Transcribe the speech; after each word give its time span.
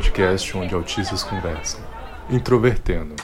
podcast 0.00 0.56
onde 0.56 0.74
autistas 0.74 1.22
conversam. 1.22 1.78
Introvertendo. 2.30 3.14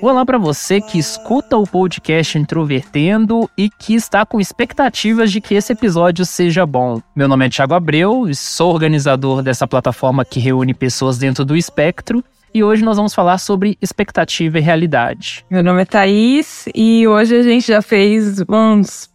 Olá 0.00 0.24
para 0.24 0.38
você 0.38 0.80
que 0.80 0.98
escuta 0.98 1.58
o 1.58 1.66
podcast 1.66 2.38
Introvertendo 2.38 3.50
e 3.56 3.68
que 3.68 3.94
está 3.94 4.24
com 4.24 4.40
expectativas 4.40 5.30
de 5.30 5.42
que 5.42 5.54
esse 5.54 5.74
episódio 5.74 6.24
seja 6.24 6.64
bom. 6.64 7.02
Meu 7.14 7.28
nome 7.28 7.44
é 7.44 7.50
Thiago 7.50 7.74
Abreu 7.74 8.26
e 8.26 8.34
sou 8.34 8.72
organizador 8.72 9.42
dessa 9.42 9.66
plataforma 9.66 10.24
que 10.24 10.40
reúne 10.40 10.72
pessoas 10.72 11.18
dentro 11.18 11.44
do 11.44 11.54
espectro. 11.54 12.24
E 12.54 12.64
hoje 12.64 12.82
nós 12.82 12.96
vamos 12.96 13.12
falar 13.12 13.36
sobre 13.36 13.76
expectativa 13.80 14.58
e 14.58 14.62
realidade. 14.62 15.44
Meu 15.50 15.62
nome 15.62 15.82
é 15.82 15.84
Thaís 15.84 16.66
e 16.74 17.06
hoje 17.06 17.36
a 17.36 17.42
gente 17.42 17.66
já 17.66 17.82
fez 17.82 18.42
uns 18.48 19.11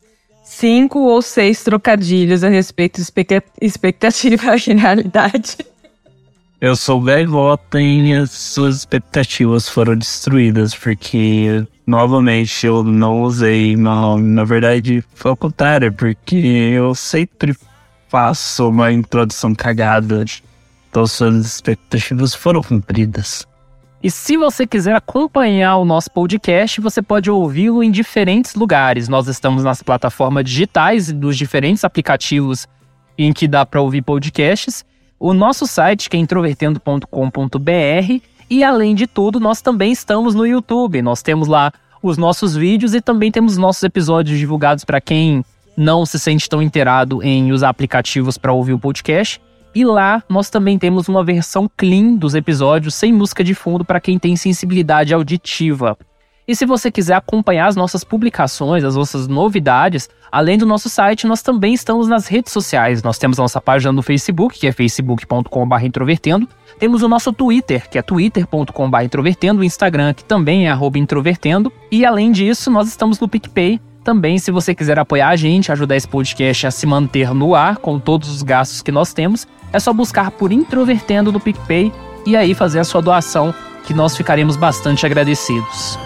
cinco 0.57 0.99
ou 0.99 1.21
seis 1.21 1.63
trocadilhos 1.63 2.43
a 2.43 2.49
respeito 2.49 2.99
de 2.99 3.43
expectativa 3.61 4.55
e 4.55 4.73
realidade. 4.73 5.57
Eu 6.59 6.75
sou 6.75 6.99
gaivota 6.99 7.79
e 7.79 8.11
as 8.13 8.31
suas 8.31 8.77
expectativas 8.77 9.69
foram 9.69 9.95
destruídas, 9.95 10.73
porque 10.73 11.63
novamente 11.85 12.65
eu 12.65 12.83
não 12.83 13.21
usei 13.21 13.75
nome. 13.75 14.23
Na 14.23 14.43
verdade, 14.43 15.03
foi 15.13 15.29
ao 15.29 15.37
contrário, 15.37 15.93
porque 15.93 16.35
eu 16.35 16.95
sempre 16.95 17.55
faço 18.09 18.69
uma 18.69 18.91
introdução 18.91 19.53
cagada. 19.53 20.25
Então 20.89 21.05
suas 21.05 21.45
expectativas 21.45 22.33
foram 22.33 22.63
cumpridas. 22.63 23.45
E 24.07 24.09
se 24.09 24.37
você 24.37 24.65
quiser 24.65 24.95
acompanhar 24.95 25.75
o 25.75 25.83
nosso 25.83 26.09
podcast, 26.09 26.79
você 26.79 27.01
pode 27.01 27.29
ouvi-lo 27.29 27.83
em 27.83 27.91
diferentes 27.91 28.55
lugares. 28.55 29.09
Nós 29.09 29.27
estamos 29.27 29.65
nas 29.65 29.83
plataformas 29.83 30.45
digitais 30.45 31.11
dos 31.11 31.37
diferentes 31.37 31.83
aplicativos 31.83 32.69
em 33.17 33.33
que 33.33 33.49
dá 33.49 33.65
para 33.65 33.81
ouvir 33.81 34.01
podcasts 34.01 34.85
o 35.19 35.33
nosso 35.33 35.67
site, 35.67 36.09
que 36.09 36.15
é 36.15 36.19
introvertendo.com.br, 36.21 38.23
e 38.49 38.63
além 38.63 38.95
de 38.95 39.07
tudo, 39.07 39.41
nós 39.41 39.61
também 39.61 39.91
estamos 39.91 40.33
no 40.33 40.47
YouTube. 40.47 41.01
Nós 41.01 41.21
temos 41.21 41.49
lá 41.49 41.73
os 42.01 42.17
nossos 42.17 42.55
vídeos 42.55 42.93
e 42.93 43.01
também 43.01 43.29
temos 43.29 43.57
nossos 43.57 43.83
episódios 43.83 44.39
divulgados 44.39 44.85
para 44.85 45.01
quem 45.01 45.43
não 45.75 46.05
se 46.05 46.17
sente 46.17 46.47
tão 46.47 46.61
inteirado 46.61 47.21
em 47.21 47.51
usar 47.51 47.67
aplicativos 47.67 48.37
para 48.37 48.53
ouvir 48.53 48.71
o 48.71 48.79
podcast. 48.79 49.41
E 49.73 49.85
lá 49.85 50.23
nós 50.27 50.49
também 50.49 50.77
temos 50.79 51.07
uma 51.07 51.23
versão 51.23 51.69
clean 51.75 52.15
dos 52.15 52.35
episódios 52.35 52.95
sem 52.95 53.13
música 53.13 53.43
de 53.43 53.53
fundo 53.53 53.85
para 53.85 53.99
quem 53.99 54.17
tem 54.17 54.35
sensibilidade 54.35 55.13
auditiva. 55.13 55.97
E 56.47 56.55
se 56.55 56.65
você 56.65 56.89
quiser 56.89 57.15
acompanhar 57.15 57.67
as 57.67 57.75
nossas 57.75 58.05
publicações, 58.05 58.81
as 58.85 58.95
nossas 58.95 59.27
novidades, 59.27 60.09
além 60.31 60.57
do 60.57 60.65
nosso 60.65 60.89
site, 60.89 61.27
nós 61.27 61.41
também 61.41 61.73
estamos 61.73 62.07
nas 62.07 62.25
redes 62.25 62.53
sociais. 62.53 63.03
Nós 63.03 63.17
temos 63.17 63.37
a 63.37 63.41
nossa 63.41 63.59
página 63.59 63.91
no 63.91 64.01
Facebook, 64.01 64.57
que 64.57 64.65
é 64.65 64.71
facebook.com.br 64.71 65.83
introvertendo. 65.83 66.47
Temos 66.79 67.03
o 67.03 67.09
nosso 67.09 67.33
Twitter, 67.33 67.89
que 67.89 67.97
é 67.97 68.01
twitter.com.br 68.01 69.03
introvertendo, 69.03 69.59
o 69.59 69.63
Instagram, 69.63 70.13
que 70.13 70.23
também 70.23 70.69
é 70.69 70.77
introvertendo. 70.95 71.69
E 71.91 72.05
além 72.05 72.31
disso, 72.31 72.71
nós 72.71 72.87
estamos 72.87 73.19
no 73.19 73.27
PicPay, 73.27 73.81
também, 74.07 74.37
se 74.37 74.51
você 74.51 74.73
quiser 74.73 74.97
apoiar 74.97 75.27
a 75.27 75.35
gente, 75.35 75.69
ajudar 75.69 75.97
esse 75.97 76.07
podcast 76.07 76.65
a 76.65 76.71
se 76.71 76.85
manter 76.85 77.33
no 77.33 77.53
ar 77.53 77.75
com 77.75 77.99
todos 77.99 78.29
os 78.29 78.41
gastos 78.41 78.81
que 78.81 78.89
nós 78.89 79.11
temos, 79.11 79.45
é 79.73 79.81
só 79.81 79.91
buscar 79.91 80.31
por 80.31 80.49
Introvertendo 80.49 81.29
no 81.29 81.41
PicPay 81.41 81.91
e 82.25 82.33
aí 82.33 82.53
fazer 82.53 82.79
a 82.79 82.85
sua 82.85 83.01
doação, 83.01 83.53
que 83.85 83.93
nós 83.93 84.15
ficaremos 84.15 84.55
bastante 84.55 85.05
agradecidos. 85.05 85.99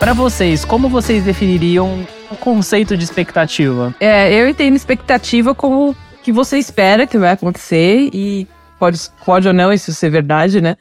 Para 0.00 0.12
vocês, 0.14 0.64
como 0.64 0.88
vocês 0.88 1.22
definiriam 1.22 2.04
o 2.28 2.34
conceito 2.34 2.96
de 2.96 3.04
expectativa? 3.04 3.94
É, 4.00 4.34
eu 4.34 4.48
entendo 4.48 4.74
expectativa 4.74 5.54
como 5.54 5.94
que 6.26 6.32
você 6.32 6.58
espera 6.58 7.06
que 7.06 7.16
vai 7.16 7.30
acontecer 7.30 8.10
e 8.12 8.48
pode, 8.80 8.98
pode 9.24 9.46
ou 9.46 9.54
não 9.54 9.72
isso 9.72 9.92
ser 9.92 10.10
verdade, 10.10 10.60
né? 10.60 10.76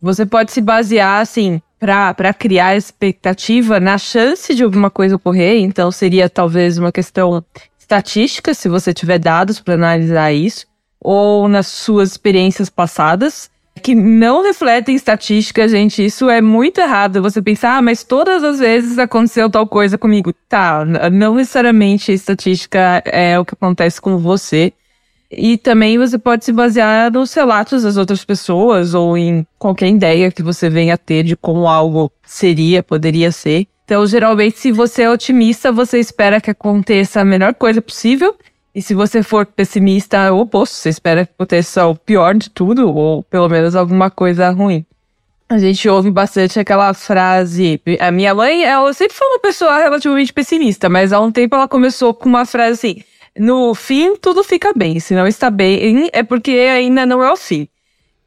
Você 0.00 0.24
pode 0.24 0.52
se 0.52 0.62
basear, 0.62 1.20
assim, 1.20 1.60
para 1.78 2.32
criar 2.32 2.74
expectativa 2.74 3.78
na 3.78 3.98
chance 3.98 4.54
de 4.54 4.64
alguma 4.64 4.88
coisa 4.88 5.16
ocorrer. 5.16 5.60
Então, 5.60 5.90
seria 5.90 6.30
talvez 6.30 6.78
uma 6.78 6.90
questão 6.90 7.44
estatística, 7.78 8.54
se 8.54 8.70
você 8.70 8.94
tiver 8.94 9.18
dados 9.18 9.60
para 9.60 9.74
analisar 9.74 10.32
isso, 10.32 10.66
ou 10.98 11.46
nas 11.46 11.66
suas 11.66 12.12
experiências 12.12 12.70
passadas 12.70 13.50
que 13.78 13.94
não 13.94 14.42
refletem 14.42 14.94
estatística, 14.94 15.68
gente. 15.68 16.04
Isso 16.04 16.28
é 16.28 16.40
muito 16.40 16.80
errado. 16.80 17.22
Você 17.22 17.40
pensar, 17.40 17.78
ah, 17.78 17.82
mas 17.82 18.04
todas 18.04 18.42
as 18.44 18.58
vezes 18.58 18.98
aconteceu 18.98 19.48
tal 19.48 19.66
coisa 19.66 19.96
comigo. 19.96 20.32
Tá, 20.48 20.84
não 21.10 21.36
necessariamente 21.36 22.12
estatística 22.12 23.02
é 23.06 23.38
o 23.38 23.44
que 23.44 23.54
acontece 23.54 24.00
com 24.00 24.18
você. 24.18 24.72
E 25.30 25.58
também 25.58 25.98
você 25.98 26.18
pode 26.18 26.44
se 26.44 26.52
basear 26.52 27.12
nos 27.12 27.32
relatos 27.34 27.82
das 27.82 27.96
outras 27.96 28.24
pessoas 28.24 28.94
ou 28.94 29.16
em 29.16 29.46
qualquer 29.58 29.88
ideia 29.88 30.30
que 30.30 30.42
você 30.42 30.70
venha 30.70 30.94
a 30.94 30.98
ter 30.98 31.22
de 31.22 31.36
como 31.36 31.68
algo 31.68 32.10
seria, 32.24 32.82
poderia 32.82 33.30
ser. 33.30 33.66
Então, 33.84 34.06
geralmente, 34.06 34.58
se 34.58 34.72
você 34.72 35.02
é 35.02 35.10
otimista, 35.10 35.72
você 35.72 35.98
espera 35.98 36.40
que 36.40 36.50
aconteça 36.50 37.20
a 37.20 37.24
melhor 37.24 37.54
coisa 37.54 37.80
possível. 37.80 38.34
E 38.78 38.80
se 38.80 38.94
você 38.94 39.24
for 39.24 39.44
pessimista, 39.44 40.18
é 40.18 40.30
o 40.30 40.38
oposto. 40.38 40.76
Você 40.76 40.88
espera 40.90 41.26
que 41.26 41.32
aconteça 41.34 41.84
o 41.88 41.96
pior 41.96 42.32
de 42.36 42.48
tudo, 42.48 42.88
ou 42.94 43.24
pelo 43.24 43.48
menos 43.48 43.74
alguma 43.74 44.08
coisa 44.08 44.48
ruim. 44.50 44.86
A 45.48 45.58
gente 45.58 45.88
ouve 45.88 46.12
bastante 46.12 46.60
aquela 46.60 46.94
frase. 46.94 47.82
A 47.98 48.12
minha 48.12 48.32
mãe, 48.32 48.62
ela 48.62 48.92
sempre 48.92 49.16
foi 49.16 49.26
uma 49.26 49.40
pessoa 49.40 49.78
relativamente 49.78 50.32
pessimista, 50.32 50.88
mas 50.88 51.12
há 51.12 51.20
um 51.20 51.32
tempo 51.32 51.56
ela 51.56 51.66
começou 51.66 52.14
com 52.14 52.28
uma 52.28 52.46
frase 52.46 52.72
assim: 52.74 53.02
no 53.36 53.74
fim, 53.74 54.14
tudo 54.14 54.44
fica 54.44 54.72
bem. 54.72 55.00
Se 55.00 55.12
não 55.12 55.26
está 55.26 55.50
bem, 55.50 56.08
é 56.12 56.22
porque 56.22 56.52
ainda 56.52 57.04
não 57.04 57.20
é 57.20 57.32
o 57.32 57.36
fim. 57.36 57.66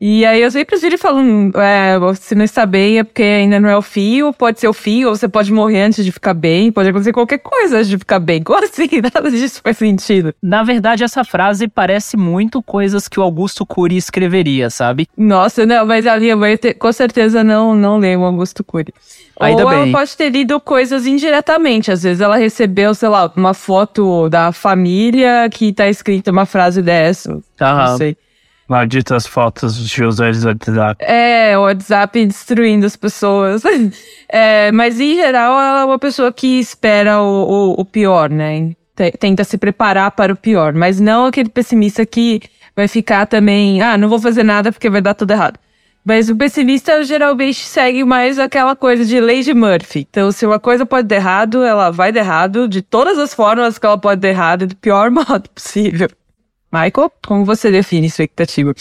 E 0.03 0.25
aí 0.25 0.41
eu 0.41 0.49
sempre 0.49 0.75
viro 0.77 0.97
falando, 0.97 1.55
é, 1.61 1.95
se 2.15 2.33
não 2.33 2.43
está 2.43 2.65
bem 2.65 2.97
é 2.97 3.03
porque 3.03 3.21
ainda 3.21 3.59
não 3.59 3.69
é 3.69 3.77
o 3.77 3.83
fim, 3.83 4.23
ou 4.23 4.33
pode 4.33 4.59
ser 4.59 4.67
o 4.67 4.73
fim, 4.73 5.05
ou 5.05 5.15
você 5.15 5.27
pode 5.27 5.53
morrer 5.53 5.83
antes 5.83 6.03
de 6.03 6.11
ficar 6.11 6.33
bem, 6.33 6.71
pode 6.71 6.89
acontecer 6.89 7.13
qualquer 7.13 7.37
coisa 7.37 7.77
antes 7.77 7.87
de 7.87 7.99
ficar 7.99 8.17
bem. 8.17 8.41
Como 8.43 8.57
assim? 8.65 8.89
Nada 9.13 9.29
disso 9.29 9.61
faz 9.63 9.77
sentido. 9.77 10.33
Na 10.41 10.63
verdade, 10.63 11.03
essa 11.03 11.23
frase 11.23 11.67
parece 11.67 12.17
muito 12.17 12.63
coisas 12.63 13.07
que 13.07 13.19
o 13.19 13.23
Augusto 13.23 13.63
Cury 13.63 13.95
escreveria, 13.95 14.71
sabe? 14.71 15.07
Nossa, 15.15 15.67
não, 15.67 15.85
mas 15.85 16.07
a 16.07 16.19
minha 16.19 16.35
mãe 16.35 16.57
com 16.79 16.91
certeza 16.91 17.43
não, 17.43 17.75
não 17.75 17.99
lê 17.99 18.15
o 18.15 18.23
Augusto 18.23 18.63
Cury. 18.63 18.91
Ainda 19.39 19.63
ou 19.63 19.69
bem. 19.69 19.81
ela 19.83 19.91
pode 19.91 20.17
ter 20.17 20.29
lido 20.31 20.59
coisas 20.59 21.05
indiretamente. 21.05 21.91
Às 21.91 22.01
vezes 22.01 22.21
ela 22.21 22.37
recebeu, 22.37 22.95
sei 22.95 23.09
lá, 23.09 23.31
uma 23.35 23.53
foto 23.53 24.27
da 24.29 24.51
família 24.51 25.47
que 25.51 25.71
tá 25.71 25.87
escrita 25.87 26.31
uma 26.31 26.47
frase 26.47 26.81
dessa. 26.81 27.39
Aham. 27.61 27.85
Não 27.91 27.97
sei. 27.97 28.17
Malditas 28.67 29.27
fotos 29.27 29.77
de 29.89 30.03
usuários 30.03 30.41
do 30.41 30.47
WhatsApp. 30.47 31.03
É, 31.03 31.57
o 31.57 31.61
WhatsApp 31.61 32.25
destruindo 32.25 32.85
as 32.85 32.95
pessoas. 32.95 33.63
É, 34.33 34.71
mas 34.71 34.97
em 34.97 35.15
geral, 35.15 35.59
ela 35.59 35.81
é 35.81 35.83
uma 35.83 35.99
pessoa 35.99 36.31
que 36.31 36.57
espera 36.57 37.21
o, 37.21 37.73
o, 37.73 37.81
o 37.81 37.83
pior, 37.83 38.29
né? 38.29 38.71
Tenta 39.19 39.43
se 39.43 39.57
preparar 39.57 40.09
para 40.11 40.31
o 40.31 40.37
pior, 40.37 40.71
mas 40.71 41.01
não 41.01 41.25
aquele 41.25 41.49
pessimista 41.49 42.05
que 42.05 42.41
vai 42.73 42.87
ficar 42.87 43.25
também, 43.25 43.81
ah, 43.81 43.97
não 43.97 44.07
vou 44.07 44.19
fazer 44.19 44.43
nada 44.43 44.71
porque 44.71 44.89
vai 44.89 45.01
dar 45.01 45.15
tudo 45.15 45.31
errado. 45.31 45.59
Mas 46.03 46.29
o 46.29 46.35
pessimista 46.35 47.03
geralmente 47.03 47.59
segue 47.59 48.03
mais 48.03 48.39
aquela 48.39 48.75
coisa 48.75 49.05
de 49.05 49.19
lei 49.19 49.43
de 49.43 49.53
Murphy. 49.53 50.07
Então, 50.09 50.31
se 50.31 50.45
uma 50.45 50.59
coisa 50.59 50.83
pode 50.83 51.07
dar 51.07 51.17
errado, 51.17 51.63
ela 51.63 51.91
vai 51.91 52.11
dar 52.11 52.21
errado 52.21 52.67
de 52.67 52.81
todas 52.81 53.19
as 53.19 53.33
formas 53.33 53.77
que 53.77 53.85
ela 53.85 53.97
pode 53.99 54.19
dar 54.19 54.29
errado, 54.29 54.65
do 54.65 54.75
pior 54.75 55.11
modo 55.11 55.47
possível. 55.53 56.09
Michael, 56.71 57.11
como 57.25 57.43
você 57.43 57.69
define 57.69 58.07
expectativa? 58.07 58.73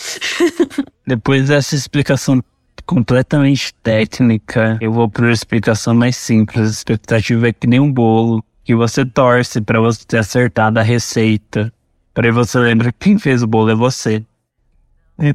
Depois 1.05 1.49
dessa 1.49 1.75
explicação 1.75 2.41
completamente 2.87 3.75
técnica, 3.83 4.79
eu 4.81 4.93
vou 4.93 5.09
para 5.09 5.25
uma 5.27 5.33
explicação 5.33 5.95
mais 5.95 6.17
simples. 6.17 6.69
A 6.69 6.71
expectativa 6.71 7.49
é 7.49 7.53
que 7.53 7.67
nem 7.67 7.81
um 7.81 7.93
bolo 7.93 8.45
que 8.65 8.75
você 8.75 9.05
torce 9.05 9.61
para 9.61 9.81
você 9.81 10.05
ter 10.07 10.19
acertado 10.19 10.79
a 10.79 10.83
receita. 10.83 11.73
Para 12.15 12.31
você 12.31 12.59
lembra 12.59 12.93
que 12.93 12.99
quem 13.01 13.19
fez 13.19 13.43
o 13.43 13.47
bolo 13.47 13.71
é 13.71 13.75
você. 13.75 14.25
E 15.19 15.35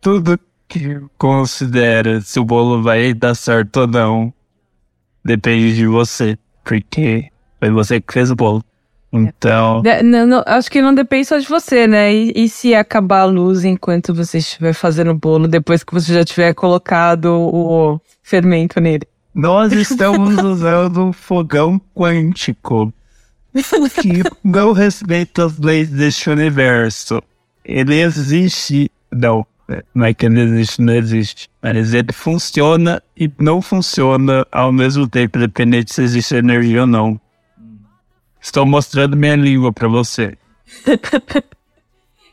tudo 0.00 0.38
que 0.66 1.00
considera 1.18 2.22
se 2.22 2.40
o 2.40 2.44
bolo 2.44 2.82
vai 2.82 3.12
dar 3.12 3.34
certo 3.34 3.80
ou 3.80 3.86
não 3.86 4.32
depende 5.22 5.76
de 5.76 5.86
você, 5.86 6.38
porque 6.64 7.30
foi 7.60 7.70
você 7.70 8.00
que 8.00 8.12
fez 8.12 8.30
o 8.30 8.36
bolo. 8.36 8.64
Então, 9.12 9.82
De- 9.82 10.02
não, 10.02 10.26
não, 10.26 10.42
acho 10.46 10.70
que 10.70 10.80
não 10.80 10.94
depende 10.94 11.26
só 11.26 11.38
de 11.38 11.46
você, 11.46 11.86
né? 11.86 12.12
E, 12.12 12.32
e 12.34 12.48
se 12.48 12.74
acabar 12.74 13.20
a 13.20 13.24
luz 13.26 13.64
enquanto 13.64 14.14
você 14.14 14.38
estiver 14.38 14.72
fazendo 14.72 15.10
o 15.10 15.14
bolo, 15.14 15.46
depois 15.46 15.84
que 15.84 15.92
você 15.92 16.14
já 16.14 16.24
tiver 16.24 16.54
colocado 16.54 17.26
o 17.26 18.00
fermento 18.22 18.80
nele? 18.80 19.06
nós 19.34 19.72
estamos 19.72 20.36
usando 20.42 21.04
um 21.04 21.12
fogão 21.12 21.80
quântico 21.94 22.92
que 24.00 24.22
não 24.42 24.72
respeita 24.72 25.44
as 25.46 25.58
leis 25.58 25.88
deste 25.90 26.30
universo. 26.30 27.22
Ele 27.64 28.00
existe. 28.00 28.90
Não. 29.10 29.46
Não 29.94 30.06
é 30.06 30.12
que 30.12 30.26
ele 30.26 30.40
existe, 30.40 30.82
não 30.82 30.94
existe. 30.94 31.48
Mas 31.62 31.94
ele 31.94 32.12
funciona 32.12 33.02
e 33.16 33.30
não 33.38 33.62
funciona 33.62 34.46
ao 34.50 34.72
mesmo 34.72 35.08
tempo, 35.08 35.38
dependendo 35.38 35.92
se 35.92 36.02
existe 36.02 36.34
energia 36.34 36.82
ou 36.82 36.86
não. 36.86 37.20
Estou 38.42 38.66
mostrando 38.66 39.16
minha 39.16 39.36
língua 39.36 39.72
para 39.72 39.88
você. 39.88 40.36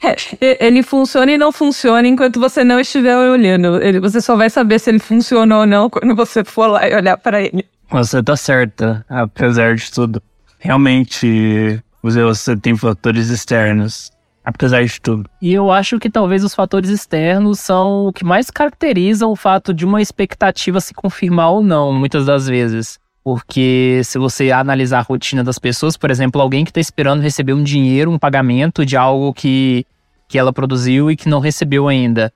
É, 0.02 0.66
ele 0.66 0.82
funciona 0.82 1.30
e 1.30 1.38
não 1.38 1.52
funciona 1.52 2.08
enquanto 2.08 2.40
você 2.40 2.64
não 2.64 2.80
estiver 2.80 3.18
olhando. 3.18 3.84
Ele, 3.84 4.00
você 4.00 4.22
só 4.22 4.34
vai 4.34 4.50
saber 4.50 4.80
se 4.80 4.90
ele 4.90 5.00
funciona 5.00 5.58
ou 5.58 5.66
não 5.66 5.90
quando 5.90 6.16
você 6.16 6.42
for 6.42 6.68
lá 6.68 6.88
e 6.88 6.96
olhar 6.96 7.18
para 7.18 7.42
ele. 7.42 7.66
Você 7.92 8.24
tá 8.24 8.38
certa, 8.38 9.06
apesar 9.10 9.76
de 9.76 9.92
tudo. 9.92 10.24
Realmente, 10.58 11.84
você 12.02 12.56
tem 12.56 12.78
fatores 12.78 13.28
externos, 13.28 14.10
apesar 14.46 14.86
de 14.86 15.02
tudo. 15.02 15.30
E 15.42 15.54
eu 15.54 15.70
acho 15.70 16.00
que 16.00 16.10
talvez 16.10 16.46
os 16.46 16.56
fatores 16.56 16.90
externos 16.90 17.60
são 17.60 18.08
o 18.08 18.14
que 18.14 18.24
mais 18.24 18.50
caracterizam 18.50 19.30
o 19.32 19.36
fato 19.36 19.74
de 19.74 19.86
uma 19.86 20.02
expectativa 20.02 20.80
se 20.80 20.94
confirmar 20.94 21.52
ou 21.52 21.62
não, 21.62 21.92
muitas 21.92 22.26
das 22.26 22.48
vezes. 22.48 22.98
Porque 23.24 24.02
se 24.04 24.18
você 24.18 24.52
analisar 24.52 25.00
a 25.00 25.04
rotina 25.04 25.44
das 25.44 25.60
pessoas, 25.60 25.98
por 25.98 26.10
exemplo, 26.10 26.42
alguém 26.42 26.64
que 26.64 26.72
está 26.72 26.80
esperando 26.80 27.22
receber 27.22 27.54
um 27.54 27.64
dinheiro, 27.64 28.12
um 28.12 28.20
pagamento 28.20 28.86
de 28.86 28.96
algo 28.96 29.34
que, 29.34 29.86
que 30.28 30.38
ela 30.38 30.54
produziu 30.54 31.12
e 31.12 31.16
que 31.16 31.30
não 31.30 31.40
recebeu 31.40 31.88
ainda, 31.88 32.34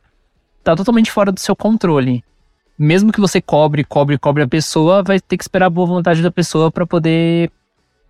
está 0.60 0.76
totalmente 0.76 1.12
fora 1.12 1.32
do 1.32 1.40
seu 1.40 1.56
controle. 1.56 2.24
Mesmo 2.78 3.12
que 3.12 3.22
você 3.22 3.42
cobre, 3.42 3.84
cobre, 3.84 4.18
cobre 4.18 4.44
a 4.44 4.48
pessoa, 4.48 5.04
vai 5.04 5.20
ter 5.20 5.38
que 5.38 5.44
esperar 5.44 5.68
a 5.68 5.70
boa 5.70 5.88
vontade 5.88 6.22
da 6.22 6.32
pessoa 6.32 6.72
para 6.72 6.86
poder 6.86 7.52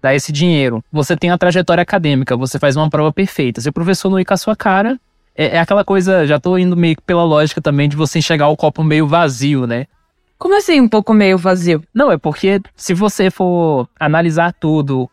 dar 0.02 0.16
esse 0.16 0.32
dinheiro. 0.32 0.84
Você 0.92 1.16
tem 1.16 1.30
a 1.30 1.38
trajetória 1.38 1.82
acadêmica, 1.82 2.36
você 2.36 2.60
faz 2.60 2.76
uma 2.76 2.90
prova 2.90 3.12
perfeita. 3.12 3.62
Se 3.62 3.70
o 3.70 3.74
professor 3.74 4.10
não 4.10 4.20
ir 4.20 4.26
com 4.26 4.34
a 4.34 4.38
sua 4.38 4.56
cara, 4.56 5.00
é, 5.36 5.58
é 5.58 5.60
aquela 5.60 5.84
coisa, 5.84 6.26
já 6.28 6.40
tô 6.40 6.58
indo 6.58 6.76
meio 6.76 6.96
pela 7.06 7.24
lógica 7.24 7.62
também 7.62 7.88
de 7.88 7.96
você 7.96 8.20
enxergar 8.20 8.50
o 8.50 8.58
copo 8.58 8.84
meio 8.84 9.08
vazio, 9.08 9.66
né? 9.66 9.88
Como 10.44 10.58
assim 10.58 10.82
um 10.82 10.90
pouco 10.90 11.14
meio 11.14 11.38
vazio? 11.38 11.82
Não, 11.94 12.12
é 12.12 12.18
porque 12.18 12.60
se 12.76 12.94
você 12.94 13.32
for 13.32 13.88
analisar 13.98 14.52
tudo 14.52 15.10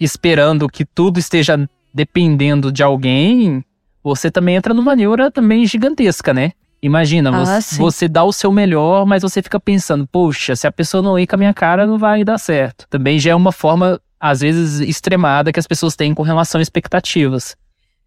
esperando 0.00 0.68
que 0.68 0.84
tudo 0.84 1.20
esteja 1.20 1.70
dependendo 1.94 2.72
de 2.72 2.82
alguém, 2.82 3.64
você 4.02 4.28
também 4.28 4.56
entra 4.56 4.74
numa 4.74 4.96
neura 4.96 5.30
também 5.30 5.64
gigantesca, 5.66 6.34
né? 6.34 6.50
Imagina, 6.82 7.30
Ah, 7.30 7.60
você, 7.60 7.76
você 7.76 8.08
dá 8.08 8.24
o 8.24 8.32
seu 8.32 8.50
melhor, 8.50 9.06
mas 9.06 9.22
você 9.22 9.40
fica 9.40 9.60
pensando, 9.60 10.04
poxa, 10.04 10.56
se 10.56 10.66
a 10.66 10.72
pessoa 10.72 11.00
não 11.00 11.16
ir 11.16 11.28
com 11.28 11.36
a 11.36 11.38
minha 11.38 11.54
cara, 11.54 11.86
não 11.86 11.96
vai 11.96 12.24
dar 12.24 12.38
certo. 12.38 12.84
Também 12.90 13.20
já 13.20 13.30
é 13.30 13.34
uma 13.36 13.52
forma, 13.52 14.00
às 14.18 14.40
vezes, 14.40 14.80
extremada 14.80 15.52
que 15.52 15.60
as 15.60 15.66
pessoas 15.68 15.94
têm 15.94 16.12
com 16.12 16.24
relação 16.24 16.58
a 16.58 16.62
expectativas. 16.62 17.56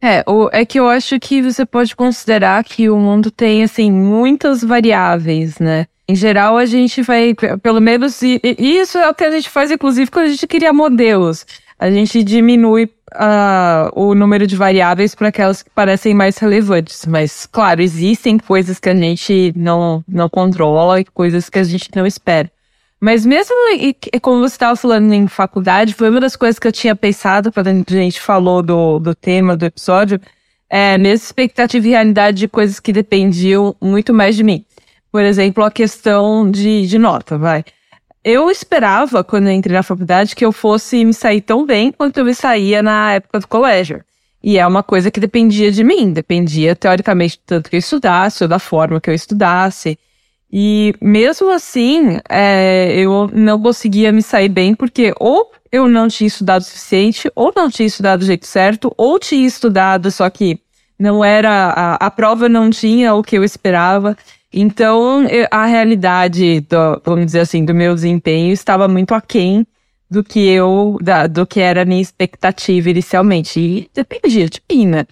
É, 0.01 0.25
o, 0.27 0.49
é 0.51 0.65
que 0.65 0.77
eu 0.77 0.89
acho 0.89 1.17
que 1.21 1.41
você 1.41 1.65
pode 1.65 1.95
considerar 1.95 2.61
que 2.65 2.89
o 2.89 2.97
mundo 2.97 3.31
tem, 3.31 3.63
assim, 3.63 3.89
muitas 3.89 4.61
variáveis, 4.61 5.57
né? 5.57 5.87
Em 6.07 6.15
geral, 6.15 6.57
a 6.57 6.65
gente 6.65 7.01
vai, 7.01 7.33
pelo 7.61 7.81
menos, 7.81 8.21
e, 8.21 8.39
e 8.43 8.77
isso 8.77 8.97
é 8.97 9.09
o 9.09 9.13
que 9.13 9.23
a 9.23 9.31
gente 9.31 9.49
faz, 9.49 9.71
inclusive, 9.71 10.11
quando 10.11 10.25
a 10.25 10.29
gente 10.29 10.45
cria 10.45 10.71
modelos. 10.71 11.45
A 11.79 11.89
gente 11.89 12.23
diminui 12.23 12.89
ah, 13.13 13.89
o 13.93 14.13
número 14.13 14.45
de 14.47 14.55
variáveis 14.55 15.15
para 15.15 15.29
aquelas 15.29 15.63
que 15.63 15.69
parecem 15.69 16.13
mais 16.13 16.37
relevantes. 16.37 17.05
Mas, 17.05 17.45
claro, 17.45 17.81
existem 17.81 18.37
coisas 18.37 18.79
que 18.79 18.89
a 18.89 18.95
gente 18.95 19.51
não, 19.55 20.03
não 20.07 20.29
controla 20.29 21.01
e 21.01 21.05
coisas 21.05 21.49
que 21.49 21.59
a 21.59 21.63
gente 21.63 21.89
não 21.95 22.05
espera. 22.05 22.51
Mas 22.99 23.25
mesmo, 23.25 23.53
e- 23.73 23.95
como 24.21 24.39
você 24.39 24.55
estava 24.55 24.75
falando 24.75 25.11
em 25.13 25.27
faculdade, 25.27 25.93
foi 25.93 26.09
uma 26.09 26.19
das 26.19 26.35
coisas 26.35 26.57
que 26.57 26.67
eu 26.67 26.71
tinha 26.71 26.95
pensado 26.95 27.51
quando 27.51 27.67
a 27.67 27.73
gente 27.93 28.21
falou 28.21 28.63
do, 28.63 28.99
do 28.99 29.13
tema 29.13 29.57
do 29.57 29.65
episódio, 29.65 30.19
é, 30.69 30.97
nessa 30.97 31.25
expectativa 31.25 31.85
e 31.85 31.91
realidade 31.91 32.37
de 32.37 32.47
coisas 32.47 32.79
que 32.79 32.93
dependiam 32.93 33.75
muito 33.81 34.13
mais 34.13 34.35
de 34.35 34.43
mim. 34.43 34.65
Por 35.15 35.23
exemplo, 35.23 35.63
a 35.63 35.71
questão 35.71 36.51
de, 36.51 36.85
de 36.85 36.99
nota, 36.99 37.37
vai. 37.37 37.63
Eu 38.21 38.51
esperava, 38.51 39.23
quando 39.23 39.47
eu 39.47 39.53
entrei 39.53 39.73
na 39.73 39.81
faculdade, 39.81 40.35
que 40.35 40.43
eu 40.43 40.51
fosse 40.51 41.05
me 41.05 41.13
sair 41.13 41.39
tão 41.39 41.65
bem 41.65 41.89
quanto 41.89 42.17
eu 42.17 42.25
me 42.25 42.35
saía 42.35 42.83
na 42.83 43.13
época 43.13 43.39
do 43.39 43.47
colégio. 43.47 44.03
E 44.43 44.57
é 44.57 44.67
uma 44.67 44.83
coisa 44.83 45.09
que 45.09 45.21
dependia 45.21 45.71
de 45.71 45.85
mim, 45.85 46.11
dependia, 46.11 46.75
teoricamente, 46.75 47.37
do 47.37 47.43
tanto 47.45 47.69
que 47.69 47.77
eu 47.77 47.79
estudasse, 47.79 48.43
ou 48.43 48.49
da 48.49 48.59
forma 48.59 48.99
que 48.99 49.09
eu 49.09 49.13
estudasse. 49.13 49.97
E 50.51 50.93
mesmo 50.99 51.49
assim, 51.49 52.19
é, 52.27 52.93
eu 52.97 53.29
não 53.31 53.61
conseguia 53.61 54.11
me 54.11 54.21
sair 54.21 54.49
bem, 54.49 54.75
porque 54.75 55.13
ou 55.17 55.49
eu 55.71 55.87
não 55.87 56.09
tinha 56.09 56.27
estudado 56.27 56.63
o 56.63 56.65
suficiente, 56.65 57.31
ou 57.33 57.53
não 57.55 57.69
tinha 57.69 57.87
estudado 57.87 58.19
do 58.19 58.25
jeito 58.25 58.45
certo, 58.45 58.93
ou 58.97 59.17
tinha 59.17 59.47
estudado, 59.47 60.11
só 60.11 60.29
que 60.29 60.59
não 60.99 61.23
era. 61.23 61.69
A, 61.69 62.07
a 62.07 62.11
prova 62.11 62.49
não 62.49 62.69
tinha 62.69 63.13
o 63.13 63.23
que 63.23 63.37
eu 63.37 63.45
esperava. 63.45 64.17
Então, 64.57 65.27
a 65.51 65.65
realidade, 65.65 66.61
do, 66.61 67.01
vamos 67.03 67.25
dizer 67.25 67.41
assim, 67.41 67.65
do 67.65 67.75
meu 67.75 67.93
desempenho 67.93 68.53
estava 68.53 68.87
muito 68.87 69.13
aquém 69.13 69.67
do 70.09 70.23
que 70.23 70.39
eu, 70.39 70.97
da, 71.01 71.27
do 71.27 71.45
que 71.45 71.59
era 71.59 71.81
a 71.81 71.85
minha 71.85 72.01
expectativa 72.01 72.89
inicialmente. 72.89 73.59
E 73.59 73.89
dependia 73.93 74.47
de 74.49 74.61
mim, 74.71 74.87
né? 74.87 75.05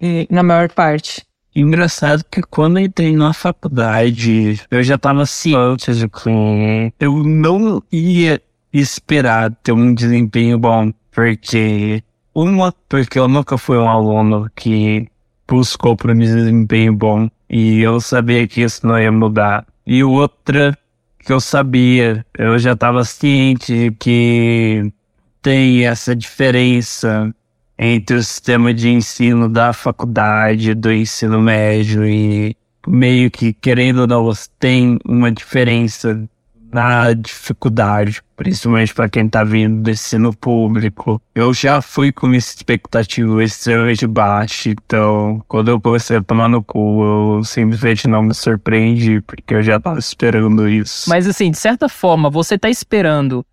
E, 0.00 0.26
na 0.28 0.42
maior 0.42 0.68
parte. 0.70 1.24
Engraçado 1.54 2.24
que 2.28 2.42
quando 2.42 2.80
eu 2.80 2.86
entrei 2.86 3.14
na 3.14 3.32
faculdade, 3.32 4.60
eu 4.68 4.82
já 4.82 4.98
tava 4.98 5.24
ciente 5.24 5.94
de 5.94 6.08
que 6.08 6.92
eu 6.98 7.22
não 7.22 7.80
ia 7.92 8.42
esperar 8.72 9.54
ter 9.62 9.70
um 9.70 9.94
desempenho 9.94 10.58
bom, 10.58 10.92
porque 11.12 12.02
uma, 12.34 12.74
porque 12.88 13.20
eu 13.20 13.28
nunca 13.28 13.56
fui 13.56 13.78
um 13.78 13.88
aluno 13.88 14.50
que 14.56 15.06
buscou 15.46 15.96
por 15.96 16.10
um 16.10 16.18
desempenho 16.18 16.92
bom 16.92 17.30
e 17.48 17.80
eu 17.80 18.00
sabia 18.00 18.46
que 18.46 18.62
isso 18.62 18.86
não 18.86 18.98
ia 18.98 19.12
mudar. 19.12 19.66
E 19.86 20.02
outra 20.02 20.76
que 21.18 21.32
eu 21.32 21.40
sabia, 21.40 22.24
eu 22.38 22.58
já 22.58 22.76
tava 22.76 23.04
ciente 23.04 23.94
que 23.98 24.92
tem 25.40 25.86
essa 25.86 26.14
diferença 26.14 27.34
entre 27.78 28.16
o 28.16 28.22
sistema 28.22 28.72
de 28.72 28.88
ensino 28.88 29.48
da 29.48 29.72
faculdade, 29.72 30.74
do 30.74 30.92
ensino 30.92 31.40
médio 31.40 32.06
e 32.06 32.56
meio 32.86 33.30
que, 33.30 33.52
querendo 33.52 34.00
ou 34.00 34.06
não, 34.06 34.32
tem 34.58 34.98
uma 35.04 35.30
diferença 35.30 36.28
na 36.74 37.12
dificuldade, 37.12 38.20
principalmente 38.34 38.92
para 38.92 39.08
quem 39.08 39.28
tá 39.28 39.44
vindo 39.44 39.82
do 39.82 39.90
ensino 39.90 40.34
público. 40.34 41.22
Eu 41.32 41.54
já 41.54 41.80
fui 41.80 42.10
com 42.10 42.26
uma 42.26 42.36
expectativa 42.36 43.44
extremamente 43.44 44.04
baixa, 44.08 44.70
então 44.70 45.40
quando 45.46 45.68
eu 45.68 45.80
comecei 45.80 46.16
a 46.16 46.22
tomar 46.22 46.48
no 46.48 46.64
cu, 46.64 47.38
eu 47.38 47.44
simplesmente 47.44 48.08
não 48.08 48.24
me 48.24 48.34
surpreendi, 48.34 49.20
porque 49.20 49.54
eu 49.54 49.62
já 49.62 49.78
tava 49.78 50.00
esperando 50.00 50.68
isso. 50.68 51.08
Mas 51.08 51.28
assim, 51.28 51.52
de 51.52 51.58
certa 51.58 51.88
forma, 51.88 52.28
você 52.28 52.58
tá 52.58 52.68
esperando 52.68 53.46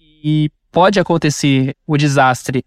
e 0.00 0.50
pode 0.72 0.98
acontecer 0.98 1.76
o 1.86 1.96
desastre. 1.96 2.64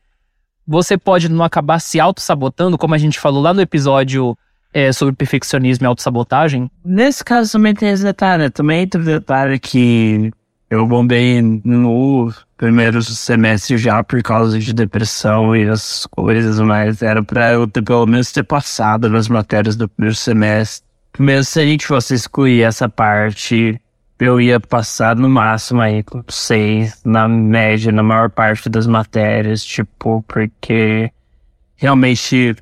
Você 0.65 0.97
pode 0.97 1.27
não 1.27 1.43
acabar 1.43 1.79
se 1.79 1.99
auto-sabotando, 1.99 2.77
como 2.77 2.95
a 2.95 2.97
gente 2.97 3.19
falou 3.19 3.41
lá 3.41 3.53
no 3.53 3.61
episódio 3.61 4.37
é, 4.73 4.91
sobre 4.91 5.15
perfeccionismo 5.15 5.85
e 5.85 5.87
autossabotagem. 5.87 6.69
Nesse 6.83 7.23
caso 7.23 7.51
também 7.51 7.73
tem 7.73 7.89
esse 7.89 8.03
detalhe. 8.03 8.49
Também 8.49 8.87
tem 8.87 9.01
o 9.01 9.03
detalhe 9.03 9.59
que 9.59 10.31
eu 10.69 10.85
bombei 10.85 11.41
no 11.41 12.31
primeiro 12.57 13.01
semestre 13.01 13.77
já 13.77 14.03
por 14.03 14.21
causa 14.21 14.59
de 14.59 14.73
depressão 14.73 15.55
e 15.55 15.67
as 15.69 16.05
coisas, 16.07 16.59
mas 16.59 17.01
era 17.01 17.23
pra 17.23 17.53
eu 17.53 17.67
ter 17.67 17.81
pelo 17.81 18.05
menos 18.05 18.31
ter 18.31 18.43
passado 18.43 19.09
nas 19.09 19.27
matérias 19.29 19.75
do 19.75 19.87
primeiro 19.87 20.15
semestre. 20.15 20.85
Mesmo 21.17 21.45
se 21.45 21.59
a 21.59 21.65
gente 21.65 21.87
fosse 21.87 22.13
excluir 22.13 22.63
essa 22.63 22.89
parte, 22.89 23.79
eu 24.19 24.41
ia 24.41 24.59
passar 24.59 25.15
no 25.15 25.29
máximo 25.29 25.81
aí 25.81 26.03
com 26.03 26.23
seis 26.27 27.01
na 27.05 27.27
média, 27.27 27.91
na 27.91 28.03
maior 28.03 28.29
parte 28.29 28.69
das 28.69 28.87
matérias, 28.87 29.63
tipo, 29.63 30.23
porque 30.27 31.11
realmente 31.75 32.55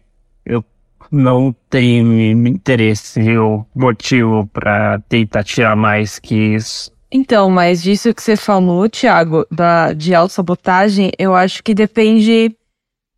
não 1.12 1.56
tenho 1.70 2.48
interesse 2.48 3.38
ou 3.38 3.66
motivo 3.76 4.48
pra 4.52 5.00
tentar 5.08 5.44
tirar 5.44 5.76
mais 5.76 6.20
que 6.20 6.36
isso. 6.36 6.92
Então, 7.12 7.50
mas 7.50 7.82
disso 7.82 8.14
que 8.14 8.22
você 8.22 8.36
falou, 8.36 8.90
Thiago, 8.90 9.46
da, 9.50 9.94
de 9.94 10.14
autossabotagem, 10.14 11.12
eu 11.18 11.34
acho 11.34 11.64
que 11.64 11.74
depende 11.74 12.56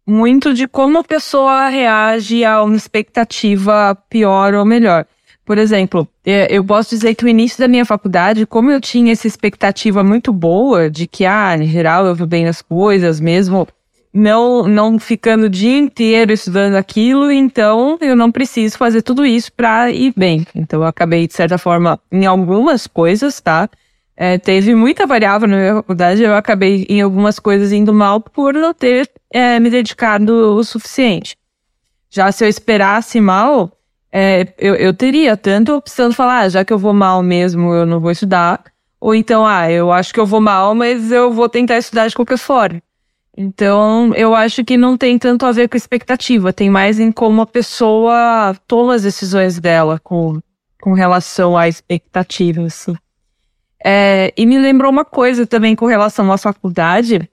muito 0.06 0.54
de 0.54 0.68
como 0.68 1.00
a 1.00 1.04
pessoa 1.04 1.68
reage 1.68 2.46
a 2.46 2.64
uma 2.64 2.76
expectativa 2.76 3.98
pior 4.10 4.54
ou 4.54 4.66
melhor. 4.66 5.06
Por 5.44 5.58
exemplo, 5.58 6.08
é, 6.26 6.48
eu 6.50 6.64
posso 6.64 6.90
dizer 6.90 7.16
que 7.16 7.24
o 7.24 7.28
início 7.28 7.58
da 7.58 7.70
minha 7.70 7.86
faculdade, 7.86 8.46
como 8.46 8.70
eu 8.70 8.82
tinha 8.82 9.14
essa 9.14 9.28
expectativa 9.28 10.04
muito 10.04 10.34
boa 10.34 10.90
de 10.90 11.08
que, 11.08 11.26
ah, 11.26 11.56
em 11.58 11.68
geral 11.68 12.06
eu 12.06 12.14
vou 12.14 12.28
bem 12.28 12.44
nas 12.44 12.62
coisas, 12.62 13.20
mesmo 13.20 13.68
não, 14.14 14.68
não 14.68 15.00
ficando 15.00 15.46
o 15.46 15.50
dia 15.50 15.78
inteiro 15.78 16.34
estudando 16.34 16.76
aquilo, 16.76 17.32
então 17.32 17.98
eu 18.02 18.16
não 18.16 18.32
preciso 18.32 18.78
fazer 18.78 19.02
tudo 19.02 19.26
isso 19.26 19.52
para 19.54 19.92
ir 19.92 20.14
bem. 20.16 20.46
Então 20.56 20.82
eu 20.82 20.88
acabei, 20.88 21.28
de 21.28 21.34
certa 21.34 21.58
forma, 21.58 22.00
em 22.12 22.26
algumas 22.26 22.88
coisas, 22.88 23.40
tá? 23.40 23.70
É, 24.16 24.38
teve 24.40 24.74
muita 24.74 25.06
variável 25.06 25.48
na 25.48 25.58
minha 25.58 25.76
faculdade, 25.76 26.24
eu 26.24 26.34
acabei 26.34 26.88
em 26.90 27.02
algumas 27.02 27.38
coisas 27.38 27.72
indo 27.72 27.94
mal 27.94 28.20
por 28.20 28.54
não 28.54 28.74
ter 28.74 29.08
é, 29.32 29.60
me 29.60 29.70
dedicado 29.70 30.58
o 30.58 30.64
suficiente. 30.64 31.38
Já 32.10 32.32
se 32.32 32.44
eu 32.44 32.50
esperasse 32.50 33.22
mal, 33.22 33.72
é, 34.12 34.48
eu, 34.58 34.74
eu 34.76 34.94
teria 34.94 35.38
tanto 35.38 35.76
opção 35.76 36.10
de 36.10 36.16
falar, 36.16 36.40
ah, 36.40 36.50
já 36.50 36.66
que 36.66 36.74
eu 36.74 36.80
vou 36.80 36.94
mal 36.94 37.22
mesmo, 37.22 37.74
eu 37.74 37.86
não 37.86 38.00
vou 38.00 38.10
estudar. 38.10 38.64
Ou 39.00 39.14
então, 39.14 39.46
ah, 39.46 39.72
eu 39.72 39.92
acho 39.92 40.12
que 40.12 40.20
eu 40.20 40.26
vou 40.26 40.42
mal, 40.42 40.74
mas 40.74 41.12
eu 41.12 41.32
vou 41.32 41.48
tentar 41.48 41.78
estudar 41.78 42.08
de 42.08 42.16
qualquer 42.16 42.38
forma. 42.38 42.82
Então, 43.40 44.16
eu 44.16 44.34
acho 44.34 44.66
que 44.66 44.76
não 44.76 44.98
tem 44.98 45.20
tanto 45.20 45.46
a 45.46 45.52
ver 45.52 45.70
com 45.70 45.78
expectativa, 45.78 46.52
tem 46.52 46.72
mais 46.72 47.00
em 47.00 47.12
como 47.12 47.44
a 47.44 47.46
pessoa 47.46 48.56
toma 48.66 48.96
as 48.96 49.04
decisões 49.04 49.60
dela 49.60 50.00
com, 50.04 50.42
com 50.82 50.94
relação 50.94 51.56
à 51.56 51.68
expectativa, 51.68 52.64
assim. 52.64 52.96
É, 53.86 54.34
e 54.36 54.44
me 54.44 54.58
lembrou 54.58 54.92
uma 54.92 55.06
coisa 55.06 55.46
também 55.46 55.76
com 55.76 55.86
relação 55.86 56.32
à 56.32 56.38
faculdade. 56.38 57.30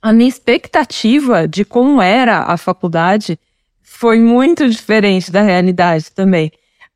A 0.00 0.12
minha 0.12 0.28
expectativa 0.28 1.48
de 1.48 1.64
como 1.64 2.00
era 2.00 2.44
a 2.44 2.56
faculdade 2.56 3.36
foi 3.82 4.20
muito 4.20 4.70
diferente 4.70 5.32
da 5.32 5.42
realidade 5.42 6.12
também. 6.12 6.52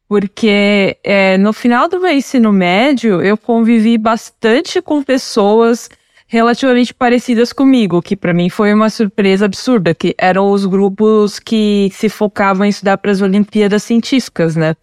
Porque 0.09 0.97
é, 1.03 1.37
no 1.39 1.53
final 1.53 1.89
do 1.89 1.99
meu 1.99 2.13
ensino 2.13 2.53
médio, 2.53 3.21
eu 3.21 3.37
convivi 3.37 3.99
bastante 3.99 4.81
com 4.81 5.03
pessoas 5.03 5.91
relativamente 6.35 6.93
parecidas 6.93 7.53
comigo, 7.53 8.03
que 8.03 8.17
para 8.17 8.35
mim 8.35 8.51
foi 8.51 8.75
uma 8.75 8.91
surpresa 8.91 9.45
absurda, 9.45 9.95
que 9.95 10.17
eram 10.19 10.51
os 10.51 10.67
grupos 10.67 11.39
que 11.39 11.89
se 11.93 12.09
focavam 12.09 12.67
em 12.67 12.71
estudar 12.71 12.99
para 12.99 13.13
as 13.13 13.21
Olimpíadas 13.21 13.85
Científicas, 13.85 14.57
né? 14.57 14.75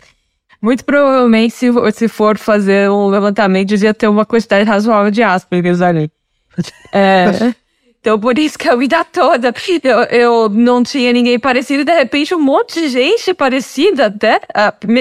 Muito 0.61 0.85
provavelmente, 0.85 1.53
se, 1.53 1.67
se 1.93 2.07
for 2.07 2.37
fazer 2.37 2.89
um 2.89 3.07
levantamento, 3.07 3.67
devia 3.67 3.93
ter 3.93 4.07
uma 4.07 4.25
quantidade 4.25 4.63
razoável 4.63 5.11
de 5.11 5.21
aspas 5.21 5.81
ali. 5.81 6.09
É, 6.93 7.53
então, 8.01 8.19
por 8.19 8.37
isso 8.37 8.59
que 8.59 8.67
a 8.67 8.75
vida 8.75 9.05
toda 9.05 9.53
eu, 9.83 9.99
eu 10.03 10.49
não 10.49 10.83
tinha 10.83 11.13
ninguém 11.13 11.39
parecido, 11.39 11.81
e 11.81 11.85
de 11.85 11.93
repente 11.93 12.35
um 12.35 12.41
monte 12.41 12.81
de 12.81 12.89
gente 12.89 13.33
parecida 13.33 14.07
até, 14.07 14.41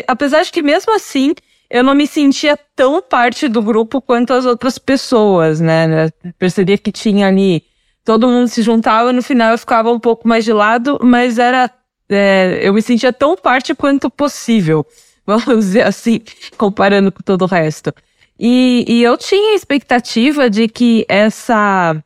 apesar 0.06 0.42
de 0.44 0.52
que 0.52 0.62
mesmo 0.62 0.94
assim 0.94 1.34
eu 1.70 1.84
não 1.84 1.94
me 1.94 2.06
sentia 2.06 2.58
tão 2.74 3.00
parte 3.00 3.46
do 3.46 3.62
grupo 3.62 4.02
quanto 4.02 4.32
as 4.32 4.44
outras 4.44 4.76
pessoas, 4.76 5.60
né? 5.60 6.10
percebia 6.38 6.76
que 6.76 6.90
tinha 6.90 7.28
ali, 7.28 7.62
todo 8.04 8.26
mundo 8.26 8.48
se 8.48 8.60
juntava, 8.60 9.12
no 9.12 9.22
final 9.22 9.52
eu 9.52 9.58
ficava 9.58 9.92
um 9.92 10.00
pouco 10.00 10.26
mais 10.26 10.44
de 10.44 10.52
lado, 10.52 10.98
mas 11.00 11.38
era, 11.38 11.70
é, 12.08 12.58
eu 12.62 12.74
me 12.74 12.82
sentia 12.82 13.12
tão 13.12 13.36
parte 13.36 13.74
quanto 13.74 14.10
possível, 14.10 14.84
vamos 15.24 15.66
dizer 15.66 15.86
assim, 15.86 16.20
comparando 16.58 17.12
com 17.12 17.22
todo 17.22 17.42
o 17.42 17.46
resto. 17.46 17.94
E, 18.38 18.84
e 18.88 19.02
eu 19.02 19.16
tinha 19.16 19.52
a 19.52 19.54
expectativa 19.54 20.50
de 20.50 20.66
que 20.66 21.04
essa 21.08 22.02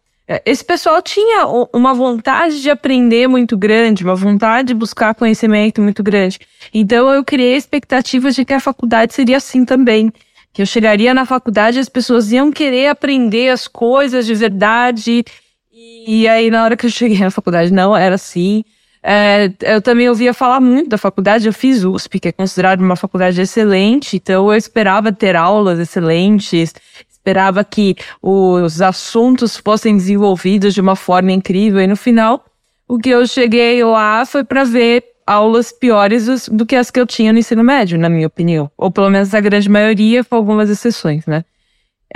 esse 0.47 0.65
pessoal 0.65 1.03
tinha 1.03 1.47
uma 1.73 1.93
vontade 1.93 2.63
de 2.63 2.71
aprender 2.71 3.29
muito 3.29 3.59
grande, 3.59 4.05
uma 4.05 4.15
vontade 4.15 4.69
de 4.69 4.75
buscar 4.75 5.15
conhecimento 5.15 5.83
muito 5.83 6.03
grande. 6.03 6.39
Então 6.73 7.13
eu 7.13 7.23
criei 7.23 7.57
expectativas 7.57 8.35
de 8.35 8.45
que 8.45 8.55
a 8.55 8.61
faculdade 8.61 9.13
seria 9.13 9.37
assim 9.37 9.65
também. 9.65 10.11
Que 10.53 10.63
eu 10.63 10.67
chegaria 10.67 11.13
na 11.13 11.27
faculdade 11.27 11.77
e 11.77 11.81
as 11.81 11.89
pessoas 11.89 12.33
iam 12.33 12.51
querer 12.51 12.89
aprender 12.89 13.51
as 13.51 13.69
coisas 13.69 14.25
de 14.25 14.35
verdade. 14.35 15.25
E 16.07 16.27
aí, 16.29 16.51
na 16.51 16.65
hora 16.65 16.77
que 16.77 16.87
eu 16.87 16.91
cheguei 16.91 17.19
na 17.19 17.31
faculdade, 17.31 17.73
não 17.73 17.95
era 17.95 18.15
assim. 18.15 18.65
É, 19.03 19.53
eu 19.61 19.83
também 19.83 20.09
ouvia 20.09 20.33
falar 20.33 20.61
muito 20.61 20.89
da 20.89 20.97
faculdade. 20.97 21.47
Eu 21.47 21.53
fiz 21.53 21.85
USP, 21.85 22.21
que 22.21 22.29
é 22.29 22.33
considerada 22.33 22.83
uma 22.83 22.97
faculdade 22.97 23.39
excelente, 23.41 24.17
então 24.17 24.51
eu 24.51 24.57
esperava 24.57 25.13
ter 25.13 25.37
aulas 25.37 25.79
excelentes, 25.79 26.73
esperava 27.25 27.65
que 27.65 27.97
os 28.21 28.83
assuntos 28.83 29.57
fossem 29.57 29.97
desenvolvidos 29.97 30.75
de 30.75 30.81
uma 30.81 30.95
forma 30.95 31.33
incrível 31.33 31.81
e 31.81 31.87
no 31.87 31.97
final 31.97 32.45
o 32.87 32.99
que 32.99 33.09
eu 33.09 33.27
cheguei 33.27 33.83
lá 33.83 34.27
foi 34.27 34.45
para 34.45 34.63
ver 34.63 35.03
aulas 35.27 35.73
piores 35.73 36.49
do 36.51 36.67
que 36.67 36.77
as 36.77 36.91
que 36.91 37.01
eu 37.01 37.07
tinha 37.07 37.33
no 37.33 37.39
ensino 37.39 37.65
médio, 37.65 37.99
na 37.99 38.11
minha 38.11 38.27
opinião, 38.27 38.71
ou 38.77 38.91
pelo 38.91 39.09
menos 39.09 39.33
a 39.35 39.41
grande 39.41 39.71
maioria, 39.71 40.23
com 40.23 40.37
algumas 40.37 40.69
exceções, 40.69 41.25
né? 41.25 41.47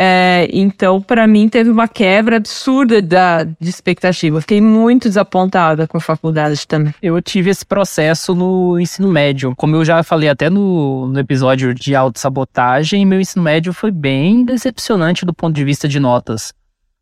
É, 0.01 0.49
então, 0.53 1.03
para 1.03 1.27
mim, 1.27 1.49
teve 1.49 1.69
uma 1.71 1.89
quebra 1.89 2.37
absurda 2.37 3.03
da, 3.03 3.43
de 3.43 3.69
expectativa. 3.69 4.41
Fiquei 4.41 4.61
muito 4.61 5.09
desapontada 5.09 5.89
com 5.89 5.97
a 5.97 6.01
faculdade 6.01 6.69
também. 6.69 6.95
Eu 7.03 7.21
tive 7.21 7.51
esse 7.51 7.67
processo 7.67 8.33
no 8.33 8.79
ensino 8.79 9.09
médio. 9.09 9.57
Como 9.57 9.75
eu 9.75 9.85
já 9.85 10.01
falei 10.05 10.29
até 10.29 10.49
no, 10.49 11.09
no 11.09 11.19
episódio 11.19 11.75
de 11.75 11.97
autossabotagem, 11.97 13.05
meu 13.05 13.21
ensino 13.21 13.43
médio 13.43 13.73
foi 13.73 13.91
bem 13.91 14.45
decepcionante 14.45 15.27
do 15.27 15.35
ponto 15.35 15.57
de 15.57 15.65
vista 15.65 15.89
de 15.89 15.99
notas. 15.99 16.55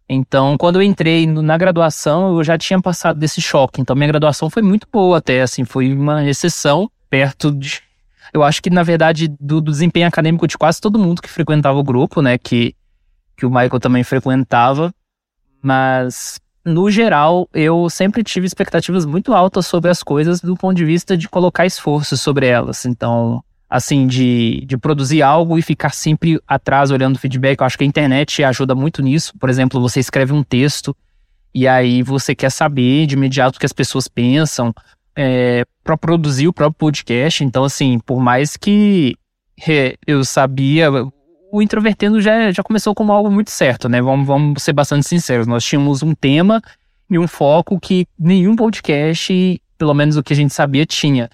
Então, 0.08 0.56
quando 0.56 0.76
eu 0.76 0.82
entrei 0.82 1.26
na 1.26 1.58
graduação, 1.58 2.38
eu 2.38 2.44
já 2.44 2.56
tinha 2.56 2.80
passado 2.80 3.18
desse 3.18 3.42
choque. 3.42 3.78
Então, 3.78 3.94
minha 3.94 4.08
graduação 4.08 4.48
foi 4.48 4.62
muito 4.62 4.88
boa 4.90 5.18
até, 5.18 5.42
assim, 5.42 5.66
foi 5.66 5.92
uma 5.92 6.24
exceção 6.26 6.90
perto 7.10 7.52
de... 7.52 7.82
Eu 8.32 8.42
acho 8.42 8.62
que, 8.62 8.70
na 8.70 8.82
verdade, 8.82 9.28
do, 9.38 9.60
do 9.60 9.70
desempenho 9.70 10.06
acadêmico 10.06 10.46
de 10.46 10.56
quase 10.56 10.80
todo 10.80 10.98
mundo 10.98 11.20
que 11.20 11.28
frequentava 11.28 11.78
o 11.78 11.84
grupo, 11.84 12.22
né, 12.22 12.38
que 12.38 12.74
que 13.36 13.46
o 13.46 13.50
Michael 13.50 13.80
também 13.80 14.02
frequentava, 14.02 14.92
mas 15.62 16.40
no 16.64 16.90
geral 16.90 17.48
eu 17.54 17.88
sempre 17.88 18.24
tive 18.24 18.46
expectativas 18.46 19.04
muito 19.04 19.32
altas 19.32 19.66
sobre 19.66 19.90
as 19.90 20.02
coisas 20.02 20.40
do 20.40 20.56
ponto 20.56 20.76
de 20.76 20.84
vista 20.84 21.16
de 21.16 21.28
colocar 21.28 21.66
esforço 21.66 22.16
sobre 22.16 22.46
elas. 22.46 22.84
Então, 22.86 23.42
assim, 23.68 24.06
de, 24.06 24.64
de 24.66 24.76
produzir 24.76 25.22
algo 25.22 25.58
e 25.58 25.62
ficar 25.62 25.90
sempre 25.90 26.40
atrás 26.46 26.90
olhando 26.90 27.18
feedback, 27.18 27.60
eu 27.60 27.66
acho 27.66 27.78
que 27.78 27.84
a 27.84 27.86
internet 27.86 28.42
ajuda 28.42 28.74
muito 28.74 29.02
nisso. 29.02 29.32
Por 29.38 29.48
exemplo, 29.48 29.80
você 29.80 30.00
escreve 30.00 30.32
um 30.32 30.42
texto 30.42 30.96
e 31.54 31.66
aí 31.66 32.02
você 32.02 32.34
quer 32.34 32.50
saber 32.50 33.06
de 33.06 33.14
imediato 33.14 33.56
o 33.56 33.60
que 33.60 33.66
as 33.66 33.72
pessoas 33.72 34.08
pensam 34.08 34.74
é, 35.16 35.64
para 35.82 35.96
produzir 35.96 36.48
o 36.48 36.52
próprio 36.52 36.78
podcast. 36.78 37.42
Então, 37.42 37.64
assim, 37.64 37.98
por 37.98 38.20
mais 38.20 38.56
que 38.56 39.16
eu 40.06 40.24
sabia 40.24 40.90
o 41.50 41.62
Introvertendo 41.62 42.20
já, 42.20 42.50
já 42.50 42.62
começou 42.62 42.94
como 42.94 43.12
algo 43.12 43.30
muito 43.30 43.50
certo, 43.50 43.88
né? 43.88 44.00
Vamos, 44.02 44.26
vamos 44.26 44.62
ser 44.62 44.72
bastante 44.72 45.06
sinceros. 45.06 45.46
Nós 45.46 45.64
tínhamos 45.64 46.02
um 46.02 46.14
tema 46.14 46.62
e 47.08 47.18
um 47.18 47.28
foco 47.28 47.78
que 47.78 48.06
nenhum 48.18 48.56
podcast, 48.56 49.60
pelo 49.78 49.94
menos 49.94 50.16
o 50.16 50.22
que 50.22 50.32
a 50.32 50.36
gente 50.36 50.52
sabia, 50.52 50.84
tinha. 50.84 51.30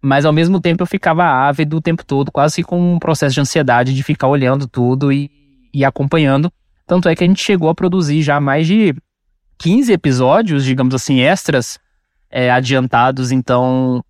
Mas 0.00 0.24
ao 0.24 0.32
mesmo 0.32 0.60
tempo 0.60 0.82
eu 0.82 0.86
ficava 0.86 1.24
ávido 1.24 1.76
o 1.76 1.80
tempo 1.80 2.04
todo, 2.04 2.30
quase 2.30 2.62
com 2.62 2.94
um 2.94 2.98
processo 2.98 3.34
de 3.34 3.40
ansiedade 3.40 3.94
de 3.94 4.02
ficar 4.02 4.28
olhando 4.28 4.68
tudo 4.68 5.12
e, 5.12 5.30
e 5.74 5.84
acompanhando. 5.84 6.52
Tanto 6.86 7.08
é 7.08 7.16
que 7.16 7.24
a 7.24 7.26
gente 7.26 7.42
chegou 7.42 7.68
a 7.68 7.74
produzir 7.74 8.22
já 8.22 8.40
mais 8.40 8.66
de 8.66 8.94
15 9.58 9.92
episódios, 9.92 10.64
digamos 10.64 10.94
assim, 10.94 11.20
extras 11.20 11.78
é, 12.30 12.50
adiantados. 12.50 13.32
Então 13.32 14.04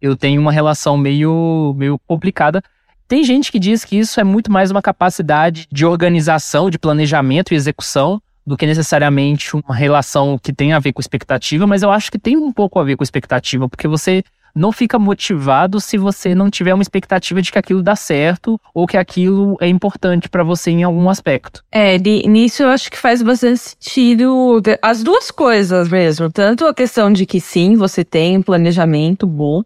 eu 0.00 0.16
tenho 0.16 0.40
uma 0.40 0.50
relação 0.50 0.96
meio, 0.96 1.74
meio 1.76 1.98
complicada 2.06 2.62
tem 3.06 3.22
gente 3.22 3.52
que 3.52 3.58
diz 3.58 3.84
que 3.84 3.96
isso 3.96 4.20
é 4.20 4.24
muito 4.24 4.50
mais 4.50 4.70
uma 4.70 4.82
capacidade 4.82 5.66
de 5.70 5.84
organização, 5.84 6.70
de 6.70 6.78
planejamento 6.78 7.52
e 7.52 7.56
execução 7.56 8.20
do 8.46 8.56
que 8.56 8.66
necessariamente 8.66 9.56
uma 9.56 9.74
relação 9.74 10.38
que 10.38 10.52
tem 10.52 10.72
a 10.72 10.78
ver 10.78 10.92
com 10.92 11.00
expectativa, 11.00 11.66
mas 11.66 11.82
eu 11.82 11.90
acho 11.90 12.10
que 12.10 12.18
tem 12.18 12.36
um 12.36 12.52
pouco 12.52 12.78
a 12.78 12.84
ver 12.84 12.96
com 12.96 13.02
expectativa, 13.02 13.68
porque 13.68 13.88
você 13.88 14.22
não 14.54 14.70
fica 14.70 14.98
motivado 14.98 15.80
se 15.80 15.98
você 15.98 16.34
não 16.34 16.48
tiver 16.48 16.72
uma 16.72 16.82
expectativa 16.82 17.42
de 17.42 17.50
que 17.50 17.58
aquilo 17.58 17.82
dá 17.82 17.96
certo 17.96 18.60
ou 18.72 18.86
que 18.86 18.96
aquilo 18.96 19.56
é 19.60 19.66
importante 19.66 20.28
para 20.28 20.44
você 20.44 20.70
em 20.70 20.84
algum 20.84 21.08
aspecto. 21.08 21.64
É, 21.72 21.98
nisso 21.98 22.62
eu 22.62 22.68
acho 22.68 22.90
que 22.90 22.96
faz 22.96 23.20
bastante 23.20 23.58
sentido 23.58 24.62
as 24.80 25.02
duas 25.02 25.30
coisas 25.30 25.88
mesmo. 25.88 26.30
Tanto 26.30 26.66
a 26.66 26.74
questão 26.74 27.12
de 27.12 27.26
que 27.26 27.40
sim, 27.40 27.74
você 27.74 28.04
tem 28.04 28.38
um 28.38 28.42
planejamento 28.42 29.26
bom, 29.26 29.64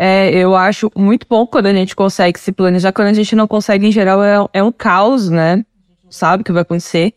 é, 0.00 0.30
eu 0.30 0.54
acho 0.54 0.88
muito 0.96 1.26
bom 1.28 1.44
quando 1.44 1.66
a 1.66 1.74
gente 1.74 1.96
consegue 1.96 2.38
se 2.38 2.52
planejar. 2.52 2.92
Quando 2.92 3.08
a 3.08 3.12
gente 3.12 3.34
não 3.34 3.48
consegue, 3.48 3.88
em 3.88 3.90
geral, 3.90 4.22
é, 4.22 4.36
é 4.52 4.62
um 4.62 4.70
caos, 4.70 5.28
né? 5.28 5.64
Sabe 6.08 6.42
o 6.42 6.44
que 6.44 6.52
vai 6.52 6.62
acontecer. 6.62 7.14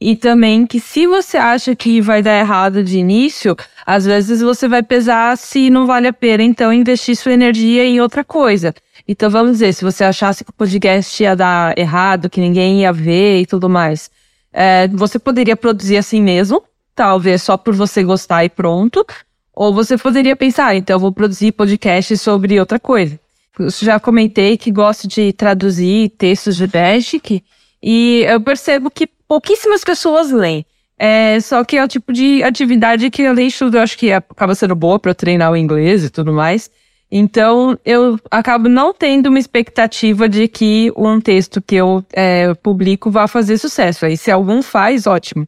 E 0.00 0.14
também 0.14 0.64
que 0.64 0.78
se 0.78 1.08
você 1.08 1.36
acha 1.36 1.74
que 1.74 2.00
vai 2.00 2.22
dar 2.22 2.38
errado 2.38 2.84
de 2.84 2.98
início, 2.98 3.56
às 3.84 4.04
vezes 4.04 4.40
você 4.40 4.68
vai 4.68 4.80
pesar 4.80 5.36
se 5.36 5.70
não 5.70 5.88
vale 5.88 6.06
a 6.06 6.12
pena, 6.12 6.44
então, 6.44 6.72
investir 6.72 7.16
sua 7.16 7.32
energia 7.32 7.84
em 7.84 8.00
outra 8.00 8.22
coisa. 8.22 8.72
Então, 9.08 9.28
vamos 9.28 9.54
dizer, 9.54 9.74
se 9.74 9.82
você 9.82 10.04
achasse 10.04 10.44
que 10.44 10.50
o 10.50 10.54
podcast 10.54 11.20
ia 11.20 11.34
dar 11.34 11.76
errado, 11.76 12.30
que 12.30 12.40
ninguém 12.40 12.82
ia 12.82 12.92
ver 12.92 13.40
e 13.40 13.46
tudo 13.46 13.68
mais, 13.68 14.08
é, 14.52 14.86
você 14.86 15.18
poderia 15.18 15.56
produzir 15.56 15.96
assim 15.96 16.22
mesmo, 16.22 16.62
talvez 16.94 17.42
só 17.42 17.56
por 17.56 17.74
você 17.74 18.04
gostar 18.04 18.44
e 18.44 18.48
pronto. 18.48 19.04
Ou 19.54 19.74
você 19.74 19.98
poderia 19.98 20.36
pensar, 20.36 20.74
então 20.76 20.98
vou 20.98 21.12
produzir 21.12 21.52
podcast 21.52 22.16
sobre 22.16 22.58
outra 22.58 22.78
coisa. 22.78 23.18
Eu 23.58 23.68
já 23.70 24.00
comentei 24.00 24.56
que 24.56 24.70
gosto 24.70 25.06
de 25.06 25.32
traduzir 25.32 26.10
textos 26.10 26.56
de 26.56 26.68
Magic 26.72 27.42
e 27.82 28.24
eu 28.26 28.40
percebo 28.40 28.90
que 28.90 29.06
pouquíssimas 29.06 29.84
pessoas 29.84 30.30
leem. 30.30 30.64
É, 30.98 31.40
só 31.40 31.64
que 31.64 31.76
é 31.76 31.84
o 31.84 31.88
tipo 31.88 32.12
de 32.12 32.42
atividade 32.42 33.10
que 33.10 33.24
além 33.24 33.48
de 33.48 33.58
tudo 33.58 33.78
eu 33.78 33.82
acho 33.82 33.96
que 33.96 34.12
acaba 34.12 34.54
sendo 34.54 34.74
boa 34.74 34.98
para 34.98 35.14
treinar 35.14 35.50
o 35.50 35.56
inglês 35.56 36.04
e 36.04 36.10
tudo 36.10 36.32
mais. 36.32 36.70
Então 37.10 37.78
eu 37.84 38.18
acabo 38.30 38.68
não 38.68 38.94
tendo 38.94 39.28
uma 39.28 39.38
expectativa 39.38 40.28
de 40.28 40.46
que 40.46 40.92
um 40.96 41.20
texto 41.20 41.60
que 41.60 41.74
eu 41.74 42.04
é, 42.12 42.54
publico 42.54 43.10
vá 43.10 43.26
fazer 43.26 43.58
sucesso. 43.58 44.06
Aí 44.06 44.16
se 44.16 44.30
algum 44.30 44.62
faz, 44.62 45.06
ótimo. 45.06 45.46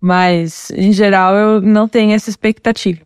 Mas 0.00 0.70
em 0.70 0.92
geral 0.92 1.34
eu 1.34 1.60
não 1.60 1.86
tenho 1.86 2.12
essa 2.12 2.30
expectativa. 2.30 3.03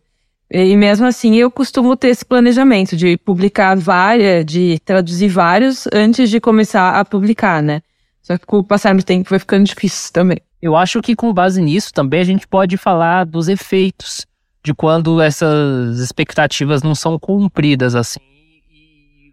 E 0.51 0.75
mesmo 0.75 1.05
assim 1.05 1.35
eu 1.35 1.51
costumo 1.51 1.95
ter 1.95 2.07
esse 2.07 2.25
planejamento 2.25 2.97
de 2.97 3.17
publicar 3.17 3.77
várias, 3.77 4.43
de 4.45 4.79
traduzir 4.83 5.27
vários 5.27 5.87
antes 5.93 6.29
de 6.29 6.39
começar 6.39 6.99
a 6.99 7.05
publicar, 7.05 7.61
né? 7.61 7.81
Só 8.23 8.37
que 8.37 8.45
com 8.45 8.57
o 8.57 8.63
passar 8.63 8.95
do 8.95 9.03
tempo 9.03 9.29
vai 9.29 9.37
ficando 9.37 9.63
difícil 9.63 10.11
também. 10.11 10.39
Eu 10.59 10.75
acho 10.75 11.01
que 11.01 11.15
com 11.15 11.31
base 11.31 11.61
nisso 11.61 11.93
também 11.93 12.19
a 12.19 12.23
gente 12.23 12.47
pode 12.47 12.77
falar 12.77 13.25
dos 13.25 13.47
efeitos 13.47 14.25
de 14.63 14.73
quando 14.73 15.21
essas 15.21 15.99
expectativas 15.99 16.81
não 16.81 16.95
são 16.95 17.17
cumpridas 17.19 17.93
assim. 17.93 18.19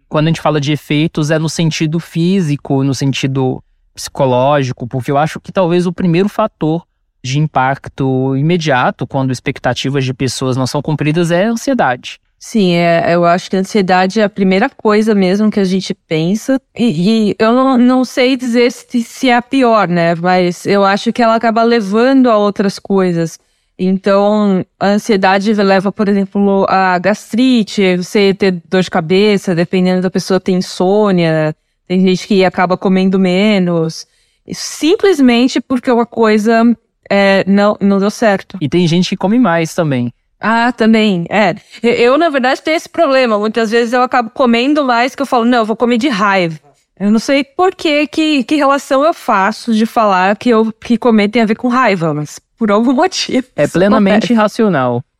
Quando 0.07 0.27
a 0.27 0.29
gente 0.29 0.41
fala 0.41 0.61
de 0.61 0.71
efeitos 0.71 1.31
é 1.31 1.39
no 1.39 1.49
sentido 1.49 1.99
físico, 1.99 2.83
no 2.83 2.93
sentido 2.93 3.61
psicológico, 3.93 4.87
porque 4.87 5.11
eu 5.11 5.17
acho 5.17 5.39
que 5.39 5.51
talvez 5.51 5.87
o 5.87 5.91
primeiro 5.91 6.29
fator 6.29 6.85
de 7.23 7.39
impacto 7.39 8.35
imediato 8.35 9.05
quando 9.05 9.31
expectativas 9.31 10.05
de 10.05 10.13
pessoas 10.13 10.55
não 10.55 10.67
são 10.67 10.81
cumpridas 10.81 11.31
é 11.31 11.45
a 11.45 11.51
ansiedade. 11.51 12.19
Sim, 12.39 12.73
é, 12.73 13.15
eu 13.15 13.25
acho 13.25 13.49
que 13.49 13.55
a 13.55 13.59
ansiedade 13.59 14.19
é 14.19 14.23
a 14.23 14.29
primeira 14.29 14.69
coisa 14.69 15.15
mesmo 15.15 15.49
que 15.49 15.59
a 15.59 15.63
gente 15.63 15.93
pensa. 15.93 16.61
E, 16.77 17.29
e 17.31 17.35
eu 17.39 17.51
não, 17.51 17.77
não 17.77 18.05
sei 18.05 18.37
dizer 18.37 18.71
se, 18.71 19.01
se 19.01 19.29
é 19.29 19.35
a 19.35 19.41
pior, 19.41 19.87
né? 19.87 20.13
Mas 20.15 20.65
eu 20.65 20.83
acho 20.83 21.11
que 21.11 21.21
ela 21.21 21.35
acaba 21.35 21.63
levando 21.63 22.29
a 22.29 22.37
outras 22.37 22.77
coisas. 22.77 23.39
Então, 23.79 24.65
a 24.79 24.87
ansiedade 24.87 25.51
leva, 25.53 25.91
por 25.91 26.07
exemplo, 26.07 26.65
a 26.69 26.97
gastrite, 26.99 27.97
você 27.97 28.33
ter 28.33 28.51
dor 28.67 28.81
de 28.81 28.89
cabeça, 28.89 29.53
dependendo 29.53 30.01
da 30.01 30.09
pessoa 30.09 30.39
tem 30.39 30.55
insônia, 30.55 31.55
tem 31.87 32.01
gente 32.01 32.27
que 32.27 32.43
acaba 32.43 32.75
comendo 32.75 33.19
menos, 33.19 34.07
simplesmente 34.51 35.61
porque 35.61 35.91
uma 35.91 36.05
coisa 36.05 36.63
é, 37.09 37.43
não, 37.47 37.77
não 37.79 37.99
deu 37.99 38.09
certo. 38.09 38.57
E 38.61 38.69
tem 38.69 38.87
gente 38.87 39.09
que 39.09 39.17
come 39.17 39.39
mais 39.39 39.73
também. 39.73 40.11
Ah, 40.39 40.71
também, 40.71 41.25
é. 41.29 41.55
Eu, 41.81 42.17
na 42.17 42.29
verdade, 42.29 42.61
tenho 42.61 42.77
esse 42.77 42.87
problema. 42.87 43.39
Muitas 43.39 43.71
vezes 43.71 43.93
eu 43.93 44.03
acabo 44.03 44.29
comendo 44.29 44.85
mais 44.85 45.15
que 45.15 45.21
eu 45.21 45.25
falo, 45.25 45.45
não, 45.45 45.59
eu 45.59 45.65
vou 45.65 45.75
comer 45.75 45.97
de 45.97 46.09
raiva. 46.09 46.59
Eu 46.99 47.11
não 47.11 47.19
sei 47.19 47.43
por 47.43 47.75
que, 47.75 48.07
que, 48.07 48.43
que 48.43 48.55
relação 48.55 49.03
eu 49.03 49.13
faço 49.13 49.73
de 49.73 49.85
falar 49.85 50.35
que, 50.35 50.49
eu, 50.49 50.71
que 50.73 50.97
comer 50.97 51.29
tem 51.29 51.41
a 51.41 51.45
ver 51.45 51.55
com 51.55 51.67
raiva, 51.67 52.13
mas 52.13 52.39
por 52.57 52.71
algum 52.71 52.93
motivo. 52.93 53.47
É 53.55 53.67
plenamente 53.67 54.33
racional. 54.33 55.03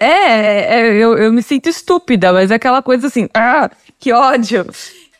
É, 0.00 0.06
é, 0.06 0.80
é 0.80 0.94
eu, 0.94 1.18
eu 1.18 1.30
me 1.30 1.42
sinto 1.42 1.68
estúpida, 1.68 2.32
mas 2.32 2.50
é 2.50 2.54
aquela 2.54 2.80
coisa 2.80 3.06
assim, 3.06 3.28
ah, 3.34 3.70
que 3.98 4.10
ódio. 4.10 4.66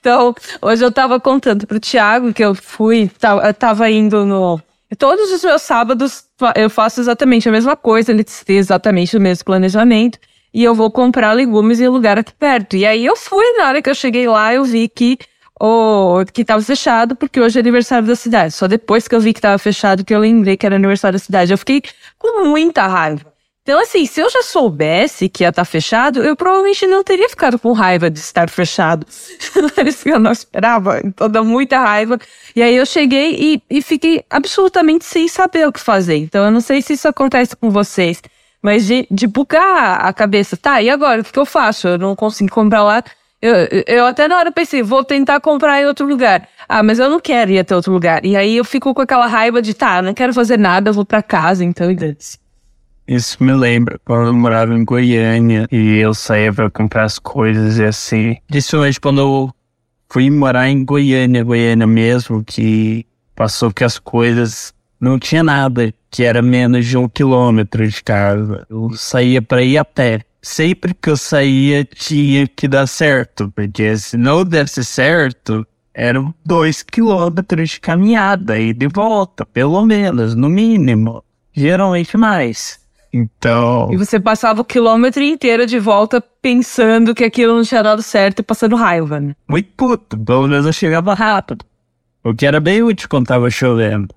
Então, 0.01 0.35
hoje 0.63 0.83
eu 0.83 0.91
tava 0.91 1.21
contando 1.21 1.67
pro 1.67 1.79
Thiago 1.79 2.33
que 2.33 2.43
eu 2.43 2.55
fui, 2.55 3.11
tava, 3.19 3.53
tava 3.53 3.91
indo 3.91 4.25
no. 4.25 4.59
Todos 4.97 5.31
os 5.31 5.45
meus 5.45 5.63
sábados 5.63 6.25
eu 6.57 6.71
faço 6.71 7.01
exatamente 7.01 7.49
a 7.49 7.53
mesma 7.53 7.77
coisa, 7.77 8.11
ele 8.11 8.25
tem 8.25 8.57
exatamente 8.57 9.17
o 9.17 9.21
mesmo 9.21 9.45
planejamento. 9.45 10.19
E 10.53 10.65
eu 10.65 10.75
vou 10.75 10.91
comprar 10.91 11.33
legumes 11.33 11.79
em 11.79 11.89
um 11.89 11.93
lugar 11.93 12.19
aqui 12.19 12.33
perto. 12.33 12.75
E 12.75 12.87
aí 12.87 13.05
eu 13.05 13.15
fui, 13.15 13.45
na 13.59 13.69
hora 13.69 13.83
que 13.83 13.91
eu 13.91 13.95
cheguei 13.95 14.27
lá, 14.27 14.55
eu 14.55 14.65
vi 14.65 14.89
que 14.89 15.19
o 15.61 16.25
que 16.33 16.43
estava 16.43 16.63
fechado, 16.63 17.17
porque 17.17 17.41
hoje 17.41 17.59
é 17.59 17.61
aniversário 17.61 18.07
da 18.07 18.17
cidade. 18.17 18.55
Só 18.55 18.67
depois 18.67 19.07
que 19.07 19.15
eu 19.15 19.21
vi 19.21 19.33
que 19.33 19.41
estava 19.41 19.59
fechado 19.59 20.05
que 20.05 20.15
eu 20.15 20.21
lembrei 20.21 20.57
que 20.57 20.65
era 20.65 20.77
aniversário 20.77 21.19
da 21.19 21.25
cidade. 21.25 21.53
Eu 21.53 21.59
fiquei 21.59 21.83
com 22.19 22.45
muita 22.47 22.87
raiva. 22.87 23.38
Então, 23.69 23.83
assim, 23.83 24.07
se 24.07 24.19
eu 24.19 24.31
já 24.31 24.43
soubesse 24.43 25.29
que 25.29 25.45
ia 25.45 25.51
estar 25.51 25.61
tá 25.61 25.65
fechado, 25.67 26.25
eu 26.25 26.35
provavelmente 26.35 26.87
não 26.87 27.05
teria 27.05 27.29
ficado 27.29 27.59
com 27.59 27.73
raiva 27.73 28.09
de 28.09 28.19
estar 28.19 28.49
fechado. 28.49 29.07
Eu 30.07 30.19
não 30.19 30.33
esperava. 30.33 31.03
Então, 31.05 31.29
dá 31.29 31.43
muita 31.43 31.79
raiva. 31.79 32.19
E 32.57 32.63
aí 32.63 32.75
eu 32.75 32.87
cheguei 32.87 33.37
e, 33.39 33.63
e 33.69 33.83
fiquei 33.83 34.25
absolutamente 34.31 35.05
sem 35.05 35.29
saber 35.29 35.69
o 35.69 35.73
que 35.73 35.81
fazer. 35.81 36.17
Então, 36.17 36.47
eu 36.47 36.51
não 36.51 36.63
sei 36.63 36.81
se 36.81 36.95
isso 36.95 37.07
acontece 37.07 37.55
com 37.55 37.69
vocês. 37.69 38.23
Mas 38.63 38.87
de, 38.87 39.07
de 39.11 39.27
bugar 39.27 40.01
a 40.01 40.15
cabeça, 40.15 40.57
tá, 40.57 40.81
e 40.81 40.89
agora? 40.89 41.21
O 41.21 41.25
que 41.25 41.39
eu 41.39 41.45
faço? 41.45 41.89
Eu 41.89 41.99
não 41.99 42.17
consigo 42.17 42.51
comprar 42.51 42.83
lá. 42.83 43.05
Eu, 43.43 43.55
eu 43.87 44.07
até 44.07 44.27
na 44.27 44.39
hora 44.39 44.51
pensei, 44.51 44.83
vou 44.83 45.05
tentar 45.05 45.41
comprar 45.41 45.83
em 45.83 45.85
outro 45.85 46.07
lugar. 46.07 46.49
Ah, 46.67 46.83
mas 46.83 46.99
eu 46.99 47.11
não 47.11 47.21
quero 47.21 47.51
ir 47.51 47.59
até 47.59 47.77
outro 47.77 47.93
lugar. 47.93 48.25
E 48.25 48.35
aí 48.35 48.57
eu 48.57 48.65
fico 48.65 48.95
com 48.95 49.03
aquela 49.03 49.27
raiva 49.27 49.61
de, 49.61 49.75
tá, 49.75 50.01
não 50.01 50.15
quero 50.15 50.33
fazer 50.33 50.59
nada, 50.59 50.89
eu 50.89 50.95
vou 50.95 51.05
para 51.05 51.23
casa, 51.23 51.63
então, 51.63 51.91
e 51.91 51.95
isso 53.09 53.43
me 53.43 53.55
lembra 53.55 53.99
quando 54.05 54.27
eu 54.27 54.35
morava 54.35 54.75
em 54.75 54.85
Goiânia 54.85 55.67
e 55.73 55.97
eu 55.97 56.13
saía 56.13 56.53
para 56.53 56.71
comprar 56.71 57.05
as 57.05 57.19
coisas 57.19 57.79
e 57.79 57.85
assim. 57.85 58.37
Principalmente 58.47 59.01
quando 59.01 59.21
eu 59.23 59.55
fui 60.11 60.31
morar 60.31 60.69
em 60.69 60.85
Goiânia, 60.85 61.43
Goiânia 61.43 61.87
mesmo, 61.87 62.45
que 62.45 63.07
passou 63.35 63.73
que 63.73 63.83
as 63.83 63.99
coisas 63.99 64.75
não 65.01 65.19
tinha 65.19 65.43
nada, 65.43 65.93
que 66.11 66.23
era 66.23 66.43
menos 66.43 66.85
de 66.85 66.99
um 66.99 67.09
quilômetro 67.09 67.89
de 67.89 68.03
casa. 68.03 68.67
Eu 68.69 68.91
saía 68.95 69.41
para 69.41 69.63
ir 69.63 69.79
a 69.79 69.85
pé. 69.85 70.21
Sempre 70.43 70.95
que 70.95 71.11
eu 71.11 71.17
saía 71.17 71.85
tinha 71.85 72.47
que 72.47 72.69
dar 72.69 72.87
certo, 72.87 73.51
porque 73.55 73.97
se 73.97 74.17
não 74.17 74.45
desse 74.45 74.85
certo, 74.85 75.67
eram 75.95 76.33
dois 76.45 76.83
quilômetros 76.83 77.71
de 77.71 77.81
caminhada 77.81 78.59
e 78.59 78.73
de 78.73 78.87
volta, 78.87 79.47
pelo 79.47 79.85
menos, 79.85 80.35
no 80.35 80.49
mínimo. 80.49 81.25
Geralmente 81.53 82.17
mais. 82.17 82.79
Então. 83.13 83.89
E 83.91 83.97
você 83.97 84.21
passava 84.21 84.61
o 84.61 84.65
quilômetro 84.65 85.23
inteiro 85.23 85.67
de 85.67 85.79
volta 85.79 86.21
pensando 86.21 87.15
que 87.15 87.25
aquilo 87.25 87.57
não 87.57 87.63
tinha 87.63 87.83
dado 87.83 88.03
certo 88.03 88.41
e 88.41 88.43
passando 88.43 88.77
raiva, 88.77 89.19
né? 89.21 89.35
Muito 89.49 89.71
puto. 89.77 90.19
Pelo 90.19 90.47
menos 90.47 90.67
eu 90.67 90.73
chegava 90.73 91.15
rápido. 91.15 91.65
O 92.23 92.35
que 92.35 92.45
era 92.45 92.61
bem 92.61 92.83
útil 92.83 93.09
quando 93.09 93.29
tava 93.29 93.49
chovendo. 93.49 94.09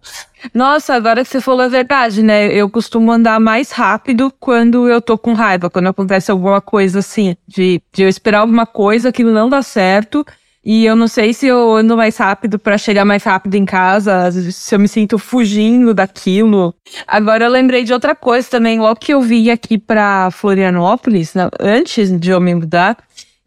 Nossa, 0.53 0.95
agora 0.95 1.23
que 1.23 1.29
você 1.29 1.39
falou 1.39 1.61
a 1.61 1.67
verdade, 1.67 2.21
né? 2.21 2.47
Eu 2.47 2.69
costumo 2.69 3.11
andar 3.11 3.39
mais 3.39 3.71
rápido 3.71 4.33
quando 4.39 4.89
eu 4.89 5.01
tô 5.01 5.17
com 5.17 5.33
raiva, 5.33 5.69
quando 5.69 5.87
acontece 5.87 6.31
alguma 6.31 6.59
coisa 6.59 6.99
assim, 6.99 7.37
de, 7.47 7.81
de 7.93 8.03
eu 8.03 8.09
esperar 8.09 8.39
alguma 8.39 8.65
coisa, 8.65 9.09
aquilo 9.09 9.31
não 9.31 9.49
dá 9.49 9.61
certo, 9.61 10.25
e 10.63 10.85
eu 10.85 10.95
não 10.95 11.07
sei 11.07 11.33
se 11.33 11.47
eu 11.47 11.75
ando 11.75 11.97
mais 11.97 12.17
rápido 12.17 12.59
para 12.59 12.77
chegar 12.77 13.03
mais 13.03 13.23
rápido 13.23 13.55
em 13.55 13.65
casa, 13.65 14.31
se 14.51 14.75
eu 14.75 14.79
me 14.79 14.87
sinto 14.87 15.17
fugindo 15.17 15.93
daquilo. 15.93 16.73
Agora 17.07 17.45
eu 17.45 17.49
lembrei 17.49 17.83
de 17.83 17.91
outra 17.93 18.13
coisa 18.13 18.47
também, 18.49 18.79
logo 18.79 18.99
que 18.99 19.13
eu 19.13 19.21
vim 19.21 19.49
aqui 19.49 19.77
para 19.77 20.29
Florianópolis, 20.29 21.33
né, 21.33 21.49
antes 21.59 22.11
de 22.19 22.29
eu 22.29 22.39
me 22.39 22.53
mudar, 22.53 22.97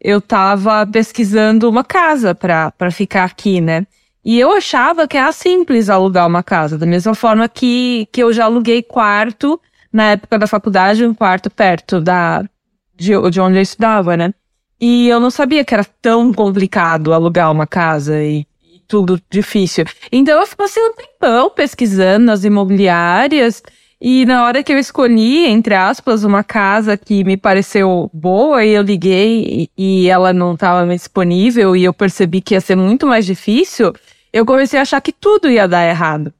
eu 0.01 0.19
tava 0.19 0.85
pesquisando 0.85 1.69
uma 1.69 1.83
casa 1.83 2.35
para 2.35 2.91
ficar 2.91 3.23
aqui, 3.23 3.61
né? 3.61 3.87
E 4.23 4.39
eu 4.39 4.51
achava 4.51 5.07
que 5.07 5.17
era 5.17 5.31
simples 5.31 5.89
alugar 5.89 6.27
uma 6.27 6.43
casa, 6.43 6.77
da 6.77 6.85
mesma 6.85 7.15
forma 7.15 7.47
que, 7.47 8.07
que 8.11 8.21
eu 8.21 8.33
já 8.33 8.45
aluguei 8.45 8.81
quarto 8.81 9.59
na 9.93 10.11
época 10.11 10.37
da 10.37 10.47
faculdade, 10.47 11.05
um 11.05 11.13
quarto 11.13 11.49
perto 11.49 12.01
da, 12.01 12.43
de, 12.95 13.13
de 13.29 13.39
onde 13.39 13.57
eu 13.57 13.61
estudava, 13.61 14.17
né? 14.17 14.33
E 14.79 15.07
eu 15.07 15.19
não 15.19 15.29
sabia 15.29 15.63
que 15.63 15.73
era 15.73 15.85
tão 16.01 16.33
complicado 16.33 17.13
alugar 17.13 17.51
uma 17.51 17.65
casa 17.65 18.21
e, 18.21 18.45
e 18.63 18.79
tudo 18.87 19.19
difícil. 19.29 19.85
Então 20.11 20.39
eu 20.39 20.47
passei 20.55 20.83
um 20.83 20.93
tempão 20.93 21.49
pesquisando 21.49 22.25
nas 22.25 22.43
imobiliárias. 22.43 23.63
E 23.99 24.25
na 24.25 24.43
hora 24.43 24.61
que 24.61 24.73
eu 24.73 24.77
escolhi, 24.77 25.45
entre 25.47 25.73
aspas, 25.73 26.25
uma 26.25 26.43
casa 26.43 26.97
que 26.97 27.23
me 27.23 27.37
pareceu 27.37 28.09
boa 28.13 28.63
e 28.63 28.71
eu 28.71 28.83
liguei 28.83 29.69
e, 29.77 30.09
ela 30.09 30.33
não 30.33 30.53
estava 30.53 30.85
disponível 30.93 31.75
e 31.75 31.85
eu 31.85 31.93
percebi 31.93 32.41
que 32.41 32.53
ia 32.53 32.61
ser 32.61 32.75
muito 32.75 33.07
mais 33.07 33.25
difícil, 33.25 33.93
eu 34.33 34.45
comecei 34.45 34.77
a 34.77 34.81
achar 34.81 34.99
que 34.99 35.13
tudo 35.13 35.49
ia 35.49 35.67
dar 35.67 35.87
errado 35.87 36.33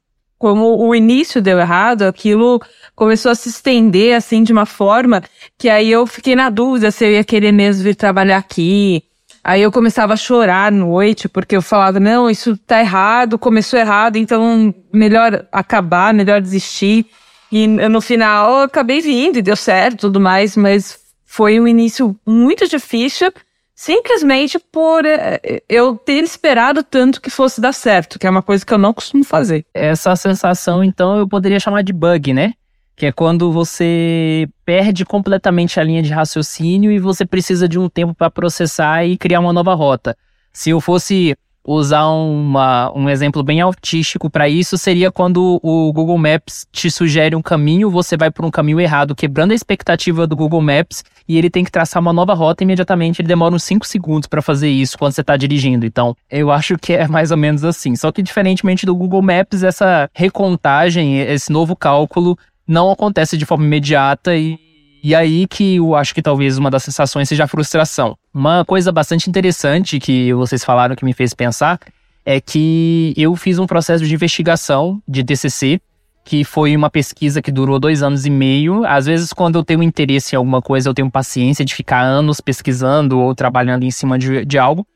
como 0.46 0.78
o 0.78 0.94
início 0.94 1.42
deu 1.42 1.58
errado, 1.58 2.04
aquilo 2.04 2.62
começou 2.96 3.32
a 3.32 3.36
se 3.36 3.50
estender 3.50 4.16
assim 4.16 4.44
de 4.44 4.54
uma 4.54 4.68
forma 4.68 5.24
que 5.58 5.68
aí 5.68 5.90
eu 5.90 6.06
fiquei 6.06 6.36
na 6.36 6.52
dúvida 6.52 6.92
se 6.92 7.04
eu 7.04 7.14
ia 7.14 7.24
querer 7.24 7.52
mesmo 7.52 7.84
vir 7.84 7.96
trabalhar 7.96 8.38
aqui. 8.38 9.04
Aí 9.44 9.64
eu 9.64 9.72
começava 9.72 10.14
a 10.14 10.16
chorar 10.16 10.68
à 10.68 10.70
noite, 10.70 11.28
porque 11.28 11.56
eu 11.56 11.64
falava, 11.64 12.00
não, 12.00 12.30
isso 12.30 12.56
tá 12.58 12.80
errado, 12.80 13.40
começou 13.40 13.80
errado, 13.80 14.18
então 14.18 14.72
melhor 14.94 15.48
acabar, 15.52 16.14
melhor 16.14 16.40
desistir. 16.40 17.08
E 17.52 17.66
no 17.66 18.00
final 18.00 18.60
eu 18.60 18.64
acabei 18.66 19.02
vindo 19.02 19.40
e 19.40 19.42
deu 19.42 19.56
certo 19.56 20.02
tudo 20.02 20.20
mais, 20.20 20.56
mas 20.56 21.00
foi 21.26 21.60
um 21.60 21.68
início 21.68 22.16
muito 22.24 22.68
difícil 22.68 23.34
simplesmente 23.76 24.58
por 24.58 25.06
eh, 25.06 25.62
eu 25.68 25.98
ter 25.98 26.24
esperado 26.24 26.82
tanto 26.82 27.22
que 27.22 27.30
fosse 27.30 27.60
dar 27.60 27.74
certo, 27.74 28.18
que 28.18 28.26
é 28.26 28.30
uma 28.30 28.42
coisa 28.42 28.66
que 28.66 28.74
eu 28.74 28.78
não 28.78 28.94
costumo 28.94 29.26
fazer. 29.26 29.66
Essa 29.74 30.16
sensação, 30.16 30.82
então, 30.82 31.18
eu 31.18 31.28
poderia 31.28 31.60
chamar 31.60 31.84
de 31.84 31.92
bug, 31.92 32.34
né? 32.34 32.54
Que 32.96 33.08
é 33.08 33.12
quando 33.12 33.52
você 33.52 34.48
perde 34.66 35.04
completamente 35.04 35.78
a 35.78 35.84
linha 35.84 36.02
de 36.02 36.14
raciocínio 36.14 36.90
e 36.90 36.98
você 36.98 37.26
precisa 37.26 37.68
de 37.68 37.78
um 37.78 37.90
tempo 37.90 38.16
para 38.16 38.32
processar 38.32 39.06
e 39.06 39.18
criar 39.18 39.42
uma 39.42 39.52
nova 39.52 39.74
rota. 39.74 40.18
Se 40.54 40.70
eu 40.70 40.80
fosse 40.80 41.36
usar 41.66 42.06
uma, 42.06 42.92
um 42.96 43.10
exemplo 43.10 43.42
bem 43.42 43.60
autístico 43.60 44.30
para 44.30 44.48
isso 44.48 44.78
seria 44.78 45.12
quando 45.12 45.60
o 45.64 45.92
Google 45.92 46.18
Maps 46.18 46.68
te 46.72 46.92
sugere 46.92 47.36
um 47.36 47.42
caminho, 47.42 47.90
você 47.90 48.16
vai 48.16 48.30
por 48.30 48.46
um 48.46 48.52
caminho 48.52 48.80
errado, 48.80 49.16
quebrando 49.16 49.52
a 49.52 49.56
expectativa 49.56 50.28
do 50.28 50.36
Google 50.36 50.62
Maps 50.62 51.04
e 51.28 51.38
ele 51.38 51.50
tem 51.50 51.64
que 51.64 51.72
traçar 51.72 52.02
uma 52.02 52.14
nova 52.14 52.34
rota 52.34 52.64
imediatamente. 52.64 53.22
Ele 53.22 53.28
demora 53.28 53.56
uns 53.56 53.64
5 53.64 53.86
segundos 53.88 54.28
para 54.28 54.42
fazer 54.42 54.70
isso 54.70 54.98
quando 54.98 55.14
você 55.14 55.22
está 55.22 55.36
dirigindo. 55.36 55.86
Então, 55.86 56.16
eu 56.30 56.52
acho 56.52 56.78
que 56.78 56.94
é 56.94 57.08
mais 57.08 57.32
ou 57.32 57.38
menos 57.38 57.64
assim. 57.64 57.96
Só 57.96 58.12
que, 58.12 58.22
diferentemente 58.22 58.86
do 58.86 58.96
Google 58.96 59.24
Maps, 59.24 59.64
essa 59.64 60.10
recontagem, 60.14 61.20
esse 61.20 61.52
novo 61.52 61.76
cálculo, 61.76 62.38
não 62.68 62.92
acontece 62.92 63.38
de 63.38 63.46
forma 63.46 63.66
imediata 63.66 64.36
e 64.36 64.60
E 65.06 65.14
aí 65.14 65.46
que 65.46 65.76
eu 65.76 65.94
acho 65.94 66.16
que 66.16 66.22
talvez 66.24 66.58
uma 66.58 66.72
das 66.72 66.82
sensações 66.82 67.30
seja 67.30 67.44
a 67.44 67.48
frustração. 67.48 68.18
Uma 68.34 68.66
coisa 68.66 68.92
bastante 68.92 69.30
interessante 69.30 70.00
que 70.00 70.34
vocês 70.34 70.66
falaram 70.66 70.96
que 70.96 71.06
me 71.06 71.14
fez 71.14 71.32
pensar 71.32 71.80
é 72.26 72.42
que 72.42 73.14
eu 73.16 73.36
fiz 73.36 73.60
um 73.60 73.68
processo 73.68 74.04
de 74.04 74.12
investigação 74.12 75.00
de 75.08 75.24
TCC, 75.24 75.80
que 76.24 76.44
foi 76.44 76.76
uma 76.76 76.90
pesquisa 76.90 77.40
que 77.40 77.52
durou 77.52 77.78
dois 77.78 78.02
anos 78.02 78.26
e 78.26 78.32
meio. 78.32 78.84
Às 78.84 79.06
vezes, 79.06 79.32
quando 79.32 79.60
eu 79.60 79.64
tenho 79.64 79.84
interesse 79.84 80.34
em 80.34 80.38
alguma 80.38 80.60
coisa, 80.60 80.90
eu 80.90 80.94
tenho 80.96 81.12
paciência 81.12 81.64
de 81.64 81.76
ficar 81.76 82.02
anos 82.02 82.42
pesquisando 82.42 83.20
ou 83.20 83.36
trabalhando 83.36 83.84
em 83.84 83.92
cima 83.92 84.18
de, 84.18 84.44
de 84.44 84.58
algo. 84.58 84.88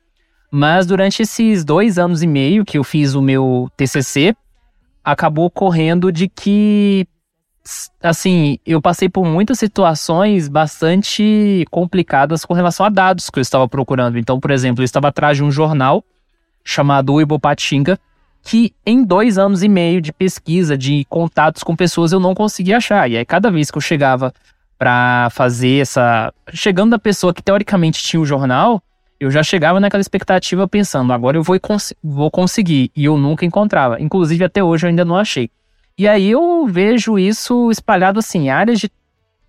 Mas 0.50 0.88
durante 0.88 1.22
esses 1.22 1.64
dois 1.64 2.00
anos 2.00 2.24
e 2.24 2.28
meio 2.28 2.66
que 2.66 2.80
eu 2.80 2.84
fiz 2.84 3.14
o 3.14 3.22
meu 3.22 3.70
TCC, 3.78 4.36
acabou 5.04 5.46
ocorrendo 5.46 6.12
de 6.12 6.28
que 6.28 7.08
assim, 8.02 8.58
eu 8.66 8.82
passei 8.82 9.10
por 9.10 9.26
muitas 9.26 9.60
situações 9.60 10.48
bastante 10.48 11.66
complicadas 11.70 12.46
com 12.46 12.54
relação 12.54 12.86
a 12.86 12.90
dados 12.90 13.30
que 13.30 13.40
eu 13.40 13.42
estava 13.42 13.68
procurando. 13.68 14.18
Então, 14.18 14.40
por 14.40 14.52
exemplo, 14.52 14.82
eu 14.82 14.86
estava 14.86 15.10
atrás 15.10 15.38
de 15.38 15.44
um 15.44 15.52
jornal 15.52 16.04
chamado 16.64 17.20
Ibopatinga, 17.20 18.00
que 18.44 18.74
em 18.86 19.04
dois 19.04 19.38
anos 19.38 19.64
e 19.64 19.68
meio 19.68 20.02
de 20.02 20.14
pesquisa, 20.14 20.78
de 20.78 21.06
contatos 21.10 21.64
com 21.64 21.76
pessoas, 21.76 22.12
eu 22.12 22.20
não 22.20 22.36
conseguia 22.36 22.78
achar. 22.78 23.10
E 23.10 23.18
aí, 23.18 23.26
cada 23.26 23.52
vez 23.52 23.70
que 23.72 23.78
eu 23.78 23.82
chegava 23.82 24.34
para 24.78 25.30
fazer 25.32 25.82
essa. 25.82 26.34
Chegando 26.54 26.92
da 26.92 27.00
pessoa 27.00 27.34
que 27.34 27.44
teoricamente 27.44 28.02
tinha 28.02 28.22
o 28.22 28.26
jornal, 28.26 28.82
eu 29.20 29.30
já 29.30 29.44
chegava 29.44 29.80
naquela 29.80 30.00
expectativa 30.00 30.66
pensando, 30.68 31.12
agora 31.12 31.38
eu 31.38 31.44
vou, 31.44 31.60
cons 31.60 31.94
vou 32.02 32.32
conseguir. 32.32 32.90
E 32.96 33.04
eu 33.06 33.18
nunca 33.18 33.46
encontrava. 33.46 34.00
Inclusive, 34.02 34.46
até 34.46 34.64
hoje 34.64 34.86
eu 34.86 34.90
ainda 34.90 35.04
não 35.04 35.18
achei. 35.18 35.52
E 36.00 36.08
aí 36.08 36.32
eu 36.32 36.66
vejo 36.66 37.20
isso 37.20 37.70
espalhado 37.70 38.20
assim, 38.20 38.44
em 38.44 38.50
áreas 38.50 38.80
de 38.80 38.90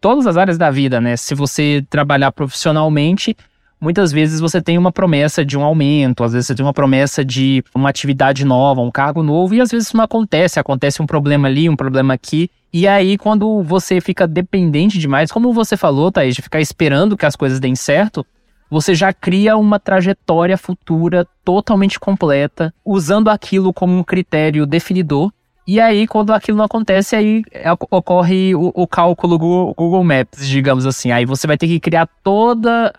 todas 0.00 0.26
as 0.26 0.36
áreas 0.36 0.58
da 0.58 0.68
vida, 0.68 1.00
né? 1.00 1.16
Se 1.16 1.32
você 1.32 1.86
trabalhar 1.88 2.32
profissionalmente, 2.32 3.36
muitas 3.80 4.10
vezes 4.10 4.40
você 4.40 4.60
tem 4.60 4.76
uma 4.76 4.90
promessa 4.90 5.44
de 5.44 5.56
um 5.56 5.62
aumento, 5.62 6.24
às 6.24 6.32
vezes 6.32 6.48
você 6.48 6.56
tem 6.56 6.66
uma 6.66 6.72
promessa 6.72 7.24
de 7.24 7.62
uma 7.72 7.88
atividade 7.88 8.44
nova, 8.44 8.80
um 8.80 8.90
cargo 8.90 9.22
novo, 9.22 9.54
e 9.54 9.60
às 9.60 9.70
vezes 9.70 9.86
isso 9.86 9.96
não 9.96 10.02
acontece, 10.02 10.58
acontece 10.58 11.00
um 11.00 11.06
problema 11.06 11.46
ali, 11.46 11.68
um 11.68 11.76
problema 11.76 12.14
aqui. 12.14 12.50
E 12.72 12.88
aí, 12.88 13.16
quando 13.16 13.62
você 13.62 14.00
fica 14.00 14.26
dependente 14.26 14.98
demais, 14.98 15.30
como 15.30 15.52
você 15.52 15.76
falou, 15.76 16.10
Thaís, 16.10 16.34
de 16.34 16.42
ficar 16.42 16.60
esperando 16.60 17.16
que 17.16 17.26
as 17.26 17.36
coisas 17.36 17.60
deem 17.60 17.76
certo, 17.76 18.26
você 18.68 18.92
já 18.92 19.12
cria 19.12 19.56
uma 19.56 19.78
trajetória 19.78 20.58
futura 20.58 21.24
totalmente 21.44 22.00
completa, 22.00 22.74
usando 22.84 23.28
aquilo 23.28 23.72
como 23.72 23.96
um 23.96 24.02
critério 24.02 24.66
definidor 24.66 25.30
e 25.72 25.78
aí, 25.78 26.04
quando 26.08 26.32
aquilo 26.32 26.58
não 26.58 26.64
acontece, 26.64 27.14
aí 27.14 27.44
é, 27.52 27.70
ocorre 27.72 28.56
o, 28.56 28.72
o 28.74 28.88
cálculo 28.88 29.38
Google, 29.38 29.72
Google, 29.72 30.02
Maps, 30.02 30.48
digamos 30.48 30.84
assim. 30.84 31.12
Aí 31.12 31.24
você 31.24 31.46
vai 31.46 31.56
ter 31.56 31.68
que 31.68 31.78
criar 31.78 32.08
toda 32.24 32.92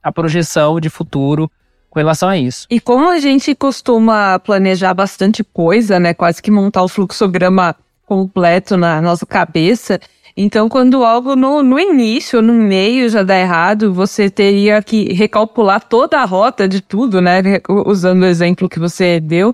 a 0.00 0.12
projeção 0.12 0.78
de 0.78 0.88
futuro 0.88 1.50
com 1.90 1.98
relação 1.98 2.28
a 2.28 2.38
isso. 2.38 2.68
E 2.70 2.78
como 2.78 3.10
a 3.10 3.18
gente 3.18 3.56
costuma 3.56 4.38
planejar 4.38 4.94
bastante 4.94 5.42
coisa, 5.42 5.98
né? 5.98 6.14
Quase 6.14 6.40
que 6.40 6.48
montar 6.48 6.84
o 6.84 6.88
fluxograma 6.88 7.74
completo 8.06 8.76
na 8.76 9.02
nossa 9.02 9.26
cabeça. 9.26 9.98
Então, 10.36 10.68
quando 10.68 11.04
algo 11.04 11.34
no, 11.34 11.60
no 11.60 11.80
início, 11.80 12.40
no 12.40 12.52
meio 12.52 13.08
já 13.08 13.24
dá 13.24 13.36
errado, 13.36 13.92
você 13.92 14.30
teria 14.30 14.80
que 14.80 15.12
recalcular 15.12 15.82
toda 15.82 16.20
a 16.20 16.24
rota 16.24 16.68
de 16.68 16.80
tudo, 16.80 17.20
né? 17.20 17.42
Usando 17.84 18.22
o 18.22 18.26
exemplo 18.26 18.68
que 18.68 18.78
você 18.78 19.18
deu 19.18 19.52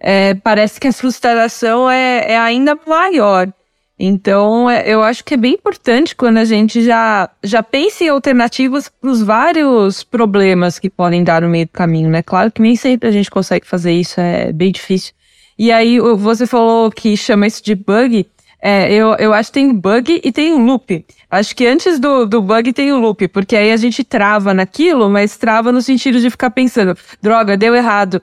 é, 0.00 0.34
parece 0.34 0.80
que 0.80 0.88
a 0.88 0.92
frustração 0.92 1.90
é, 1.90 2.32
é 2.32 2.38
ainda 2.38 2.78
maior. 2.86 3.52
Então, 3.98 4.70
é, 4.70 4.88
eu 4.88 5.02
acho 5.02 5.24
que 5.24 5.34
é 5.34 5.36
bem 5.36 5.54
importante 5.54 6.14
quando 6.14 6.36
a 6.36 6.44
gente 6.44 6.84
já, 6.84 7.28
já 7.42 7.62
pensa 7.62 8.04
em 8.04 8.08
alternativas 8.08 8.88
para 8.88 9.10
os 9.10 9.20
vários 9.20 10.04
problemas 10.04 10.78
que 10.78 10.88
podem 10.88 11.24
dar 11.24 11.42
no 11.42 11.48
meio 11.48 11.66
do 11.66 11.72
caminho, 11.72 12.08
né? 12.08 12.22
Claro 12.22 12.52
que 12.52 12.62
nem 12.62 12.76
sempre 12.76 13.08
a 13.08 13.12
gente 13.12 13.28
consegue 13.28 13.66
fazer 13.66 13.92
isso, 13.92 14.20
é 14.20 14.52
bem 14.52 14.70
difícil. 14.70 15.12
E 15.58 15.72
aí, 15.72 15.98
você 15.98 16.46
falou 16.46 16.88
que 16.92 17.16
chama 17.16 17.48
isso 17.48 17.62
de 17.64 17.74
bug. 17.74 18.24
É, 18.62 18.92
eu, 18.92 19.14
eu 19.16 19.32
acho 19.32 19.50
que 19.50 19.54
tem 19.54 19.72
bug 19.74 20.20
e 20.22 20.30
tem 20.30 20.54
loop. 20.54 21.04
Acho 21.28 21.56
que 21.56 21.66
antes 21.66 21.98
do, 21.98 22.24
do 22.24 22.40
bug 22.40 22.72
tem 22.72 22.92
o 22.92 23.00
loop, 23.00 23.26
porque 23.28 23.56
aí 23.56 23.72
a 23.72 23.76
gente 23.76 24.04
trava 24.04 24.54
naquilo, 24.54 25.10
mas 25.10 25.36
trava 25.36 25.72
no 25.72 25.82
sentido 25.82 26.20
de 26.20 26.30
ficar 26.30 26.50
pensando, 26.50 26.96
droga, 27.20 27.56
deu 27.56 27.74
errado. 27.74 28.22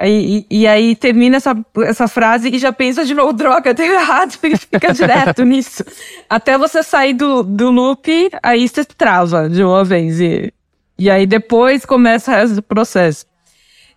E, 0.00 0.46
e, 0.50 0.66
aí 0.66 0.96
termina 0.96 1.36
essa, 1.36 1.56
essa 1.84 2.08
frase 2.08 2.48
e 2.48 2.58
já 2.58 2.72
pensa 2.72 3.04
de 3.04 3.14
novo, 3.14 3.32
droga, 3.32 3.72
deu 3.72 3.92
errado, 3.92 4.36
e 4.42 4.56
fica 4.56 4.92
direto 4.92 5.44
nisso. 5.44 5.84
Até 6.28 6.58
você 6.58 6.82
sair 6.82 7.14
do, 7.14 7.42
do 7.42 7.70
loop, 7.70 8.30
aí 8.42 8.66
você 8.66 8.84
trava 8.84 9.48
de 9.48 9.62
uma 9.62 9.84
vez. 9.84 10.20
E, 10.20 10.52
e 10.98 11.10
aí 11.10 11.26
depois 11.26 11.84
começa 11.84 12.32
o 12.32 12.34
resto 12.34 12.54
do 12.56 12.62
processo. 12.62 13.26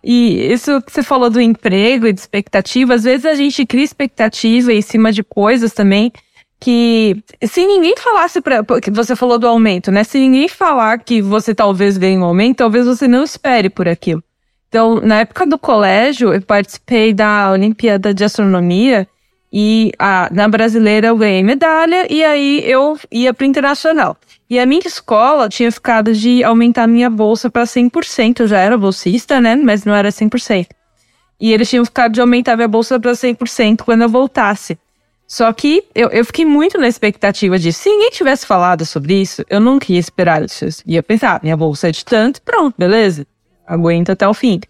E 0.04 0.52
isso 0.52 0.80
que 0.82 0.92
você 0.92 1.02
falou 1.02 1.28
do 1.28 1.40
emprego 1.40 2.06
e 2.06 2.12
de 2.12 2.20
expectativa, 2.20 2.94
às 2.94 3.02
vezes 3.02 3.26
a 3.26 3.34
gente 3.34 3.66
cria 3.66 3.82
expectativa 3.82 4.72
em 4.72 4.82
cima 4.82 5.10
de 5.10 5.24
coisas 5.24 5.72
também 5.72 6.12
que 6.58 7.22
se 7.44 7.66
ninguém 7.66 7.94
falasse 7.96 8.40
para 8.40 8.64
que 8.80 8.90
você 8.90 9.14
falou 9.14 9.38
do 9.38 9.46
aumento, 9.46 9.90
né? 9.90 10.04
Se 10.04 10.18
ninguém 10.18 10.48
falar 10.48 10.98
que 10.98 11.20
você 11.20 11.54
talvez 11.54 11.98
ganhe 11.98 12.16
um 12.16 12.24
aumento, 12.24 12.58
talvez 12.58 12.86
você 12.86 13.06
não 13.06 13.24
espere 13.24 13.68
por 13.68 13.88
aquilo. 13.88 14.22
Então, 14.68 15.00
na 15.00 15.20
época 15.20 15.46
do 15.46 15.58
colégio, 15.58 16.34
eu 16.34 16.42
participei 16.42 17.12
da 17.12 17.50
Olimpíada 17.50 18.12
de 18.12 18.24
Astronomia 18.24 19.06
e 19.52 19.92
a, 19.98 20.28
na 20.32 20.48
brasileira 20.48 21.08
eu 21.08 21.16
ganhei 21.16 21.42
medalha 21.42 22.06
e 22.12 22.24
aí 22.24 22.62
eu 22.64 22.98
ia 23.10 23.32
para 23.32 23.46
internacional. 23.46 24.16
E 24.50 24.58
a 24.58 24.66
minha 24.66 24.82
escola 24.84 25.48
tinha 25.48 25.70
ficado 25.72 26.12
de 26.12 26.44
aumentar 26.44 26.86
minha 26.86 27.08
bolsa 27.08 27.50
para 27.50 27.64
100%. 27.64 28.40
Eu 28.40 28.48
já 28.48 28.58
era 28.58 28.76
bolsista, 28.76 29.40
né? 29.40 29.56
Mas 29.56 29.84
não 29.84 29.94
era 29.94 30.08
100%. 30.08 30.66
E 31.40 31.52
eles 31.52 31.68
tinham 31.68 31.84
ficado 31.84 32.12
de 32.12 32.20
aumentar 32.20 32.56
minha 32.56 32.68
bolsa 32.68 32.98
para 32.98 33.12
100% 33.12 33.82
quando 33.82 34.02
eu 34.02 34.08
voltasse. 34.08 34.78
Só 35.26 35.52
que 35.52 35.84
eu, 35.94 36.08
eu 36.10 36.24
fiquei 36.24 36.44
muito 36.44 36.78
na 36.78 36.86
expectativa 36.86 37.58
de, 37.58 37.72
se 37.72 37.88
ninguém 37.88 38.10
tivesse 38.10 38.46
falado 38.46 38.84
sobre 38.86 39.20
isso, 39.20 39.44
eu 39.50 39.58
nunca 39.58 39.90
ia 39.90 39.98
esperar 39.98 40.44
isso. 40.44 40.66
Ia 40.86 41.02
pensar, 41.02 41.36
ah, 41.36 41.40
minha 41.42 41.56
bolsa 41.56 41.88
é 41.88 41.90
de 41.90 42.04
tanto, 42.04 42.40
pronto, 42.42 42.74
beleza 42.78 43.26
aguenta 43.66 44.12
até 44.12 44.26
o 44.26 44.34
fim. 44.34 44.60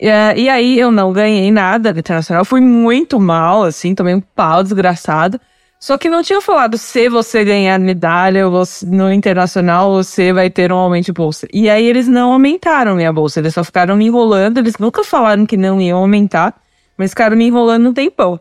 E, 0.00 0.08
é, 0.08 0.38
e 0.38 0.48
aí 0.48 0.78
eu 0.78 0.90
não 0.90 1.12
ganhei 1.12 1.50
nada 1.50 1.92
no 1.92 1.98
internacional, 1.98 2.44
fui 2.44 2.60
muito 2.60 3.18
mal, 3.18 3.64
assim, 3.64 3.94
tomei 3.94 4.14
um 4.14 4.20
pau 4.20 4.62
desgraçado. 4.62 5.40
Só 5.80 5.96
que 5.96 6.10
não 6.10 6.24
tinha 6.24 6.40
falado 6.40 6.76
se 6.76 7.08
você 7.08 7.44
ganhar 7.44 7.78
medalha 7.78 8.48
você, 8.48 8.84
no 8.84 9.12
internacional, 9.12 9.92
você 9.92 10.32
vai 10.32 10.50
ter 10.50 10.72
um 10.72 10.76
aumento 10.76 11.06
de 11.06 11.12
bolsa. 11.12 11.46
E 11.52 11.70
aí 11.70 11.86
eles 11.86 12.08
não 12.08 12.32
aumentaram 12.32 12.96
minha 12.96 13.12
bolsa, 13.12 13.38
eles 13.38 13.54
só 13.54 13.62
ficaram 13.62 13.96
me 13.96 14.06
enrolando, 14.06 14.58
eles 14.58 14.76
nunca 14.76 15.04
falaram 15.04 15.46
que 15.46 15.56
não 15.56 15.80
iam 15.80 16.00
aumentar, 16.00 16.60
mas 16.96 17.10
ficaram 17.10 17.36
me 17.36 17.46
enrolando 17.46 17.88
um 17.88 17.92
tempão. 17.92 18.40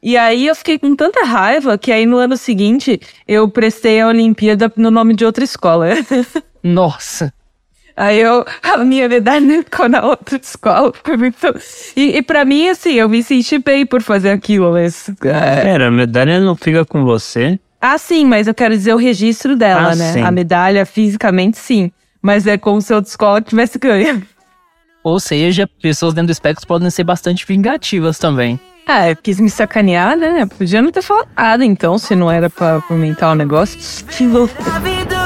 E 0.00 0.16
aí 0.16 0.46
eu 0.46 0.54
fiquei 0.54 0.78
com 0.78 0.94
tanta 0.94 1.24
raiva 1.24 1.76
que 1.76 1.90
aí 1.90 2.06
no 2.06 2.16
ano 2.16 2.36
seguinte 2.36 3.00
eu 3.26 3.48
prestei 3.48 4.00
a 4.00 4.08
Olimpíada 4.08 4.72
no 4.76 4.90
nome 4.90 5.14
de 5.14 5.24
outra 5.24 5.42
escola. 5.42 5.88
Nossa! 6.62 7.32
Aí 7.96 8.20
eu, 8.20 8.44
a 8.62 8.78
minha 8.78 9.08
medalha 9.08 9.62
ficou 9.62 9.88
na 9.88 10.04
outra 10.04 10.38
escola. 10.42 10.92
Foi 11.04 11.16
muito... 11.16 11.36
E, 11.96 12.16
e 12.16 12.22
pra 12.22 12.44
mim, 12.44 12.68
assim, 12.68 12.94
eu 12.94 13.08
me 13.08 13.22
senti 13.22 13.58
bem 13.58 13.84
por 13.84 14.02
fazer 14.02 14.30
aquilo. 14.30 14.72
Mas, 14.72 15.08
é... 15.08 15.62
Pera, 15.62 15.88
a 15.88 15.90
medalha 15.90 16.40
não 16.40 16.56
fica 16.56 16.84
com 16.84 17.04
você? 17.04 17.58
Ah, 17.80 17.98
sim, 17.98 18.24
mas 18.24 18.46
eu 18.46 18.54
quero 18.54 18.74
dizer 18.74 18.94
o 18.94 18.96
registro 18.96 19.56
dela, 19.56 19.92
ah, 19.92 19.96
né? 19.96 20.12
Sim. 20.12 20.22
A 20.22 20.30
medalha, 20.30 20.86
fisicamente, 20.86 21.58
sim. 21.58 21.90
Mas 22.22 22.46
é 22.46 22.56
como 22.56 22.80
se 22.80 22.94
outra 22.94 23.10
escola 23.10 23.42
tivesse 23.42 23.78
ganho. 23.78 24.22
Ou 25.02 25.18
seja, 25.18 25.68
pessoas 25.80 26.14
dentro 26.14 26.28
do 26.28 26.32
espectro 26.32 26.66
podem 26.66 26.88
ser 26.90 27.02
bastante 27.02 27.44
vingativas 27.44 28.18
também. 28.18 28.60
Ah, 28.86 29.14
quis 29.20 29.40
me 29.40 29.50
sacanear, 29.50 30.16
né? 30.16 30.46
Podia 30.46 30.80
não 30.80 30.92
ter 30.92 31.02
falado 31.02 31.28
nada, 31.36 31.64
então, 31.64 31.98
se 31.98 32.14
não 32.14 32.30
era 32.30 32.48
pra 32.48 32.80
comentar 32.82 33.32
o 33.32 33.34
negócio. 33.34 33.78
Que 34.06 34.26
loucura. 34.26 35.21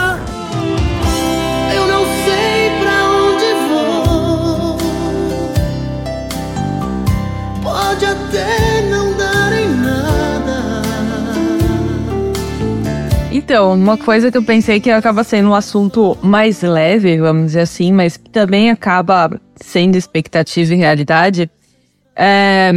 Então, 13.46 13.74
uma 13.74 13.96
coisa 13.96 14.28
que 14.28 14.36
eu 14.36 14.42
pensei 14.42 14.80
que 14.80 14.90
acaba 14.90 15.22
sendo 15.22 15.50
um 15.50 15.54
assunto 15.54 16.18
mais 16.20 16.62
leve, 16.62 17.16
vamos 17.18 17.46
dizer 17.46 17.60
assim, 17.60 17.92
mas 17.92 18.18
também 18.32 18.72
acaba 18.72 19.40
sendo 19.54 19.94
expectativa 19.94 20.74
e 20.74 20.76
realidade. 20.76 21.48
É, 22.16 22.72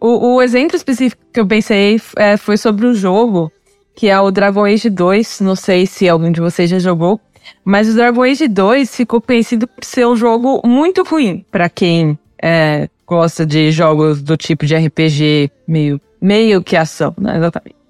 o, 0.00 0.34
o, 0.34 0.42
exemplo 0.42 0.76
específico 0.76 1.22
que 1.32 1.38
eu 1.38 1.46
pensei 1.46 2.00
é, 2.16 2.36
foi 2.36 2.56
sobre 2.56 2.84
um 2.88 2.92
jogo, 2.92 3.52
que 3.94 4.08
é 4.08 4.20
o 4.20 4.32
Dragon 4.32 4.64
Age 4.64 4.90
2. 4.90 5.38
Não 5.42 5.54
sei 5.54 5.86
se 5.86 6.08
algum 6.08 6.32
de 6.32 6.40
vocês 6.40 6.68
já 6.68 6.80
jogou, 6.80 7.20
mas 7.64 7.88
o 7.88 7.94
Dragon 7.94 8.24
Age 8.24 8.48
2 8.48 8.96
ficou 8.96 9.20
conhecido 9.20 9.68
por 9.68 9.84
ser 9.84 10.08
um 10.08 10.16
jogo 10.16 10.60
muito 10.66 11.04
ruim 11.04 11.46
para 11.52 11.68
quem 11.68 12.18
é, 12.42 12.88
gosta 13.06 13.46
de 13.46 13.70
jogos 13.70 14.20
do 14.20 14.36
tipo 14.36 14.66
de 14.66 14.74
RPG 14.74 15.52
meio, 15.68 16.00
meio 16.20 16.64
que 16.64 16.76
ação, 16.76 17.14
né? 17.16 17.36
Exatamente. 17.36 17.83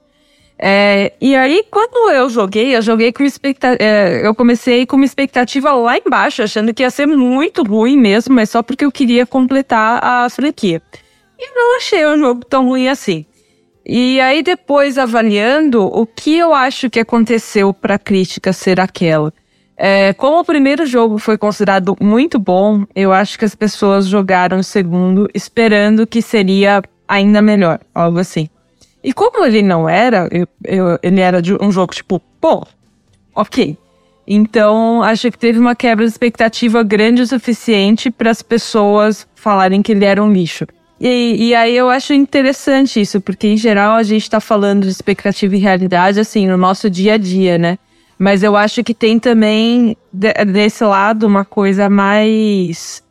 É, 0.59 1.13
e 1.21 1.35
aí, 1.35 1.65
quando 1.71 2.11
eu 2.13 2.29
joguei, 2.31 2.77
eu 2.77 2.83
joguei 2.83 3.13
com 3.13 3.25
expectativa. 3.25 3.83
É, 3.83 4.27
eu 4.27 4.35
comecei 4.35 4.87
com 4.87 4.97
uma 4.97 5.05
expectativa 5.05 5.73
lá 5.73 5.99
embaixo, 5.99 6.43
achando 6.43 6.73
que 6.73 6.83
ia 6.83 6.91
ser 6.91 7.07
muito 7.07 7.63
ruim 7.63 7.97
mesmo, 7.97 8.35
mas 8.35 8.51
só 8.51 8.63
porque 8.63 8.85
eu 8.85 8.93
queria 8.93 9.27
completar 9.27 10.03
a 10.03 10.29
franquia. 10.31 10.81
E 11.39 11.55
não 11.55 11.77
achei 11.77 12.05
o 12.07 12.17
jogo 12.17 12.45
tão 12.45 12.67
ruim 12.67 12.89
assim. 12.89 13.27
E 13.85 14.21
aí, 14.21 14.43
depois, 14.43 14.97
avaliando, 14.97 15.83
o 15.85 16.07
que 16.07 16.39
eu 16.39 16.55
acho 16.55 16.89
que 16.89 17.01
aconteceu 17.01 17.75
para 17.75 17.97
a 17.97 17.99
crítica 17.99 18.53
ser 18.53 18.81
aquela? 18.81 19.33
É, 19.77 20.13
como 20.13 20.39
o 20.39 20.45
primeiro 20.45 20.87
jogo 20.87 21.19
foi 21.19 21.37
considerado 21.37 21.97
muito 22.01 22.39
bom, 22.39 22.85
eu 22.95 23.13
acho 23.13 23.39
que 23.39 23.45
as 23.45 23.57
pessoas 23.57 24.07
jogaram 24.07 24.59
o 24.59 24.65
segundo 24.65 25.29
esperando 25.35 26.07
que 26.07 26.23
seria 26.23 26.81
ainda 27.09 27.43
melhor, 27.43 27.81
algo 27.93 28.19
assim. 28.21 28.49
E 29.05 29.13
como 29.13 29.45
ele 29.45 29.61
não 29.61 29.87
era, 29.87 30.27
eu, 30.33 30.49
eu, 30.65 30.99
ele 31.03 31.21
era 31.21 31.43
de 31.43 31.53
um 31.63 31.71
jogo 31.71 31.95
tipo, 31.95 32.19
pô, 32.41 32.67
ok. 33.35 33.77
Então, 34.27 35.03
acho 35.03 35.31
que 35.31 35.39
teve 35.39 35.59
uma 35.59 35.77
quebra 35.77 36.07
de 36.07 36.11
expectativa 36.11 36.83
grande 36.83 37.21
o 37.21 37.27
suficiente 37.27 38.11
para 38.11 38.31
as 38.31 38.41
pessoas 38.41 39.29
falarem 39.35 39.83
que 39.83 39.93
ele 39.93 40.07
era 40.07 40.25
um 40.25 40.33
lixo. 40.33 40.67
E, 40.99 41.49
e, 41.49 41.55
aí 41.55 41.77
eu 41.77 41.91
acho 41.91 42.15
interessante 42.15 42.99
isso, 42.99 43.21
porque 43.21 43.47
em 43.47 43.59
geral 43.59 43.97
a 43.97 44.03
gente 44.03 44.23
está 44.23 44.41
falando 44.41 44.85
de 44.85 44.89
expectativa 44.89 45.55
e 45.55 45.59
realidade, 45.59 46.19
assim, 46.19 46.47
no 46.47 46.57
nosso 46.57 46.89
dia 46.89 47.15
a 47.15 47.19
dia, 47.19 47.59
né? 47.59 47.79
Mas 48.19 48.43
eu 48.43 48.57
acho 48.57 48.83
que 48.83 48.95
tem 48.95 49.19
também 49.19 49.99
de, 50.11 50.33
desse 50.47 50.83
lado 50.83 51.27
uma 51.27 51.45
coisa 51.45 51.91
mais. 51.91 53.03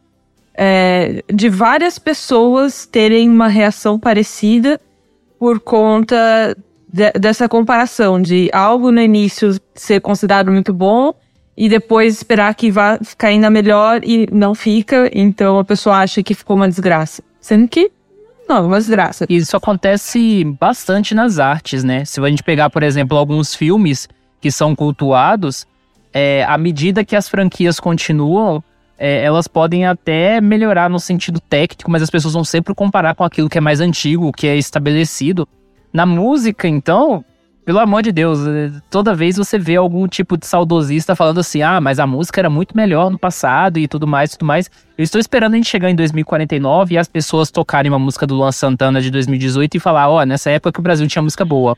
É, 0.55 1.23
de 1.31 1.49
várias 1.49 1.99
pessoas 1.99 2.85
terem 2.85 3.29
uma 3.29 3.47
reação 3.47 3.99
parecida 3.99 4.79
por 5.43 5.59
conta 5.59 6.55
de, 6.87 7.11
dessa 7.19 7.49
comparação 7.49 8.21
de 8.21 8.49
algo 8.53 8.93
no 8.93 9.01
início 9.01 9.59
ser 9.75 9.99
considerado 9.99 10.49
muito 10.49 10.73
bom 10.73 11.13
e 11.57 11.67
depois 11.67 12.15
esperar 12.15 12.55
que 12.55 12.71
vá 12.71 12.97
ficar 13.03 13.27
ainda 13.27 13.49
melhor 13.49 13.99
e 14.05 14.25
não 14.31 14.55
fica, 14.55 15.11
então 15.13 15.59
a 15.59 15.65
pessoa 15.65 15.97
acha 15.97 16.23
que 16.23 16.33
ficou 16.33 16.55
uma 16.55 16.69
desgraça. 16.69 17.21
Sendo 17.41 17.67
que 17.67 17.91
não, 18.47 18.67
uma 18.67 18.77
desgraça. 18.77 19.25
Isso 19.27 19.57
acontece 19.57 20.45
bastante 20.57 21.13
nas 21.13 21.39
artes, 21.39 21.83
né? 21.83 22.05
Se 22.05 22.21
a 22.21 22.29
gente 22.29 22.41
pegar, 22.41 22.69
por 22.69 22.81
exemplo, 22.81 23.17
alguns 23.17 23.53
filmes 23.53 24.07
que 24.39 24.49
são 24.49 24.73
cultuados, 24.73 25.67
é, 26.13 26.45
à 26.45 26.57
medida 26.57 27.03
que 27.03 27.17
as 27.17 27.27
franquias 27.27 27.81
continuam, 27.81 28.63
é, 28.97 29.23
elas 29.23 29.47
podem 29.47 29.85
até 29.85 30.39
melhorar 30.39 30.89
no 30.89 30.99
sentido 30.99 31.39
técnico, 31.39 31.89
mas 31.89 32.01
as 32.01 32.09
pessoas 32.09 32.33
vão 32.33 32.43
sempre 32.43 32.73
comparar 32.73 33.15
com 33.15 33.23
aquilo 33.23 33.49
que 33.49 33.57
é 33.57 33.61
mais 33.61 33.79
antigo, 33.79 34.31
que 34.31 34.47
é 34.47 34.55
estabelecido. 34.55 35.47
Na 35.91 36.05
música, 36.05 36.67
então, 36.67 37.23
pelo 37.65 37.79
amor 37.79 38.01
de 38.01 38.11
Deus, 38.11 38.45
é, 38.45 38.71
toda 38.89 39.15
vez 39.15 39.37
você 39.37 39.57
vê 39.57 39.75
algum 39.75 40.07
tipo 40.07 40.37
de 40.37 40.45
saudosista 40.45 41.15
falando 41.15 41.39
assim: 41.39 41.61
ah, 41.61 41.79
mas 41.79 41.99
a 41.99 42.07
música 42.07 42.41
era 42.41 42.49
muito 42.49 42.75
melhor 42.75 43.09
no 43.09 43.17
passado 43.17 43.79
e 43.79 43.87
tudo 43.87 44.05
mais, 44.05 44.31
tudo 44.31 44.45
mais. 44.45 44.69
Eu 44.97 45.03
estou 45.03 45.19
esperando 45.19 45.53
a 45.53 45.57
gente 45.57 45.69
chegar 45.69 45.89
em 45.89 45.95
2049 45.95 46.93
e 46.93 46.97
as 46.97 47.07
pessoas 47.07 47.49
tocarem 47.51 47.91
uma 47.91 47.99
música 47.99 48.27
do 48.27 48.35
Luan 48.35 48.51
Santana 48.51 49.01
de 49.01 49.09
2018 49.09 49.75
e 49.75 49.79
falar: 49.79 50.09
ó, 50.09 50.21
oh, 50.21 50.25
nessa 50.25 50.49
época 50.49 50.73
que 50.73 50.79
o 50.79 50.83
Brasil 50.83 51.07
tinha 51.07 51.21
música 51.21 51.45
boa. 51.45 51.77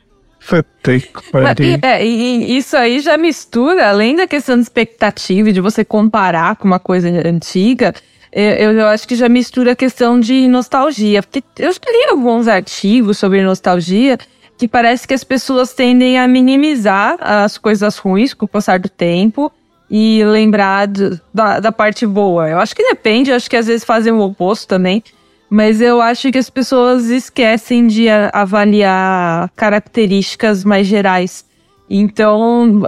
Mas, 1.81 1.91
é, 1.91 2.05
e 2.05 2.57
isso 2.57 2.77
aí 2.77 2.99
já 2.99 3.17
mistura, 3.17 3.89
além 3.89 4.15
da 4.15 4.27
questão 4.27 4.55
de 4.55 4.61
expectativa 4.61 5.49
e 5.49 5.53
de 5.53 5.61
você 5.61 5.83
comparar 5.83 6.55
com 6.55 6.67
uma 6.67 6.79
coisa 6.79 7.09
antiga, 7.27 7.93
eu, 8.31 8.73
eu 8.73 8.87
acho 8.87 9.07
que 9.07 9.15
já 9.15 9.29
mistura 9.29 9.71
a 9.71 9.75
questão 9.75 10.19
de 10.19 10.47
nostalgia. 10.47 11.23
Porque 11.23 11.41
eu 11.57 11.71
li 11.71 12.09
alguns 12.09 12.47
artigos 12.47 13.17
sobre 13.17 13.41
nostalgia 13.41 14.17
que 14.57 14.67
parece 14.67 15.07
que 15.07 15.13
as 15.13 15.23
pessoas 15.23 15.73
tendem 15.73 16.19
a 16.19 16.27
minimizar 16.27 17.17
as 17.19 17.57
coisas 17.57 17.97
ruins 17.97 18.33
com 18.33 18.45
o 18.45 18.47
passar 18.47 18.79
do 18.79 18.89
tempo 18.89 19.51
e 19.89 20.23
lembrar 20.25 20.87
de, 20.87 21.19
da, 21.33 21.59
da 21.59 21.71
parte 21.71 22.05
boa. 22.05 22.49
Eu 22.49 22.59
acho 22.59 22.75
que 22.75 22.83
depende, 22.83 23.29
eu 23.29 23.35
acho 23.35 23.49
que 23.49 23.57
às 23.57 23.67
vezes 23.67 23.85
fazem 23.85 24.11
o 24.11 24.19
oposto 24.19 24.67
também. 24.67 25.03
Mas 25.49 25.79
eu 25.79 26.01
acho 26.01 26.31
que 26.31 26.37
as 26.37 26.49
pessoas 26.49 27.09
esquecem 27.09 27.87
de 27.87 28.09
avaliar 28.09 29.49
características 29.55 30.63
mais 30.63 30.87
gerais. 30.87 31.45
Então, 31.89 32.81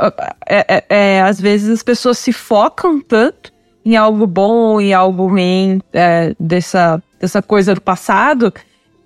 é, 0.47 0.65
é, 0.67 0.85
é, 0.89 1.21
às 1.21 1.39
vezes 1.39 1.69
as 1.69 1.83
pessoas 1.83 2.17
se 2.17 2.33
focam 2.33 2.99
tanto 2.99 3.53
em 3.85 3.95
algo 3.95 4.25
bom, 4.25 4.81
em 4.81 4.93
algo 4.93 5.27
ruim 5.27 5.81
é, 5.93 6.35
dessa, 6.39 7.01
dessa 7.19 7.41
coisa 7.41 7.75
do 7.75 7.81
passado, 7.81 8.53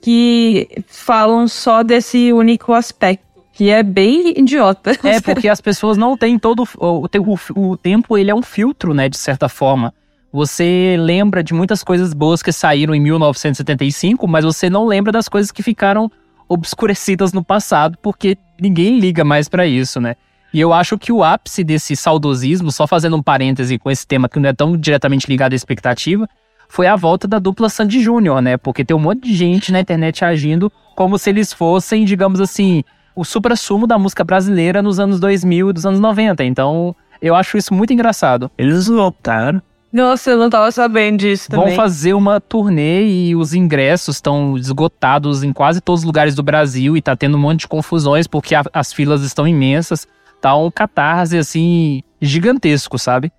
que 0.02 0.68
falam 0.88 1.48
só 1.48 1.84
desse 1.84 2.34
único 2.34 2.74
aspecto. 2.74 3.30
Que 3.54 3.70
é 3.70 3.84
bem 3.84 4.40
idiota. 4.40 4.92
É, 5.04 5.20
porque 5.20 5.50
as 5.50 5.60
pessoas 5.60 5.98
não 5.98 6.18
têm 6.18 6.40
todo. 6.40 6.64
O, 6.78 7.06
o, 7.06 7.72
o 7.72 7.78
tempo, 7.78 8.18
ele 8.18 8.32
é 8.32 8.36
um 8.36 8.42
filtro, 8.42 8.94
né, 8.94 9.10
de 9.10 9.18
certa 9.18 9.50
forma. 9.50 9.94
Você 10.34 10.96
lembra 10.98 11.44
de 11.44 11.54
muitas 11.54 11.84
coisas 11.84 12.14
boas 12.14 12.42
que 12.42 12.54
saíram 12.54 12.96
em 12.96 13.02
1975, 13.02 14.26
mas 14.28 14.46
você 14.46 14.70
não 14.70 14.86
lembra 14.86 15.12
das 15.12 15.28
coisas 15.28 15.52
que 15.52 15.62
ficaram 15.62 16.10
obscurecidas 16.48 17.34
no 17.34 17.44
passado, 17.44 17.98
porque 18.02 18.38
ninguém 18.60 19.00
liga 19.00 19.24
mais 19.26 19.50
para 19.50 19.66
isso, 19.66 20.00
né? 20.00 20.16
E 20.54 20.60
eu 20.60 20.74
acho 20.74 20.98
que 20.98 21.12
o 21.12 21.24
ápice 21.24 21.64
desse 21.64 21.96
saudosismo, 21.96 22.72
só 22.72 22.86
fazendo 22.86 23.16
um 23.16 23.24
parêntese 23.24 23.78
com 23.78 23.90
esse 23.90 24.06
tema 24.06 24.28
que 24.28 24.40
não 24.40 24.50
é 24.50 24.54
tão 24.54 24.76
diretamente 24.78 25.28
ligado 25.28 25.54
à 25.54 25.56
expectativa, 25.56 26.28
foi 26.68 26.88
a 26.88 26.96
volta 26.96 27.28
da 27.28 27.40
dupla 27.40 27.68
Sandy 27.68 28.02
Júnior, 28.02 28.42
né? 28.42 28.58
Porque 28.58 28.86
tem 28.86 28.96
um 28.96 29.00
monte 29.00 29.24
de 29.24 29.36
gente 29.36 29.72
na 29.72 29.82
internet 29.82 30.24
agindo 30.24 30.72
como 30.96 31.18
se 31.18 31.30
eles 31.30 31.52
fossem, 31.52 32.06
digamos 32.06 32.40
assim, 32.40 32.84
o 33.16 33.26
supra-sumo 33.26 33.86
da 33.86 33.98
música 33.98 34.24
brasileira 34.24 34.82
nos 34.82 35.00
anos 35.00 35.20
2000 35.20 35.70
e 35.70 35.74
dos 35.74 35.86
anos 35.86 36.00
90. 36.00 36.44
Então, 36.46 36.96
eu 37.22 37.36
acho 37.36 37.58
isso 37.58 37.74
muito 37.74 37.92
engraçado. 37.92 38.50
Eles 38.58 38.88
voltaram 38.88 39.62
nossa, 39.92 40.32
eu 40.32 40.38
não 40.38 40.50
tava 40.50 40.72
sabendo 40.72 41.18
disso 41.18 41.50
também. 41.50 41.68
Vão 41.68 41.76
fazer 41.76 42.14
uma 42.14 42.40
turnê 42.40 43.06
e 43.06 43.36
os 43.36 43.54
ingressos 43.54 44.16
estão 44.16 44.58
esgotados 44.58 45.44
em 45.44 45.52
quase 45.52 45.82
todos 45.82 46.02
os 46.02 46.06
lugares 46.06 46.34
do 46.34 46.42
Brasil 46.42 46.96
e 46.96 47.02
tá 47.02 47.16
tendo 47.16 47.36
um 47.36 47.40
monte 47.40 47.62
de 47.62 47.68
confusões 47.68 48.26
porque 48.26 48.56
a, 48.56 48.64
as 48.74 48.94
filas 48.94 49.22
estão 49.22 49.48
imensas. 49.48 50.08
Tá 50.40 50.56
um 50.56 50.72
catarse, 50.72 51.38
assim, 51.38 52.02
gigantesco, 52.22 52.98
sabe? 52.98 53.32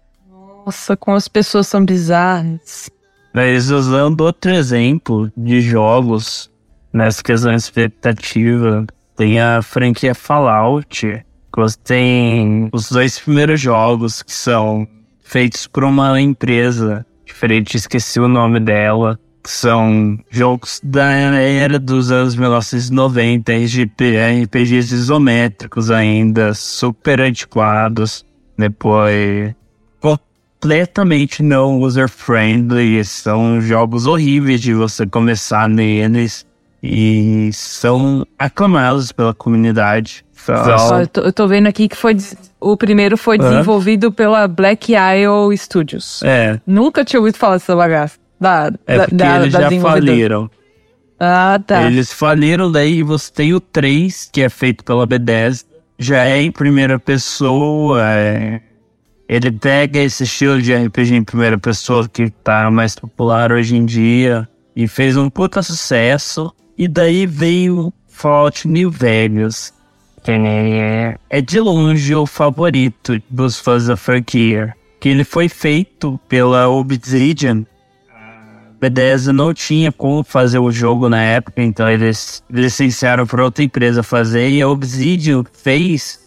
Nossa, 0.64 0.96
como 0.96 1.16
as 1.16 1.26
pessoas 1.26 1.66
são 1.66 1.84
bizarras. 1.84 2.90
Mas 3.32 3.70
usando 3.70 4.20
outro 4.20 4.52
exemplo 4.52 5.32
de 5.36 5.60
jogos 5.60 6.50
nessa 6.92 7.22
questão 7.22 7.50
de 7.50 7.56
expectativa, 7.56 8.86
tem 9.16 9.40
a 9.40 9.62
franquia 9.62 10.14
Fallout, 10.14 11.00
que 11.00 11.60
você 11.60 11.76
tem 11.82 12.68
os 12.72 12.90
dois 12.90 13.18
primeiros 13.18 13.60
jogos 13.60 14.22
que 14.22 14.32
são 14.32 14.86
feitos 15.32 15.66
por 15.66 15.82
uma 15.82 16.20
empresa 16.20 17.06
diferente, 17.24 17.78
esqueci 17.78 18.20
o 18.20 18.28
nome 18.28 18.60
dela. 18.60 19.18
São 19.44 20.18
jogos 20.30 20.78
da 20.84 21.10
era 21.10 21.78
dos 21.78 22.12
anos 22.12 22.36
1990, 22.36 23.50
RPGs 23.50 24.94
isométricos 24.94 25.90
ainda, 25.90 26.52
super 26.52 27.22
antiquados. 27.22 28.26
Depois, 28.58 29.54
completamente 29.98 31.42
não 31.42 31.80
user-friendly. 31.80 33.02
São 33.02 33.58
jogos 33.62 34.06
horríveis 34.06 34.60
de 34.60 34.74
você 34.74 35.06
começar 35.06 35.66
neles. 35.66 36.46
E 36.82 37.50
são 37.52 38.26
aclamados 38.38 39.12
pela 39.12 39.32
comunidade. 39.32 40.24
Então, 40.42 41.00
eu, 41.00 41.06
tô, 41.06 41.20
eu, 41.20 41.32
tô, 41.32 41.46
vendo 41.46 41.68
aqui 41.68 41.88
que 41.88 41.96
foi 41.96 42.16
o 42.60 42.76
primeiro 42.76 43.16
foi 43.16 43.38
desenvolvido 43.38 44.10
pela 44.10 44.48
Black 44.48 44.92
Isle 44.92 45.56
Studios. 45.56 46.20
É. 46.24 46.60
Nunca 46.66 47.04
tinha 47.04 47.20
ouvido 47.20 47.38
falar 47.38 47.54
dessa 47.54 47.76
bagaça. 47.76 48.18
Da, 48.40 48.72
é 48.86 48.96
da, 48.98 49.04
porque 49.04 49.14
da, 49.14 49.36
eles 49.40 49.52
da 49.52 49.70
já 49.70 49.80
faliram. 49.80 50.50
Ah, 51.20 51.60
tá. 51.64 51.84
Eles 51.84 52.12
faliram, 52.12 52.72
daí 52.72 53.04
você 53.04 53.32
tem 53.32 53.54
o 53.54 53.60
3, 53.60 54.28
que 54.32 54.42
é 54.42 54.48
feito 54.48 54.82
pela 54.82 55.06
Bethesda. 55.06 55.70
Já 55.96 56.24
é 56.24 56.42
em 56.42 56.50
primeira 56.50 56.98
pessoa. 56.98 58.02
É... 58.02 58.60
Ele 59.28 59.52
pega 59.52 60.00
esse 60.00 60.24
estilo 60.24 60.60
de 60.60 60.74
RPG 60.74 61.14
em 61.14 61.22
primeira 61.22 61.56
pessoa 61.56 62.08
que 62.08 62.28
tá 62.28 62.68
mais 62.72 62.96
popular 62.96 63.52
hoje 63.52 63.76
em 63.76 63.84
dia. 63.84 64.48
E 64.74 64.88
fez 64.88 65.16
um 65.16 65.30
puta 65.30 65.62
sucesso. 65.62 66.52
E 66.76 66.88
daí 66.88 67.26
veio 67.26 67.92
Fallout 68.08 68.66
New 68.66 68.90
Vegas 68.90 69.72
é, 70.24 71.18
é 71.28 71.40
de 71.40 71.58
longe 71.58 72.14
o 72.14 72.26
favorito 72.26 73.20
dos 73.28 73.58
fãs 73.58 73.86
da 73.86 73.96
franquia. 73.96 74.74
Que 75.00 75.08
ele 75.08 75.24
foi 75.24 75.48
feito 75.48 76.20
pela 76.28 76.68
Obsidian. 76.68 77.66
Bethesda 78.80 79.32
não 79.32 79.52
tinha 79.52 79.90
como 79.92 80.24
fazer 80.24 80.58
o 80.58 80.70
jogo 80.70 81.08
na 81.08 81.20
época, 81.20 81.62
então 81.62 81.88
eles 81.88 82.42
licenciaram 82.50 83.26
para 83.26 83.44
outra 83.44 83.62
empresa 83.62 84.02
fazer 84.02 84.50
e 84.50 84.60
a 84.60 84.68
Obsidian 84.68 85.44
fez 85.52 86.20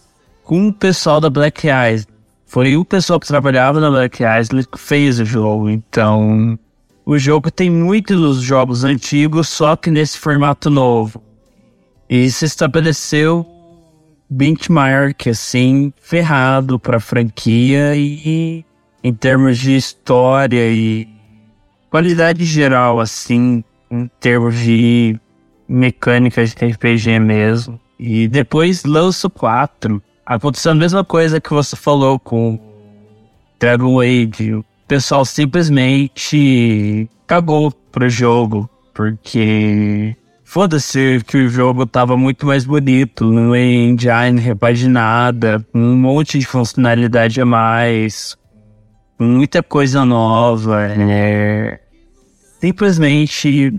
com 0.44 0.70
o 0.70 0.74
pessoal 0.74 1.20
da 1.20 1.30
Black 1.30 1.68
Eyes. 1.68 2.08
Foi 2.46 2.78
o 2.78 2.86
pessoal 2.86 3.20
que 3.20 3.28
trabalhava 3.28 3.82
na 3.82 3.90
Black 3.90 4.24
Eyes 4.24 4.48
que 4.48 4.80
fez 4.80 5.20
o 5.20 5.26
jogo. 5.26 5.70
Então, 5.70 6.58
o 7.06 7.18
jogo 7.20 7.52
tem 7.52 7.70
muitos 7.70 8.20
dos 8.20 8.42
jogos 8.42 8.84
antigos, 8.84 9.48
só 9.48 9.76
que 9.76 9.92
nesse 9.92 10.18
formato 10.18 10.70
novo. 10.70 11.22
E 12.10 12.30
se 12.32 12.46
estabeleceu 12.46 13.46
benchmark, 14.30 15.28
assim, 15.28 15.94
ferrado 16.02 16.80
pra 16.80 17.00
franquia 17.00 17.96
e 17.96 18.66
em 19.04 19.14
termos 19.14 19.60
de 19.60 19.76
história 19.76 20.68
e 20.72 21.08
qualidade 21.92 22.44
geral, 22.44 23.00
assim, 23.00 23.64
em 23.92 24.10
termos 24.20 24.58
de 24.58 25.20
mecânicas 25.68 26.56
de 26.56 26.66
RPG 26.66 27.20
mesmo. 27.20 27.80
E 28.00 28.28
depois 28.28 28.84
lanço 28.84 29.30
4. 29.30 30.02
Aconteceu 30.26 30.72
a 30.72 30.76
mesma 30.76 31.04
coisa 31.04 31.40
que 31.40 31.52
você 31.52 31.76
falou 31.76 32.20
com 32.20 32.60
Dragon 33.60 34.02
Age. 34.02 34.64
O 34.86 34.88
pessoal 34.88 35.26
simplesmente 35.26 37.10
cagou 37.26 37.72
pro 37.92 38.08
jogo, 38.08 38.70
porque 38.94 40.16
foda-se 40.44 41.24
que 41.26 41.38
o 41.38 41.50
jogo 41.50 41.88
tava 41.88 42.16
muito 42.16 42.46
mais 42.46 42.66
bonito, 42.66 43.26
no 43.26 43.56
engine 43.56 44.40
repaginada, 44.40 45.66
um 45.74 45.96
monte 45.96 46.38
de 46.38 46.46
funcionalidade 46.46 47.42
a 47.42 47.46
mais, 47.48 48.38
muita 49.18 49.64
coisa 49.64 50.06
nova, 50.06 50.88
né? 50.90 51.80
Simplesmente 52.62 53.74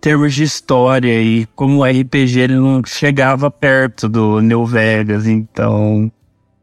termos 0.00 0.34
de 0.34 0.44
história 0.44 1.20
e 1.20 1.46
como 1.56 1.78
o 1.78 1.84
RPG 1.84 2.38
ele 2.38 2.54
não 2.54 2.80
chegava 2.86 3.50
perto 3.50 4.08
do 4.08 4.40
New 4.40 4.64
Vegas, 4.64 5.26
então 5.26 6.12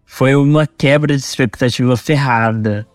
foi 0.05 0.33
uma 0.33 0.65
quebra 0.65 1.13
de 1.13 1.21
expectativa 1.21 1.97
ferrada. 1.97 2.87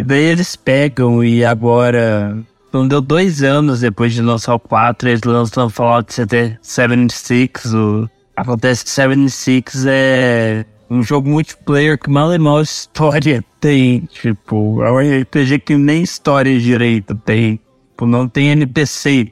E 0.00 0.02
daí 0.02 0.24
eles 0.24 0.56
pegam 0.56 1.22
e 1.22 1.44
agora, 1.44 2.34
não 2.72 2.88
deu 2.88 3.02
dois 3.02 3.42
anos 3.42 3.80
depois 3.80 4.14
de 4.14 4.22
lançar 4.22 4.54
o 4.54 4.58
4, 4.58 5.10
eles 5.10 5.20
lançam 5.24 5.66
o 5.66 5.68
Fallout 5.68 6.10
76, 6.14 7.74
o 7.74 8.08
acontece 8.34 8.82
que 8.82 8.88
76 8.88 9.84
é 9.86 10.64
um 10.88 11.02
jogo 11.02 11.28
multiplayer 11.28 11.98
que 11.98 12.08
mal 12.08 12.32
e 12.32 12.38
mal 12.38 12.62
história 12.62 13.44
tem, 13.60 14.08
tipo, 14.10 14.82
é 14.82 14.90
um 14.90 15.20
RPG 15.20 15.58
que 15.58 15.76
nem 15.76 16.02
história 16.02 16.58
direito 16.58 17.14
tem, 17.14 17.60
tipo, 17.90 18.06
não 18.06 18.26
tem 18.26 18.52
NPC 18.52 19.30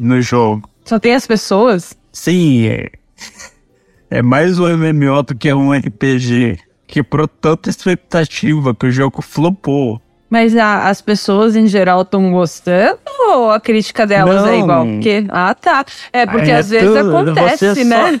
no 0.00 0.22
jogo. 0.22 0.70
Só 0.84 1.00
tem 1.00 1.16
as 1.16 1.26
pessoas? 1.26 1.98
Sim, 2.12 2.68
é, 2.68 2.92
é 4.08 4.22
mais 4.22 4.56
um 4.60 4.68
MMO 4.68 5.24
do 5.24 5.34
que 5.34 5.52
um 5.52 5.72
RPG. 5.72 6.69
Quebrou 6.90 7.28
tanta 7.28 7.70
expectativa 7.70 8.74
que 8.74 8.86
o 8.86 8.90
jogo 8.90 9.22
flopou. 9.22 10.00
Mas 10.28 10.56
a- 10.56 10.88
as 10.88 11.00
pessoas 11.00 11.54
em 11.56 11.66
geral 11.66 12.02
estão 12.02 12.30
gostando 12.32 12.98
ou 13.28 13.50
a 13.50 13.60
crítica 13.60 14.06
delas 14.06 14.44
é 14.44 14.50
Não. 14.52 14.58
igual? 14.60 14.86
Porque, 14.86 15.24
ah, 15.28 15.54
tá. 15.54 15.84
É 16.12 16.26
porque 16.26 16.50
É 16.50 16.56
às 16.56 16.70
vezes 16.70 16.88
tudo, 16.88 17.30
acontece, 17.30 17.84
né? 17.84 18.12
só- 18.12 18.20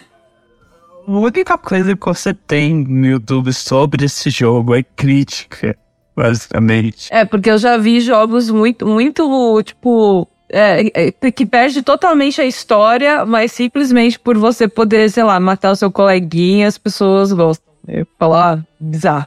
A 1.06 1.10
única 1.18 1.58
coisa 1.58 1.96
que 1.96 2.06
você 2.06 2.32
tem 2.34 2.74
no 2.86 3.06
YouTube 3.06 3.52
sobre 3.52 4.04
esse 4.04 4.30
jogo 4.30 4.74
é 4.74 4.82
crítica, 4.82 5.76
basicamente. 6.16 7.08
É, 7.12 7.24
porque 7.24 7.50
eu 7.50 7.58
já 7.58 7.76
vi 7.76 8.00
jogos 8.00 8.50
muito, 8.50 8.86
muito, 8.86 9.62
tipo. 9.64 10.28
é, 10.52 11.12
é, 11.22 11.30
que 11.30 11.46
perde 11.46 11.80
totalmente 11.80 12.40
a 12.40 12.44
história, 12.44 13.24
mas 13.24 13.52
simplesmente 13.52 14.18
por 14.18 14.36
você 14.36 14.66
poder, 14.66 15.08
sei 15.08 15.22
lá, 15.22 15.38
matar 15.38 15.70
o 15.70 15.76
seu 15.76 15.92
coleguinha, 15.92 16.66
as 16.66 16.76
pessoas 16.76 17.32
gostam. 17.32 17.69
Falar 18.18 18.64
bizarro. 18.78 19.26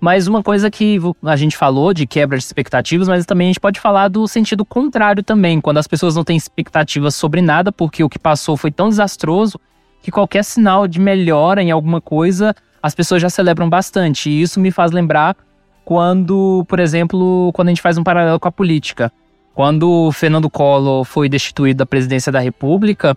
Mas 0.00 0.26
uma 0.26 0.42
coisa 0.42 0.70
que 0.70 0.98
a 1.24 1.36
gente 1.36 1.56
falou 1.56 1.94
de 1.94 2.06
quebra 2.06 2.36
de 2.36 2.44
expectativas, 2.44 3.08
mas 3.08 3.24
também 3.24 3.46
a 3.46 3.50
gente 3.50 3.60
pode 3.60 3.80
falar 3.80 4.08
do 4.08 4.28
sentido 4.28 4.64
contrário 4.64 5.22
também, 5.22 5.60
quando 5.60 5.78
as 5.78 5.86
pessoas 5.86 6.14
não 6.14 6.22
têm 6.22 6.36
expectativas 6.36 7.14
sobre 7.14 7.40
nada, 7.40 7.72
porque 7.72 8.04
o 8.04 8.08
que 8.08 8.18
passou 8.18 8.56
foi 8.56 8.70
tão 8.70 8.88
desastroso 8.88 9.58
que 10.02 10.10
qualquer 10.10 10.44
sinal 10.44 10.86
de 10.86 11.00
melhora 11.00 11.62
em 11.62 11.70
alguma 11.70 12.00
coisa, 12.00 12.54
as 12.82 12.94
pessoas 12.94 13.22
já 13.22 13.30
celebram 13.30 13.68
bastante. 13.68 14.30
E 14.30 14.42
isso 14.42 14.60
me 14.60 14.70
faz 14.70 14.92
lembrar 14.92 15.36
quando, 15.84 16.64
por 16.68 16.78
exemplo, 16.78 17.50
quando 17.54 17.68
a 17.68 17.70
gente 17.70 17.82
faz 17.82 17.96
um 17.96 18.04
paralelo 18.04 18.38
com 18.38 18.48
a 18.48 18.52
política. 18.52 19.10
Quando 19.54 19.90
o 19.90 20.12
Fernando 20.12 20.50
Collor 20.50 21.04
foi 21.04 21.28
destituído 21.28 21.78
da 21.78 21.86
presidência 21.86 22.30
da 22.30 22.38
República 22.38 23.16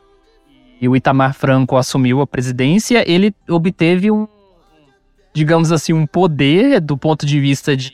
e 0.79 0.87
o 0.87 0.95
Itamar 0.95 1.33
Franco 1.33 1.75
assumiu 1.75 2.21
a 2.21 2.27
presidência, 2.27 3.03
ele 3.05 3.35
obteve 3.49 4.09
um 4.09 4.25
digamos 5.39 5.71
assim, 5.71 5.93
um 5.93 6.06
poder 6.06 6.82
do 6.82 6.97
ponto 6.97 7.25
de 7.25 7.39
vista 7.39 7.78
de, 7.78 7.93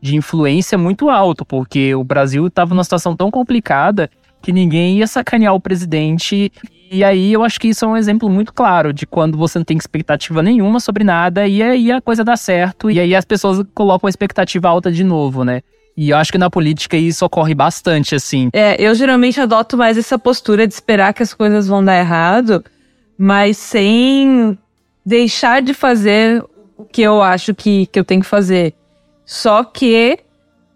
de 0.00 0.16
influência 0.16 0.78
muito 0.78 1.10
alto, 1.10 1.44
porque 1.44 1.94
o 1.94 2.02
Brasil 2.02 2.46
estava 2.46 2.74
numa 2.74 2.82
situação 2.82 3.14
tão 3.14 3.30
complicada 3.30 4.10
que 4.40 4.50
ninguém 4.50 4.96
ia 4.96 5.06
sacanear 5.06 5.54
o 5.54 5.60
presidente. 5.60 6.50
E 6.90 7.04
aí 7.04 7.34
eu 7.34 7.44
acho 7.44 7.60
que 7.60 7.68
isso 7.68 7.84
é 7.84 7.88
um 7.88 7.98
exemplo 7.98 8.30
muito 8.30 8.54
claro 8.54 8.94
de 8.94 9.06
quando 9.06 9.36
você 9.36 9.58
não 9.58 9.64
tem 9.64 9.76
expectativa 9.76 10.42
nenhuma 10.42 10.80
sobre 10.80 11.04
nada 11.04 11.46
e 11.46 11.62
aí 11.62 11.92
a 11.92 12.00
coisa 12.00 12.24
dá 12.24 12.34
certo. 12.34 12.90
E 12.90 12.98
aí 12.98 13.14
as 13.14 13.26
pessoas 13.26 13.62
colocam 13.74 14.06
a 14.06 14.10
expectativa 14.10 14.66
alta 14.66 14.90
de 14.90 15.04
novo, 15.04 15.44
né? 15.44 15.60
E 15.94 16.08
eu 16.08 16.16
acho 16.16 16.32
que 16.32 16.38
na 16.38 16.48
política 16.48 16.96
isso 16.96 17.26
ocorre 17.26 17.54
bastante, 17.54 18.14
assim. 18.14 18.48
É, 18.54 18.80
eu 18.82 18.94
geralmente 18.94 19.38
adoto 19.38 19.76
mais 19.76 19.98
essa 19.98 20.18
postura 20.18 20.66
de 20.66 20.72
esperar 20.72 21.12
que 21.12 21.22
as 21.22 21.34
coisas 21.34 21.68
vão 21.68 21.84
dar 21.84 21.98
errado, 21.98 22.64
mas 23.18 23.58
sem 23.58 24.56
deixar 25.04 25.60
de 25.60 25.74
fazer 25.74 26.42
o 26.80 26.84
que 26.90 27.02
eu 27.02 27.22
acho 27.22 27.54
que, 27.54 27.86
que 27.86 27.98
eu 27.98 28.04
tenho 28.04 28.20
que 28.22 28.26
fazer. 28.26 28.74
Só 29.24 29.62
que 29.64 30.18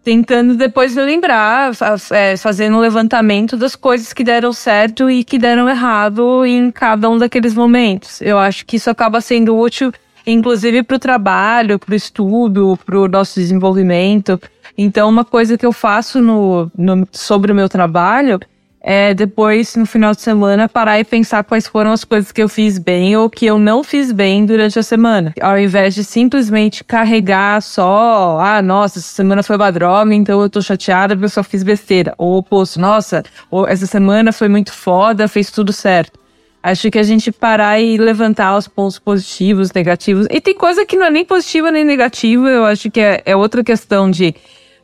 tentando 0.02 0.54
depois 0.54 0.94
me 0.94 1.02
lembrar, 1.02 1.72
é, 2.10 2.36
fazendo 2.36 2.76
um 2.76 2.80
levantamento 2.80 3.56
das 3.56 3.74
coisas 3.74 4.12
que 4.12 4.22
deram 4.22 4.52
certo 4.52 5.08
e 5.10 5.24
que 5.24 5.38
deram 5.38 5.68
errado 5.68 6.44
em 6.44 6.70
cada 6.70 7.08
um 7.08 7.16
daqueles 7.16 7.54
momentos. 7.54 8.20
Eu 8.20 8.38
acho 8.38 8.66
que 8.66 8.76
isso 8.76 8.90
acaba 8.90 9.20
sendo 9.22 9.56
útil, 9.56 9.90
inclusive 10.26 10.82
para 10.82 10.96
o 10.96 10.98
trabalho, 10.98 11.78
para 11.78 11.92
o 11.92 11.96
estudo, 11.96 12.78
para 12.84 12.98
o 13.00 13.08
nosso 13.08 13.40
desenvolvimento. 13.40 14.38
Então, 14.76 15.08
uma 15.08 15.24
coisa 15.24 15.56
que 15.56 15.64
eu 15.64 15.72
faço 15.72 16.20
no, 16.20 16.70
no- 16.76 17.08
sobre 17.10 17.50
o 17.50 17.54
meu 17.54 17.68
trabalho 17.68 18.38
é 18.86 19.14
depois, 19.14 19.74
no 19.76 19.86
final 19.86 20.14
de 20.14 20.20
semana, 20.20 20.68
parar 20.68 21.00
e 21.00 21.04
pensar 21.04 21.42
quais 21.42 21.66
foram 21.66 21.90
as 21.90 22.04
coisas 22.04 22.30
que 22.30 22.42
eu 22.42 22.50
fiz 22.50 22.76
bem 22.76 23.16
ou 23.16 23.30
que 23.30 23.46
eu 23.46 23.58
não 23.58 23.82
fiz 23.82 24.12
bem 24.12 24.44
durante 24.44 24.78
a 24.78 24.82
semana. 24.82 25.32
Ao 25.40 25.58
invés 25.58 25.94
de 25.94 26.04
simplesmente 26.04 26.84
carregar 26.84 27.62
só, 27.62 28.38
ah, 28.38 28.60
nossa, 28.60 28.98
essa 28.98 29.08
semana 29.08 29.42
foi 29.42 29.56
uma 29.56 29.72
droga, 29.72 30.14
então 30.14 30.42
eu 30.42 30.50
tô 30.50 30.60
chateada 30.60 31.14
porque 31.14 31.24
eu 31.24 31.30
só 31.30 31.42
fiz 31.42 31.62
besteira. 31.62 32.14
Ou 32.18 32.36
oposto, 32.36 32.78
nossa, 32.78 33.24
essa 33.68 33.86
semana 33.86 34.32
foi 34.32 34.48
muito 34.48 34.70
foda, 34.70 35.26
fez 35.28 35.50
tudo 35.50 35.72
certo. 35.72 36.20
Acho 36.62 36.90
que 36.90 36.98
a 36.98 37.02
gente 37.02 37.32
parar 37.32 37.80
e 37.80 37.96
levantar 37.96 38.54
os 38.54 38.68
pontos 38.68 38.98
positivos, 38.98 39.72
negativos. 39.72 40.26
E 40.30 40.42
tem 40.42 40.54
coisa 40.54 40.84
que 40.84 40.94
não 40.94 41.06
é 41.06 41.10
nem 41.10 41.24
positiva 41.24 41.70
nem 41.70 41.84
negativa, 41.86 42.50
eu 42.50 42.66
acho 42.66 42.90
que 42.90 43.00
é, 43.00 43.22
é 43.24 43.34
outra 43.34 43.64
questão 43.64 44.10
de 44.10 44.34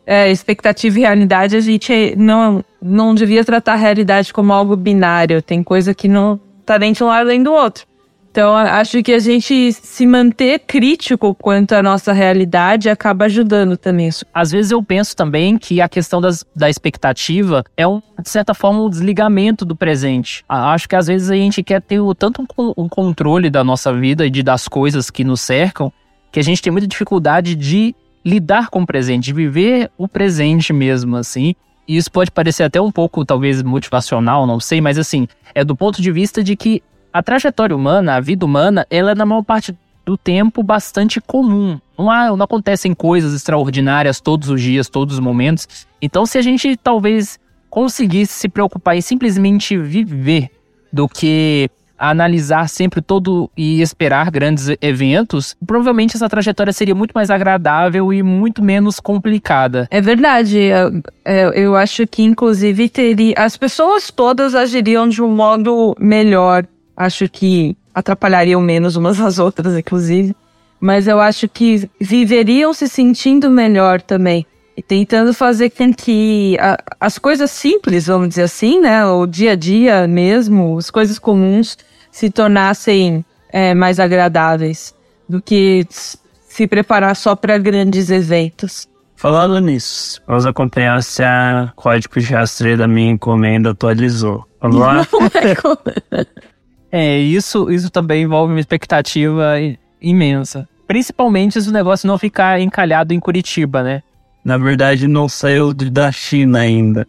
é, 0.07 0.31
expectativa 0.31 0.99
e 0.99 1.03
realidade, 1.03 1.55
a 1.55 1.61
gente 1.61 2.15
não, 2.17 2.65
não 2.83 3.15
devia 3.15 3.45
tratar 3.45 3.75
a 3.75 3.77
realidade 3.77 4.33
como 4.33 4.53
algo 4.53 4.77
binário. 4.77 5.43
Tem 5.43 5.63
coisa 5.63 5.95
que 5.95 6.09
não 6.09 6.41
tá 6.65 6.79
nem 6.79 6.93
de 6.93 7.03
um 7.03 7.07
lado 7.07 7.29
nem 7.29 7.43
do 7.43 7.53
outro. 7.53 7.85
Então, 8.31 8.57
acho 8.57 9.03
que 9.03 9.13
a 9.13 9.19
gente 9.19 9.73
se 9.73 10.07
manter 10.07 10.61
crítico 10.61 11.35
quanto 11.35 11.73
à 11.73 11.83
nossa 11.83 12.13
realidade 12.13 12.89
acaba 12.89 13.25
ajudando 13.25 13.77
também 13.77 14.07
isso. 14.07 14.25
Às 14.33 14.53
vezes 14.53 14.71
eu 14.71 14.81
penso 14.81 15.17
também 15.17 15.59
que 15.59 15.81
a 15.81 15.89
questão 15.89 16.21
das, 16.21 16.47
da 16.55 16.71
expectativa 16.71 17.65
é, 17.77 17.85
um, 17.89 18.01
de 18.23 18.31
certa 18.31 18.55
forma, 18.55 18.85
um 18.85 18.89
desligamento 18.89 19.65
do 19.65 19.75
presente. 19.75 20.45
Acho 20.49 20.89
que 20.89 20.95
às 20.95 21.09
vezes 21.09 21.29
a 21.29 21.35
gente 21.35 21.61
quer 21.65 21.83
ter 21.83 21.99
o- 21.99 22.15
tanto 22.15 22.47
um, 22.57 22.73
um 22.77 22.89
controle 22.89 23.51
da 23.51 23.65
nossa 23.65 23.93
vida 23.93 24.25
e 24.25 24.31
de, 24.31 24.45
das 24.45 24.69
coisas 24.69 25.11
que 25.11 25.25
nos 25.25 25.41
cercam, 25.41 25.93
que 26.31 26.39
a 26.39 26.45
gente 26.45 26.63
tem 26.63 26.71
muita 26.71 26.87
dificuldade 26.87 27.57
de 27.57 27.97
lidar 28.25 28.69
com 28.71 28.83
o 28.83 28.87
presente, 28.87 29.25
de 29.25 29.33
viver 29.33 29.91
o 29.99 30.07
presente 30.07 30.73
mesmo, 30.73 31.17
assim. 31.17 31.57
E 31.87 31.97
isso 31.97 32.11
pode 32.11 32.31
parecer 32.31 32.63
até 32.63 32.81
um 32.81 32.91
pouco, 32.91 33.25
talvez, 33.25 33.63
motivacional, 33.63 34.47
não 34.47 34.61
sei, 34.61 34.81
mas 34.81 34.99
assim, 34.99 35.27
é 35.55 35.65
do 35.65 35.75
ponto 35.75 36.01
de 36.01 36.13
vista 36.13 36.43
de 36.43 36.57
que 36.57 36.83
a 37.13 37.23
trajetória 37.23 37.75
humana, 37.75 38.17
a 38.17 38.21
vida 38.21 38.45
humana, 38.45 38.87
ela 38.89 39.13
é 39.13 39.15
na 39.15 39.27
maior 39.27 39.43
parte 39.43 39.77
do 40.05 40.17
tempo 40.17 40.63
bastante 40.63 41.21
comum. 41.21 41.81
Não, 41.99 42.11
há, 42.11 42.35
não 42.37 42.45
acontecem 42.45 42.95
coisas 42.95 43.35
extraordinárias 43.35 44.21
todos 44.21 44.49
os 44.49 44.61
dias, 44.61 44.89
todos 44.89 45.15
os 45.15 45.21
momentos. 45.21 45.87
Então, 46.01 46.25
se 46.25 46.39
a 46.39 46.43
gente 46.43 46.77
talvez 46.77 47.39
conseguisse 47.69 48.33
se 48.35 48.49
preocupar 48.49 48.97
em 48.97 49.01
simplesmente 49.01 49.77
viver 49.77 50.51
do 50.93 51.09
que 51.09 51.71
analisar 52.01 52.69
sempre 52.69 53.01
todo 53.03 53.51
e 53.57 53.83
esperar 53.83 54.31
grandes 54.31 54.69
eventos, 54.81 55.55
provavelmente 55.67 56.17
essa 56.17 56.29
trajetória 56.29 56.73
seria 56.73 56.95
muito 56.95 57.13
mais 57.13 57.31
agradável 57.31 58.13
e 58.13 58.23
muito 58.23 58.63
menos 58.65 58.99
complicada. 58.99 59.87
É 59.91 60.01
verdade. 60.01 60.59
Eu, 60.59 61.03
eu- 61.25 61.53
eu 61.53 61.77
acho 61.77 62.07
que, 62.07 62.23
inclusive, 62.23 62.89
teria. 62.89 63.35
As 63.37 63.57
pessoas 63.57 64.11
todas 64.11 64.55
agiriam 64.55 65.09
de 65.09 65.23
um 65.23 65.29
modo 65.35 65.95
melhor. 66.01 66.67
Acho 66.97 67.29
que 67.29 67.77
atrapalhariam 67.95 68.61
menos 68.61 68.97
umas 68.97 69.21
às 69.21 69.39
outras, 69.39 69.77
inclusive. 69.77 70.35
Mas 70.81 71.07
eu 71.07 71.21
acho 71.21 71.47
que 71.49 71.89
viveriam 72.01 72.73
se 72.73 72.89
sentindo 72.89 73.51
melhor 73.51 74.01
também. 74.01 74.47
E 74.77 74.83
tentando 74.83 75.35
fazer 75.35 75.69
com 75.71 75.93
que 75.93 76.57
a- 76.59 76.79
as 76.99 77.19
coisas 77.19 77.51
simples, 77.51 78.07
vamos 78.07 78.31
dizer 78.31 78.43
assim, 78.45 78.81
né? 78.81 79.05
O 79.05 79.27
dia 79.27 79.53
a 79.53 79.55
dia 79.55 80.07
mesmo, 80.09 80.79
as 80.79 80.91
coisas 80.91 81.19
comuns 81.19 81.77
se 82.11 82.31
tornassem 82.31 83.25
é, 83.53 83.75
mais 83.75 84.01
agradáveis 84.01 84.95
do 85.29 85.41
que 85.41 85.87
se 85.91 86.67
preparar 86.67 87.15
só 87.15 87.37
para 87.37 87.57
grandes 87.59 88.11
eventos. 88.11 88.89
Falando 89.17 89.61
nisso, 89.61 90.21
vamos 90.27 90.47
acompanhar 90.47 91.03
se 91.03 91.23
a 91.23 91.73
código 91.77 92.19
de 92.19 92.33
rastreio 92.33 92.79
da 92.79 92.89
minha 92.89 93.13
encomenda 93.13 93.71
atualizou. 93.71 94.47
Vamos 94.61 94.79
lá? 94.79 95.07
é, 96.91 97.19
isso, 97.19 97.71
isso 97.71 97.91
também 97.91 98.23
envolve 98.23 98.53
uma 98.53 98.61
expectativa 98.61 99.55
imensa. 100.01 100.67
Principalmente 100.87 101.61
se 101.61 101.69
o 101.69 101.73
negócio 101.73 102.09
não 102.09 102.19
ficar 102.19 102.61
encalhado 102.61 103.13
em 103.13 103.21
Curitiba, 103.21 103.83
né? 103.83 104.03
Na 104.45 104.57
verdade, 104.57 105.07
não 105.07 105.29
saiu 105.29 105.73
da 105.75 106.11
China 106.11 106.61
ainda. 106.61 107.07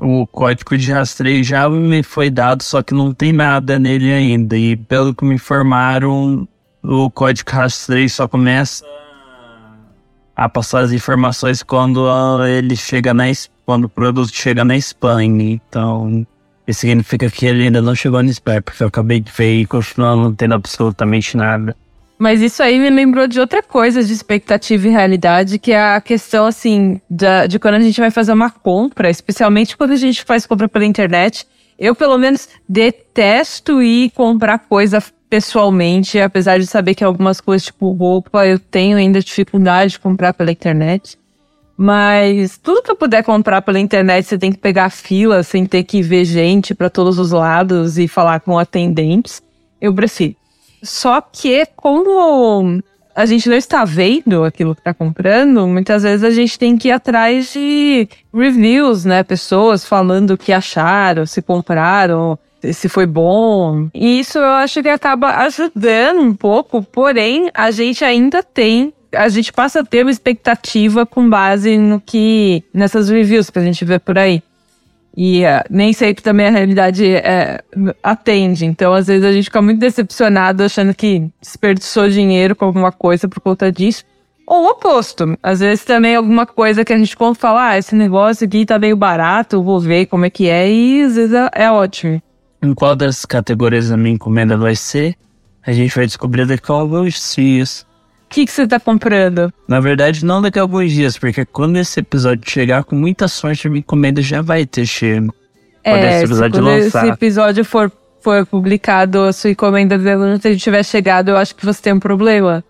O 0.00 0.26
código 0.26 0.76
de 0.76 0.92
rastreio 0.92 1.44
já 1.44 1.68
me 1.68 2.02
foi 2.02 2.30
dado, 2.30 2.62
só 2.62 2.82
que 2.82 2.94
não 2.94 3.12
tem 3.12 3.32
nada 3.32 3.78
nele 3.78 4.12
ainda. 4.12 4.56
E 4.56 4.76
pelo 4.76 5.14
que 5.14 5.24
me 5.24 5.34
informaram, 5.34 6.48
o 6.82 7.10
código 7.10 7.50
de 7.50 7.56
rastreio 7.56 8.10
só 8.10 8.26
começa 8.26 8.84
a 10.36 10.48
passar 10.48 10.80
as 10.80 10.92
informações 10.92 11.62
quando 11.62 12.08
ele 12.44 12.76
chega 12.76 13.14
na 13.14 13.24
quando 13.64 13.84
o 13.84 13.88
produto 13.88 14.34
chega 14.34 14.64
na 14.64 14.76
Espanha. 14.76 15.52
Então, 15.52 16.26
isso 16.66 16.80
significa 16.80 17.30
que 17.30 17.46
ele 17.46 17.64
ainda 17.64 17.80
não 17.80 17.94
chegou 17.94 18.22
na 18.22 18.30
Espanha, 18.30 18.60
porque 18.60 18.82
eu 18.82 18.88
acabei 18.88 19.20
de 19.20 19.30
ver 19.30 19.60
e 19.60 19.66
continuando 19.66 20.22
não 20.22 20.34
tendo 20.34 20.54
absolutamente 20.54 21.36
nada. 21.36 21.76
Mas 22.18 22.40
isso 22.40 22.62
aí 22.62 22.78
me 22.78 22.90
lembrou 22.90 23.26
de 23.26 23.40
outra 23.40 23.62
coisa 23.62 24.02
de 24.02 24.12
expectativa 24.12 24.86
e 24.86 24.90
realidade, 24.90 25.58
que 25.58 25.72
é 25.72 25.80
a 25.80 26.00
questão, 26.00 26.46
assim, 26.46 27.00
de, 27.10 27.48
de 27.48 27.58
quando 27.58 27.74
a 27.74 27.80
gente 27.80 28.00
vai 28.00 28.10
fazer 28.10 28.32
uma 28.32 28.50
compra, 28.50 29.10
especialmente 29.10 29.76
quando 29.76 29.90
a 29.90 29.96
gente 29.96 30.22
faz 30.24 30.46
compra 30.46 30.68
pela 30.68 30.84
internet. 30.84 31.46
Eu, 31.76 31.94
pelo 31.94 32.16
menos, 32.16 32.48
detesto 32.68 33.82
ir 33.82 34.10
comprar 34.10 34.58
coisa 34.60 35.02
pessoalmente, 35.28 36.20
apesar 36.20 36.60
de 36.60 36.66
saber 36.66 36.94
que 36.94 37.02
algumas 37.02 37.40
coisas, 37.40 37.66
tipo 37.66 37.90
roupa, 37.90 38.46
eu 38.46 38.58
tenho 38.58 38.96
ainda 38.96 39.18
dificuldade 39.20 39.92
de 39.92 39.98
comprar 39.98 40.32
pela 40.32 40.52
internet. 40.52 41.18
Mas 41.76 42.56
tudo 42.56 42.82
que 42.82 42.90
eu 42.90 42.94
puder 42.94 43.24
comprar 43.24 43.60
pela 43.62 43.80
internet, 43.80 44.24
você 44.24 44.38
tem 44.38 44.52
que 44.52 44.58
pegar 44.58 44.90
fila 44.90 45.42
sem 45.42 45.66
ter 45.66 45.82
que 45.82 46.00
ver 46.00 46.24
gente 46.24 46.72
para 46.72 46.88
todos 46.88 47.18
os 47.18 47.32
lados 47.32 47.98
e 47.98 48.06
falar 48.06 48.38
com 48.40 48.56
atendentes. 48.56 49.42
Eu 49.80 49.92
prefiro. 49.92 50.36
Só 50.84 51.20
que, 51.20 51.66
como 51.74 52.82
a 53.14 53.26
gente 53.26 53.48
não 53.48 53.56
está 53.56 53.84
vendo 53.84 54.44
aquilo 54.44 54.74
que 54.74 54.80
está 54.80 54.92
comprando, 54.92 55.66
muitas 55.66 56.02
vezes 56.02 56.24
a 56.24 56.30
gente 56.30 56.58
tem 56.58 56.76
que 56.76 56.88
ir 56.88 56.92
atrás 56.92 57.52
de 57.52 58.08
reviews, 58.32 59.04
né? 59.04 59.22
Pessoas 59.22 59.84
falando 59.84 60.32
o 60.32 60.38
que 60.38 60.52
acharam, 60.52 61.24
se 61.24 61.40
compraram, 61.40 62.38
se 62.72 62.88
foi 62.88 63.06
bom. 63.06 63.88
E 63.94 64.20
isso 64.20 64.38
eu 64.38 64.44
acho 64.44 64.82
que 64.82 64.88
acaba 64.88 65.36
ajudando 65.44 66.20
um 66.20 66.34
pouco, 66.34 66.82
porém, 66.82 67.50
a 67.54 67.70
gente 67.70 68.04
ainda 68.04 68.42
tem 68.42 68.92
a 69.16 69.28
gente 69.28 69.52
passa 69.52 69.78
a 69.78 69.84
ter 69.84 70.02
uma 70.02 70.10
expectativa 70.10 71.06
com 71.06 71.30
base 71.30 71.78
no 71.78 72.00
que 72.00 72.64
nessas 72.74 73.08
reviews 73.08 73.48
que 73.48 73.60
a 73.60 73.62
gente 73.62 73.84
vê 73.84 73.96
por 73.98 74.18
aí. 74.18 74.42
E 75.16 75.44
uh, 75.44 75.62
nem 75.70 75.92
sempre 75.92 76.22
também 76.22 76.46
a 76.46 76.50
realidade 76.50 77.06
é, 77.06 77.62
atende. 78.02 78.66
Então, 78.66 78.92
às 78.92 79.06
vezes, 79.06 79.24
a 79.24 79.32
gente 79.32 79.44
fica 79.44 79.62
muito 79.62 79.78
decepcionado 79.78 80.62
achando 80.62 80.92
que 80.92 81.30
desperdiçou 81.40 82.08
dinheiro 82.08 82.56
com 82.56 82.64
alguma 82.64 82.90
coisa 82.90 83.28
por 83.28 83.40
conta 83.40 83.70
disso. 83.70 84.04
Ou 84.46 84.64
o 84.64 84.70
oposto. 84.70 85.38
Às 85.42 85.60
vezes 85.60 85.84
também 85.84 86.16
alguma 86.16 86.44
coisa 86.44 86.84
que 86.84 86.92
a 86.92 86.98
gente 86.98 87.16
compra 87.16 87.40
fala, 87.40 87.68
ah, 87.68 87.78
esse 87.78 87.94
negócio 87.94 88.46
aqui 88.46 88.66
tá 88.66 88.78
meio 88.78 88.96
barato, 88.96 89.62
vou 89.62 89.80
ver 89.80 90.06
como 90.06 90.26
é 90.26 90.30
que 90.30 90.48
é, 90.48 90.70
e 90.70 91.02
às 91.02 91.16
vezes 91.16 91.32
é, 91.32 91.50
é 91.54 91.70
ótimo. 91.70 92.20
Em 92.62 92.74
qual 92.74 92.94
das 92.94 93.24
categorias 93.24 93.90
a 93.90 93.96
minha 93.96 94.14
encomenda 94.14 94.56
vai 94.56 94.76
ser? 94.76 95.14
A 95.66 95.72
gente 95.72 95.94
vai 95.94 96.06
descobrir 96.06 96.46
daqui 96.46 96.70
a 96.70 96.74
alguns 96.74 97.34
dias 97.34 97.86
que, 98.34 98.46
que 98.46 98.52
você 98.52 98.66
tá 98.66 98.80
comprando? 98.80 99.52
Na 99.68 99.78
verdade, 99.78 100.24
não 100.24 100.42
daqui 100.42 100.58
a 100.58 100.62
alguns 100.62 100.90
dias, 100.90 101.16
porque 101.16 101.44
quando 101.44 101.76
esse 101.76 102.00
episódio 102.00 102.50
chegar, 102.50 102.82
com 102.82 102.96
muita 102.96 103.28
sorte, 103.28 103.68
a 103.68 103.70
minha 103.70 103.78
encomenda 103.78 104.20
já 104.20 104.42
vai 104.42 104.66
ter 104.66 104.84
chego. 104.84 105.32
É, 105.84 106.16
esse 106.16 106.24
episódio 106.24 106.60
quando 106.60 106.70
esse 106.70 107.06
episódio 107.06 107.64
for, 107.64 107.92
for 108.20 108.44
publicado, 108.44 109.22
a 109.22 109.32
sua 109.32 109.50
encomenda 109.50 109.96
de 109.96 110.56
tiver 110.56 110.82
chegado, 110.82 111.28
eu 111.28 111.36
acho 111.36 111.54
que 111.54 111.64
você 111.64 111.80
tem 111.80 111.92
um 111.92 112.00
problema. 112.00 112.64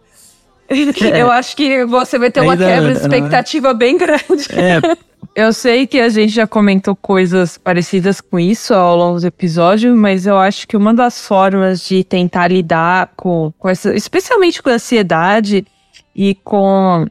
É. 0.68 0.74
Eu 1.20 1.30
acho 1.30 1.54
que 1.56 1.84
você 1.84 2.18
vai 2.18 2.30
ter 2.30 2.40
uma 2.40 2.52
Ainda, 2.52 2.66
quebra 2.66 2.92
de 2.94 3.00
expectativa 3.00 3.68
não. 3.68 3.78
bem 3.78 3.98
grande. 3.98 4.48
É. 4.50 4.80
Eu 5.34 5.52
sei 5.52 5.86
que 5.86 6.00
a 6.00 6.08
gente 6.08 6.32
já 6.32 6.46
comentou 6.46 6.96
coisas 6.96 7.56
parecidas 7.56 8.20
com 8.20 8.38
isso 8.38 8.74
ao 8.74 8.96
longo 8.96 9.20
do 9.20 9.26
episódio, 9.26 9.96
mas 9.96 10.26
eu 10.26 10.36
acho 10.36 10.66
que 10.66 10.76
uma 10.76 10.92
das 10.92 11.26
formas 11.26 11.86
de 11.86 12.02
tentar 12.02 12.48
lidar 12.48 13.12
com, 13.16 13.52
com 13.58 13.68
essa, 13.68 13.94
especialmente 13.94 14.62
com 14.62 14.70
a 14.70 14.74
ansiedade 14.74 15.66
e 16.14 16.34
com 16.34 17.06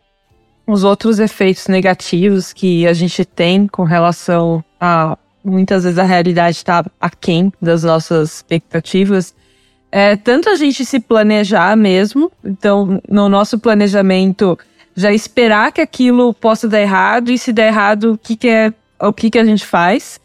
os 0.65 0.83
outros 0.83 1.19
efeitos 1.19 1.67
negativos 1.67 2.53
que 2.53 2.87
a 2.87 2.93
gente 2.93 3.25
tem 3.25 3.67
com 3.67 3.83
relação 3.83 4.63
a 4.79 5.17
muitas 5.43 5.83
vezes 5.83 5.99
a 5.99 6.03
realidade 6.03 6.57
está 6.57 6.85
aquém 6.99 7.51
das 7.61 7.83
nossas 7.83 8.35
expectativas. 8.35 9.35
É 9.91 10.15
tanto 10.15 10.49
a 10.49 10.55
gente 10.55 10.85
se 10.85 10.99
planejar 10.99 11.75
mesmo, 11.75 12.31
então 12.43 13.01
no 13.07 13.29
nosso 13.29 13.59
planejamento 13.59 14.57
já 14.95 15.11
esperar 15.11 15.71
que 15.71 15.81
aquilo 15.81 16.33
possa 16.33 16.67
dar 16.67 16.81
errado 16.81 17.31
e 17.31 17.37
se 17.37 17.51
der 17.51 17.67
errado, 17.67 18.13
o 18.13 18.17
que, 18.17 18.35
que 18.35 18.47
é 18.47 18.73
o 18.99 19.11
que, 19.11 19.29
que 19.29 19.39
a 19.39 19.45
gente 19.45 19.65
faz. 19.65 20.19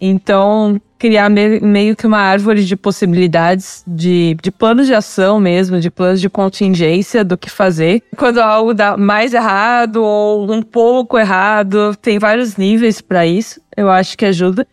Então, 0.00 0.80
criar 0.98 1.28
me, 1.28 1.60
meio 1.60 1.94
que 1.94 2.06
uma 2.06 2.18
árvore 2.18 2.64
de 2.64 2.76
possibilidades, 2.76 3.84
de, 3.86 4.36
de 4.42 4.50
planos 4.50 4.86
de 4.86 4.94
ação 4.94 5.38
mesmo, 5.38 5.80
de 5.80 5.90
planos 5.90 6.20
de 6.20 6.28
contingência 6.28 7.24
do 7.24 7.36
que 7.36 7.50
fazer. 7.50 8.02
Quando 8.16 8.38
algo 8.38 8.74
dá 8.74 8.96
mais 8.96 9.34
errado 9.34 10.02
ou 10.02 10.50
um 10.52 10.62
pouco 10.62 11.18
errado, 11.18 11.94
tem 12.00 12.18
vários 12.18 12.56
níveis 12.56 13.00
para 13.00 13.26
isso, 13.26 13.60
eu 13.76 13.90
acho 13.90 14.16
que 14.16 14.24
ajuda. 14.24 14.66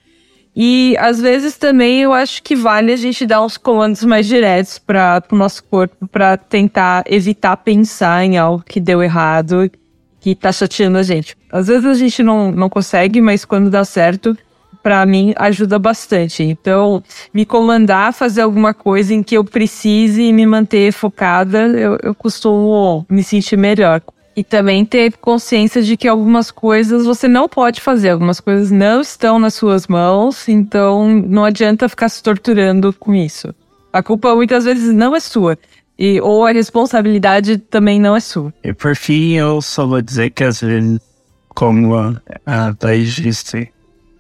E 0.61 0.97
às 0.99 1.21
vezes 1.21 1.57
também 1.57 2.01
eu 2.01 2.11
acho 2.11 2.43
que 2.43 2.53
vale 2.53 2.91
a 2.91 2.97
gente 2.97 3.25
dar 3.25 3.41
uns 3.41 3.55
comandos 3.55 4.03
mais 4.03 4.27
diretos 4.27 4.77
para 4.77 5.23
o 5.31 5.35
nosso 5.37 5.63
corpo 5.63 6.05
para 6.05 6.35
tentar 6.35 7.05
evitar 7.07 7.55
pensar 7.55 8.25
em 8.25 8.37
algo 8.37 8.61
que 8.67 8.77
deu 8.81 9.01
errado, 9.01 9.71
que 10.19 10.35
tá 10.35 10.51
chateando 10.51 10.97
a 10.97 11.03
gente. 11.03 11.37
Às 11.49 11.67
vezes 11.67 11.85
a 11.85 11.93
gente 11.93 12.21
não, 12.21 12.51
não 12.51 12.69
consegue, 12.69 13.21
mas 13.21 13.45
quando 13.45 13.69
dá 13.69 13.85
certo, 13.85 14.37
para 14.83 15.05
mim 15.05 15.33
ajuda 15.37 15.79
bastante. 15.79 16.43
Então, 16.43 17.01
me 17.33 17.45
comandar 17.45 18.09
a 18.09 18.11
fazer 18.11 18.41
alguma 18.41 18.73
coisa 18.73 19.13
em 19.13 19.23
que 19.23 19.37
eu 19.37 19.45
precise 19.45 20.33
me 20.33 20.45
manter 20.45 20.91
focada, 20.91 21.69
eu, 21.69 21.97
eu 22.03 22.13
costumo 22.13 23.05
me 23.09 23.23
sentir 23.23 23.55
melhor. 23.55 24.01
E 24.39 24.43
também 24.45 24.85
ter 24.85 25.17
consciência 25.17 25.83
de 25.83 25.97
que 25.97 26.07
algumas 26.07 26.49
coisas 26.49 27.05
você 27.05 27.27
não 27.27 27.49
pode 27.49 27.81
fazer, 27.81 28.11
algumas 28.11 28.39
coisas 28.39 28.71
não 28.71 29.01
estão 29.01 29.37
nas 29.37 29.53
suas 29.53 29.85
mãos, 29.85 30.47
então 30.47 31.09
não 31.09 31.43
adianta 31.43 31.89
ficar 31.89 32.07
se 32.07 32.23
torturando 32.23 32.93
com 32.93 33.13
isso. 33.13 33.53
A 33.91 34.01
culpa 34.01 34.33
muitas 34.33 34.63
vezes 34.63 34.93
não 34.93 35.13
é 35.13 35.19
sua. 35.19 35.57
E, 35.97 36.21
ou 36.21 36.45
a 36.45 36.53
responsabilidade 36.53 37.57
também 37.57 37.99
não 37.99 38.15
é 38.15 38.21
sua. 38.21 38.53
E 38.63 38.71
por 38.71 38.95
fim, 38.95 39.33
eu 39.33 39.61
só 39.61 39.85
vou 39.85 40.01
dizer 40.01 40.29
que 40.29 40.45
às 40.45 40.61
vezes, 40.61 41.01
como 41.49 41.95
a, 41.95 42.21
a 42.45 42.73
Thaís 42.73 43.15
disse, 43.15 43.67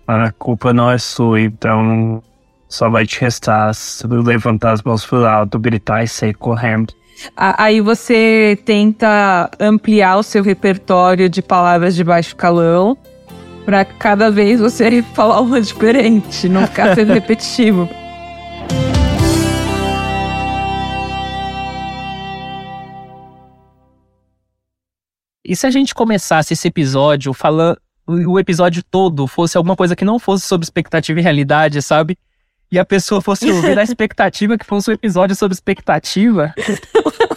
a 0.05 0.33
culpa 0.33 0.73
não 0.73 0.91
é 0.91 0.97
sua, 0.97 1.39
então 1.39 2.21
só 2.67 2.89
vai 2.89 3.05
te 3.05 3.21
restar 3.21 3.71
levantar 4.03 4.73
as 4.73 4.83
mãos 4.83 5.05
pro 5.05 5.25
alto, 5.25 5.57
gritar 5.57 6.03
e 6.03 6.09
sair 6.09 6.33
correndo. 6.33 6.93
Aí 7.35 7.81
você 7.81 8.57
tenta 8.65 9.49
ampliar 9.59 10.17
o 10.17 10.23
seu 10.23 10.43
repertório 10.43 11.29
de 11.29 11.41
palavras 11.41 11.95
de 11.95 12.03
baixo 12.03 12.35
calão 12.35 12.97
para 13.65 13.83
cada 13.85 14.31
vez 14.31 14.59
você 14.59 15.01
falar 15.13 15.41
uma 15.41 15.61
diferente, 15.61 16.47
não 16.47 16.65
ficar 16.67 16.93
sendo 16.95 17.13
repetitivo. 17.13 17.89
E 25.45 25.55
se 25.55 25.65
a 25.65 25.71
gente 25.71 25.95
começasse 25.95 26.53
esse 26.53 26.67
episódio 26.67 27.33
falando 27.33 27.77
o 28.07 28.39
episódio 28.39 28.81
todo 28.89 29.27
fosse 29.27 29.55
alguma 29.55 29.75
coisa 29.75 29.95
que 29.95 30.03
não 30.03 30.17
fosse 30.17 30.47
sobre 30.47 30.63
expectativa 30.65 31.19
e 31.19 31.23
realidade, 31.23 31.79
sabe? 31.79 32.17
e 32.71 32.77
a 32.77 32.85
pessoa 32.85 33.21
fosse 33.21 33.49
ouvir 33.51 33.77
a 33.79 33.83
expectativa 33.83 34.57
que 34.57 34.65
fosse 34.65 34.89
um 34.89 34.93
episódio 34.93 35.35
sobre 35.35 35.53
expectativa. 35.53 36.53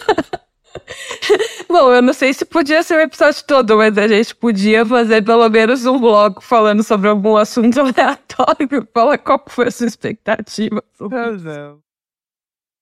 Bom, 1.67 1.93
eu 1.93 2.01
não 2.01 2.13
sei 2.13 2.33
se 2.33 2.45
podia 2.45 2.83
ser 2.83 2.97
o 2.97 3.01
episódio 3.01 3.43
todo, 3.45 3.77
mas 3.77 3.97
a 3.97 4.07
gente 4.07 4.35
podia 4.35 4.85
fazer 4.85 5.23
pelo 5.23 5.49
menos 5.49 5.85
um 5.85 5.99
blog 5.99 6.41
falando 6.41 6.83
sobre 6.83 7.09
algum 7.09 7.35
assunto 7.35 7.79
aleatório. 7.81 8.87
Fala 8.93 9.17
qual 9.17 9.43
foi 9.47 9.67
a 9.67 9.71
sua 9.71 9.87
expectativa. 9.87 10.83
Não, 10.99 11.33
não. 11.33 11.82